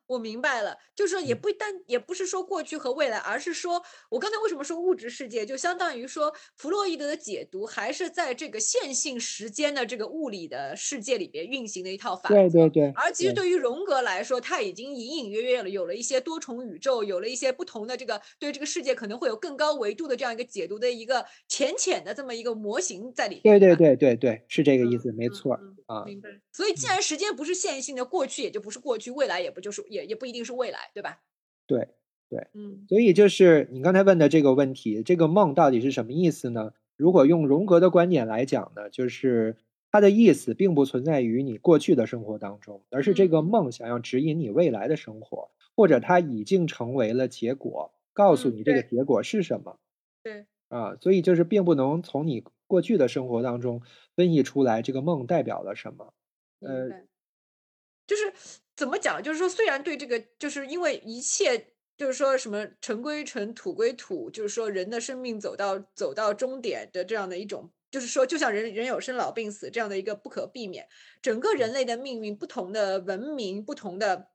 [0.06, 12.34] 啊，我明白了，就是说也不单也不是说过去和未来，而是说我刚才为什么说物质世界，就相当于说弗洛伊德的解读还是在这个线性时间的这个物理的世界里边运行的一套法则。
[12.34, 12.92] 对对对。
[12.94, 23.40] 而其实对于荣格来说，他已经隐隐约约了有了一些多重宇宙，有了一些不同的这个对这个世界可能会有更高维度的这样一个解读的一个浅浅的这么一个模型在里。
[23.42, 26.04] 对对对对对，是这个意思，没错啊。
[26.04, 26.28] 明白。
[26.52, 29.82] 所以既然时间不是线性的，过去也就不是过去，未来也不就是。
[29.96, 31.22] 也也不一定是未来，对吧？
[31.66, 31.88] 对
[32.28, 36.72] 对，嗯，所以就是你刚才问的这个问题，这个梦到底是什么意思呢？
[36.96, 39.56] 如果用荣格的观点来讲呢，就是
[39.90, 49.78] 它的意思并不存在于你过去的生活当中，而是这个梦想要指引你未来的生活，或者它已经成为了结果，告诉你这个结果是什么。
[50.22, 53.82] 对啊，所以就是并不能从你过去的生活当中
[54.14, 56.12] 分析出来这个梦代表了什么。
[56.60, 56.90] 呃，
[58.06, 58.60] 就是。
[58.76, 59.22] 怎么讲？
[59.22, 70.86] 就是说，虽然对这个，就是因为一切，就是说什么尘归尘，土归土，就是说人的生命走到走到终点的这样的一种，就是说，就像人人有生老病死这样的一个不可避免，
[71.22, 74.28] 整个人类的命运，不同的文明，不同的，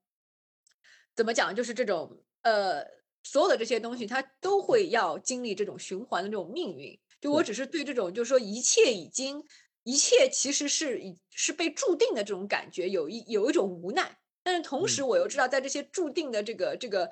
[1.16, 1.56] 怎么讲？
[1.56, 2.84] 就是这种呃，
[3.22, 7.00] 所有的这些东西，它都会要经历这种循环的这种命运。
[7.20, 9.44] 就我只是对这种，就是说一切已经，
[9.84, 14.18] 一切其实是已是被注定的这种感觉，有一有一种无奈。
[14.44, 17.12] 但是同时，我又知道，在这些注定的这个这个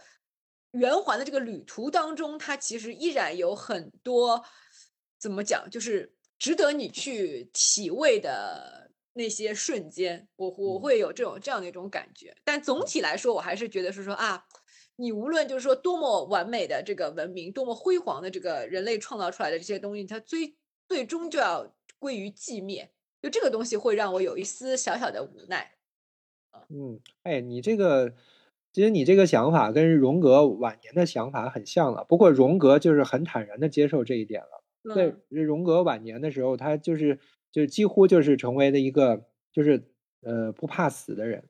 [0.71, 4.43] 圆环的这个旅途当中，它其实依然有很多
[5.19, 10.27] 怎么讲，就是值得你去体味的那些瞬间。
[10.35, 12.35] 我我会有这种这样的一种感觉。
[12.43, 14.45] 但总体来说，我还是觉得是说啊，
[14.95, 20.55] 你无论就是说多么完美的这个文明，多么辉煌的这个人类创造出来的这些东西，它最
[20.87, 22.91] 最终就要归于寂灭。
[23.21, 25.78] 就这个东西会让我有一丝小小的无奈。
[26.69, 28.13] 嗯，哎，你这个，
[28.71, 32.03] 其实你这个想法跟荣格晚年的想法很像了。
[32.03, 34.63] 不过荣格就是很坦然的接受这一点了。
[34.95, 37.19] 在荣格晚年的时候，他就是
[37.51, 41.43] 就几乎就是成为了一个就是呃不怕死的人，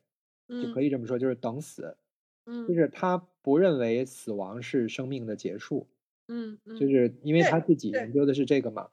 [0.48, 1.96] 就可以这么说，就是等死。
[2.46, 5.86] 嗯，就是他不认为死亡是生命的结束。
[6.28, 8.88] 嗯，就是因为他自己研究的是这个嘛。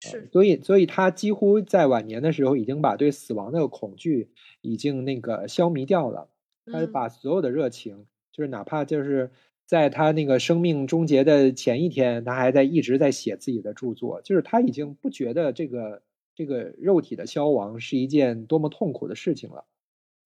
[0.00, 4.30] 是，所以，所以他几乎在晚年的时候，已经把对死亡的恐惧
[4.62, 6.28] 已经那个消弭掉了。
[6.66, 9.30] 他把所有的热情，就是哪怕就是
[9.66, 14.22] 在他那个生命终结的前一天，他还在一直在写自己的著作。
[14.22, 16.02] 就是他已经不觉得这个
[16.34, 19.64] 这个肉体的消亡是一件多么痛苦的事情了。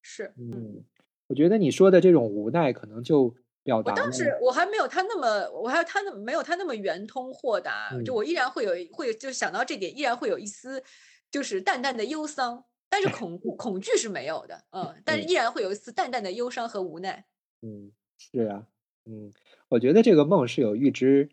[0.02, 0.84] 是，嗯，
[1.28, 3.34] 我觉得你说的这种无奈，可能就。
[3.82, 10.82] 我当时我还没有他那么，我还有他那没有他那么圆通豁达，就我依然会有会就想到这点，依然会有一丝
[11.30, 17.26] 就是淡淡的忧伤，但是恐 恐惧是没有的，嗯，但是依然会有一丝淡淡的忧伤和无奈。
[17.62, 18.66] 嗯，是啊，
[19.06, 19.32] 嗯，
[19.68, 21.30] 我觉得这个梦是有预知，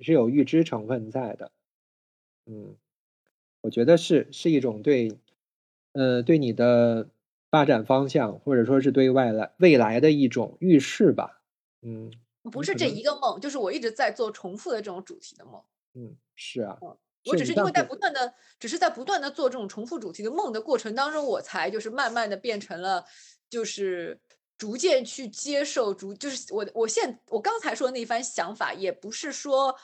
[0.00, 1.52] 是有预知成分在的，
[2.46, 2.76] 嗯，
[3.62, 5.10] 我觉得是是一种对，
[5.92, 7.08] 呃，对你的
[7.50, 11.35] 发展方向，或者说是对外来未来的一种预示吧。
[11.86, 12.10] 嗯，
[12.50, 15.62] 不是这一个梦，就是我一直在做重复的这种主题的梦。
[15.94, 16.76] 嗯，是啊，
[17.24, 23.04] 我只是因为在不断的，只是在不断的做这种重复主题的梦的过程当中，我才就是慢慢的变成了，
[23.48, 24.20] 就是
[24.58, 29.76] 逐渐去接受，逐就是我我现我刚才说的那一番想法，也不是说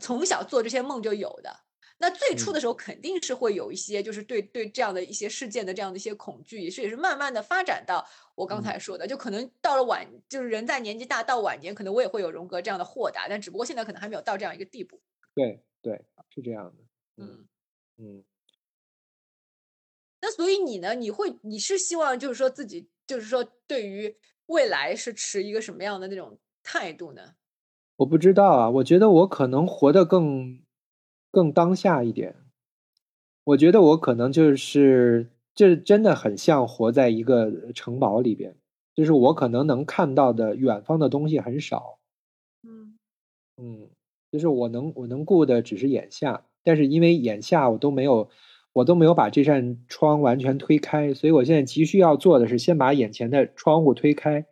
[0.00, 1.65] 从小做这些梦就有的。
[1.98, 15.00] 那最初的时候肯定是会有一些，就是对对这样的一些事件的这样的一些恐惧，也是也是慢慢的发展到我刚才说的，就可能到了晚，就是人在年纪大到晚年，可能我也会有荣格这样的豁达，但只不过现在可能还没有到这样一个地步。
[15.34, 16.04] 对对，
[16.34, 16.84] 是这样的。
[17.16, 17.46] 嗯
[17.96, 18.24] 嗯。
[20.20, 20.94] 那所以你呢？
[20.94, 24.14] 你会你是希望就是说自己就是说对于
[24.46, 27.36] 未来是持一个什么样的那种态度呢？
[27.96, 30.65] 我不知道啊，我觉得我可能活得更。
[31.36, 32.34] 更当下一点，
[33.44, 38.56] 我觉得我可能就是，这真的很像活在一个城堡里边，
[38.94, 41.98] 就是我可能能看到的远方的东西很少，
[42.62, 42.96] 嗯。
[43.58, 43.90] 嗯，
[44.32, 48.30] 就是我能我能顾的只是眼下，但是因为眼下我都没有，
[48.72, 54.46] 我都没有把这扇窗完全推开，所以我现在急需要做的是先把眼前的窗户推开，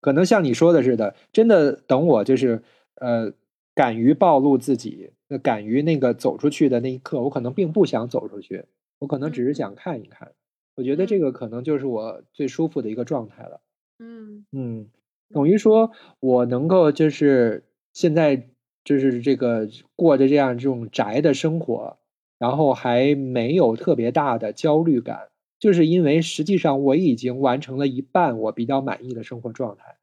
[0.00, 2.62] 可能像你说的似的，真的等我就是
[2.94, 3.32] 呃。
[3.74, 8.64] 敢于暴露自己，那敢于那个走出去的那一刻，我可能并不想走出去，
[9.00, 10.32] 我可能只是想看一看。
[10.76, 13.60] 我觉得这个可能就是我最舒服的一个状态了。
[13.98, 14.88] 嗯嗯，
[15.32, 18.50] 等于说我能够就是现在
[18.84, 21.98] 就是这个过着这样这种宅的生活，
[22.38, 25.28] 然后还没有特别大的焦虑感，
[25.60, 29.96] 就是因为实际上我已经完成了一半我比较满意的生活状态，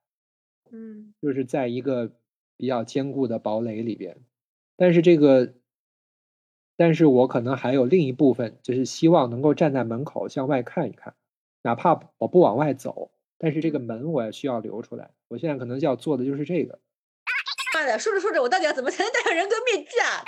[0.72, 2.14] 嗯就是在一个
[2.62, 4.22] 比较坚固的堡垒里边，
[4.78, 5.56] 但是这个，
[6.78, 11.16] 但是我可能还有另一部分，就是希望能够站在门口向外看一看，
[11.64, 13.10] 哪怕我不往外走，
[13.40, 15.10] 但是这个门我也需要留出来。
[15.30, 16.80] 我现在可能要做的就是这个。
[17.74, 20.24] 妈的，说着说着，我到底要怎么 才能戴上人格面具啊？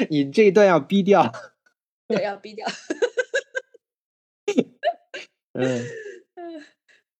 [0.08, 1.30] 你这一段要逼掉。
[2.08, 2.66] 对，要逼掉。
[5.52, 5.84] 嗯，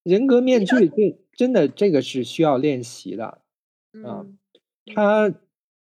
[0.03, 3.39] 人格面具这真的这个是需要练习的啊。
[3.93, 4.39] 嗯
[4.95, 5.33] 他，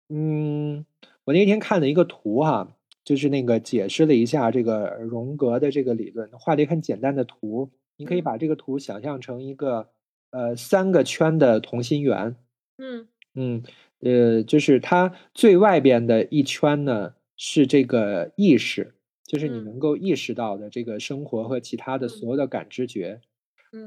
[0.10, 0.86] 嗯，
[1.26, 7.72] 我那天看了一个图哈，就是那个解释了一下这个荣格的这个理论，画了一个很简单的图。
[7.98, 9.90] 你可以嗯把这个图想象成一个
[10.32, 12.36] 呃三个圈的同心圆。
[12.78, 13.64] 嗯嗯，
[14.00, 18.96] 呃，就是它最外边的一圈呢是这个意识，
[19.26, 23.22] 就是你嗯能够意识到的这个生活和其他的嗯所有的感知觉。
[23.22, 23.35] 嗯，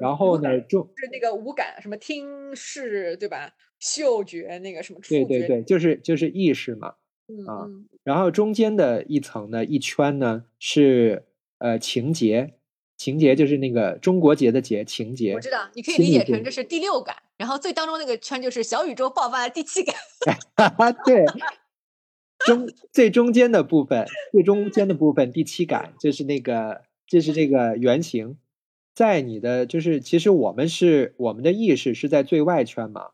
[0.01, 3.52] 然后呢，就是那个五感，什么听视对吧？
[3.78, 6.94] 嗅觉那个什么触觉，对对对，就是就是意识嘛。
[7.28, 11.27] 嗯啊嗯然后中间的一层呢，一圈呢是
[11.59, 12.55] 呃情节，
[12.97, 15.35] 情节就是那个中国结的结，情节。
[15.35, 19.94] 我知道，你可以理解成这是第六感，然后最当中那个圈就是小宇宙爆发的第七感。
[21.05, 21.27] 对，
[22.47, 28.39] 中最中间的部分，最中间的部分，第七感就是那个，就是这个原型，
[28.99, 33.11] 在你的就是其实我们是我们的意识是在最外圈嘛，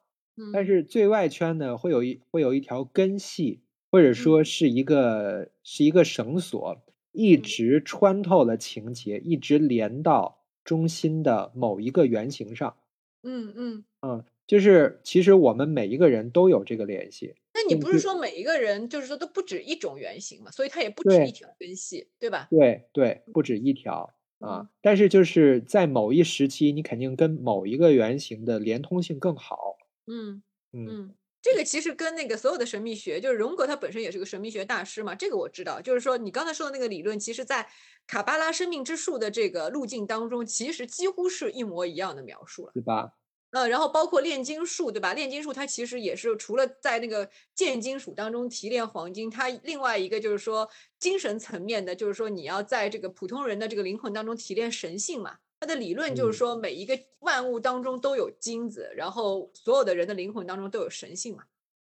[0.51, 6.82] 但嗯是最外圈呢会有一会有一条根系，或者说嗯是一个是一个绳索，
[7.12, 12.74] 一嗯直穿透了情节，一直连到中心的某一个原型上。
[13.23, 17.35] 嗯嗯，嗯，就是其实我们每一个人都有这个联系。
[17.52, 20.51] 那你不是说每一个人就是说都不止一种原型嘛？
[20.51, 22.48] 所以它也不止一条根系，对吧？
[22.51, 29.76] 对对，不止一条啊嗯，但是就是在某一时期，你肯定跟某一个原型的连通性更好。
[30.06, 30.42] 嗯
[30.72, 35.80] 嗯嗯，这个其实跟那个所有的神秘学，就是荣格他本身也是个神秘学大师嘛，这个我知道。
[35.80, 37.66] 就是说你刚才说的那个理论，其实在
[38.06, 42.72] 卡巴拉生命之树的这个路径当中，其实几乎是一模一样的描述了。
[42.74, 43.12] 对吧？
[43.55, 45.14] 呃，然后包括炼金术，对吧？
[45.14, 50.68] 炼金术它其实也是除了在那个贱金属当中提炼黄金，它另外一个就是说
[50.98, 55.36] 精神层面的，就是说你要在这个普通人的这个灵魂当中提炼神性嘛。
[55.60, 61.44] 它的理论就是嗯说每一个万物当中都有金子，然后所有的人的灵魂当中都有神性嘛。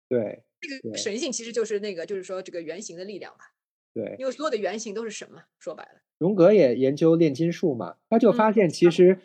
[0.08, 3.52] 对这个神性其实就是那个就是说这个原型的力量吧，
[3.94, 6.00] 对，因为所有的原型都是神嘛，说白了。
[6.18, 9.18] 荣格也研究炼金术嘛，他就发嗯现其实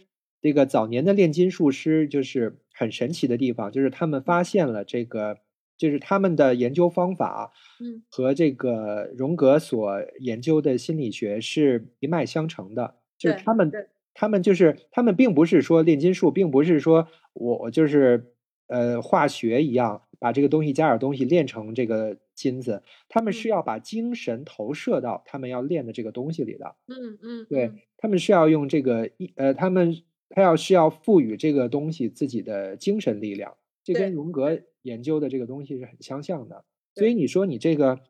[0.46, 5.40] 这个早年的炼金术师就是很神奇的地方，就是他们发现了这个，
[5.76, 8.04] 就是他们的研究方法嗯。
[8.12, 13.72] 和这个荣格所研究的心理学是一脉相承的，就是他们
[14.14, 18.34] 他们就是他们并不是说炼金术，并不是说我我就是
[18.68, 26.76] 呃化学一样把这个东西加点东西炼成这个金子，他们是嗯要把精神投射到他们要炼的这个东西里的。
[26.88, 27.80] 嗯嗯，对嗯。
[27.98, 30.04] 他们是要用这个一呃，他们
[30.36, 33.56] 他要是要赋予这个东西自己的精神力量，
[33.86, 36.66] 这跟荣格研究的这个东西是很相像的。
[36.94, 38.02] 所以你说你这个，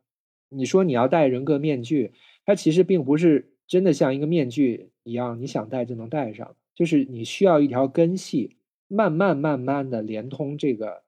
[0.50, 8.58] 你说你要戴人格面具，它其实并不是真的像一个面具一样，你想戴就能戴上，就是你需要一条根系，
[8.88, 11.04] 慢慢慢慢的连通这个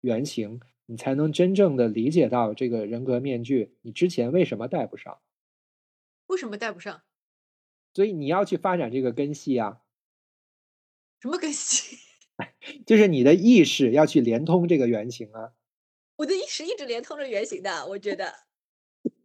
[0.00, 5.18] 原型，你才能真正的理解到这个人格面具，你之前为什么戴不上。
[6.28, 7.02] 为什么戴不上？
[7.92, 9.80] 所以你要去发展这个根系啊，
[11.20, 11.98] 什么更新？
[12.86, 15.52] 就是你的意识要去连通这个原型啊。
[16.16, 18.24] 我的意识一直连通着原型的，我觉得，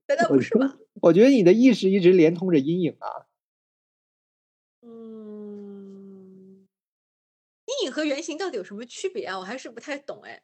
[0.08, 0.78] 难道不是吗？
[1.02, 3.28] 我觉得你的意识一直连通着阴影啊。
[4.82, 6.68] 嗯，
[7.66, 9.40] 阴影和原型到底有什么区别啊？
[9.40, 10.44] 我还是不太懂哎。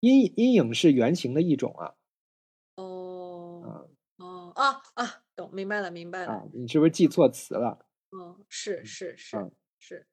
[0.00, 1.94] 阴阴影是原型的一种啊
[2.76, 3.68] 哦啊
[4.18, 6.32] 哦啊啊，懂，明白了，明白了。
[6.32, 6.42] 啊！
[6.52, 7.86] 你是不是记错词了？
[8.10, 9.50] 嗯，是是是嗯
[9.86, 10.06] 是，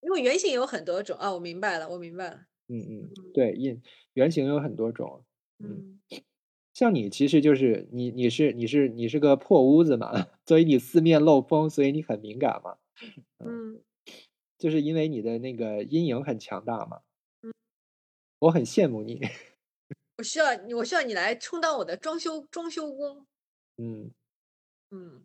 [0.00, 2.46] 因为原型有很多种啊，我明白了，我明白了。
[2.68, 3.82] 嗯嗯，对，阴
[4.14, 5.22] 原型有很多种。
[5.58, 6.00] 嗯
[6.72, 12.78] 像你其实就是你你是你是你是个破屋子嘛，所以你四面漏风，所以你很敏感嘛，
[13.44, 13.82] 嗯
[14.56, 17.02] 就是因为你的那个阴影很强大嘛。
[17.42, 17.52] 嗯
[18.38, 19.20] 我很羡慕你。
[20.16, 23.26] 我需要你，我需要你来充当我的装修装修工。
[23.76, 24.10] 嗯
[24.90, 25.22] 嗯，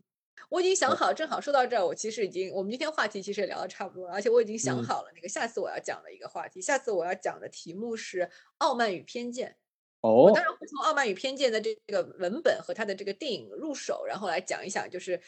[0.50, 6.62] 我已经想好，正好说到这儿，我其实已经，我们今天话题其实也聊的差不多了，而且我已经想嗯好了那个下次我要讲的一个话题。
[6.62, 9.58] 下次我要讲的题目是傲慢与偏见。
[10.02, 15.20] 哦我哦当然会从《傲慢与偏见》的这个文本和它的这个电影入手，然后来讲一讲，就是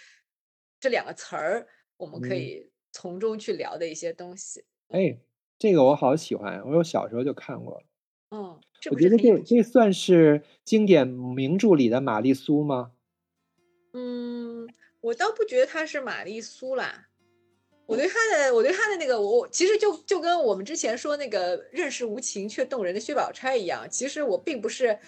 [0.80, 1.68] 这两个词儿，
[1.98, 4.66] 我们可嗯以从中去聊的一些东西。
[4.90, 5.20] 哎，
[5.58, 7.82] 这个我好喜欢，我有小时候就看过。
[8.30, 12.92] 嗯，是我觉得这这算是经典名著里的玛丽苏吗？
[13.94, 14.68] 嗯，
[15.08, 17.08] 我倒不觉得她是玛丽苏啦。
[17.86, 25.00] 我对她的，我对她的那个，我其实就就跟我们之前说那个认识无情却动人的薛宝钗一样，其实我并不是，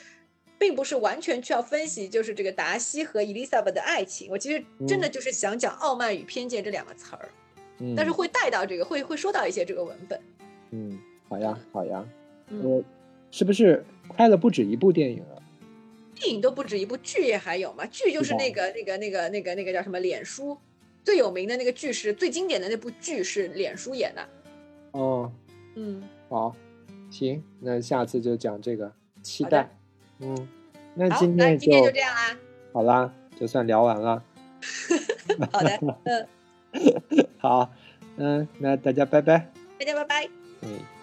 [0.57, 4.29] 并不是完全去要分析，就是这个达西和伊丽莎白的爱情。
[4.31, 7.29] 我其实真的嗯就是想讲傲慢与偏见这两个词儿，
[7.79, 10.21] 嗯，但是会带到这个，会会说到一些这个文本。
[10.71, 10.97] 嗯，
[11.27, 12.05] 好呀，好呀。
[12.47, 12.83] 嗯，我
[13.29, 13.83] 是不是
[14.15, 15.35] 拍了不止一部电影啊？
[16.19, 20.57] 电影都不止一部，剧也还有嘛，剧就是那个那个那个那个那个叫什么脸书。
[21.01, 24.29] 最有名的那个剧是最经典的那部剧是脸书演的，
[24.91, 25.31] 哦，
[25.75, 26.53] 嗯，好，
[27.09, 28.91] 行，那下次就讲这个，
[29.23, 29.75] 期待。
[30.19, 30.47] 嗯，
[30.93, 32.37] 那，今天那今天就这样啦。
[32.73, 34.21] 好啦，就算聊完了。
[35.51, 37.71] 好的， 嗯，好，
[38.17, 39.49] 嗯，那大家拜拜。
[39.79, 40.29] 大家拜拜。
[40.61, 40.98] 嗯。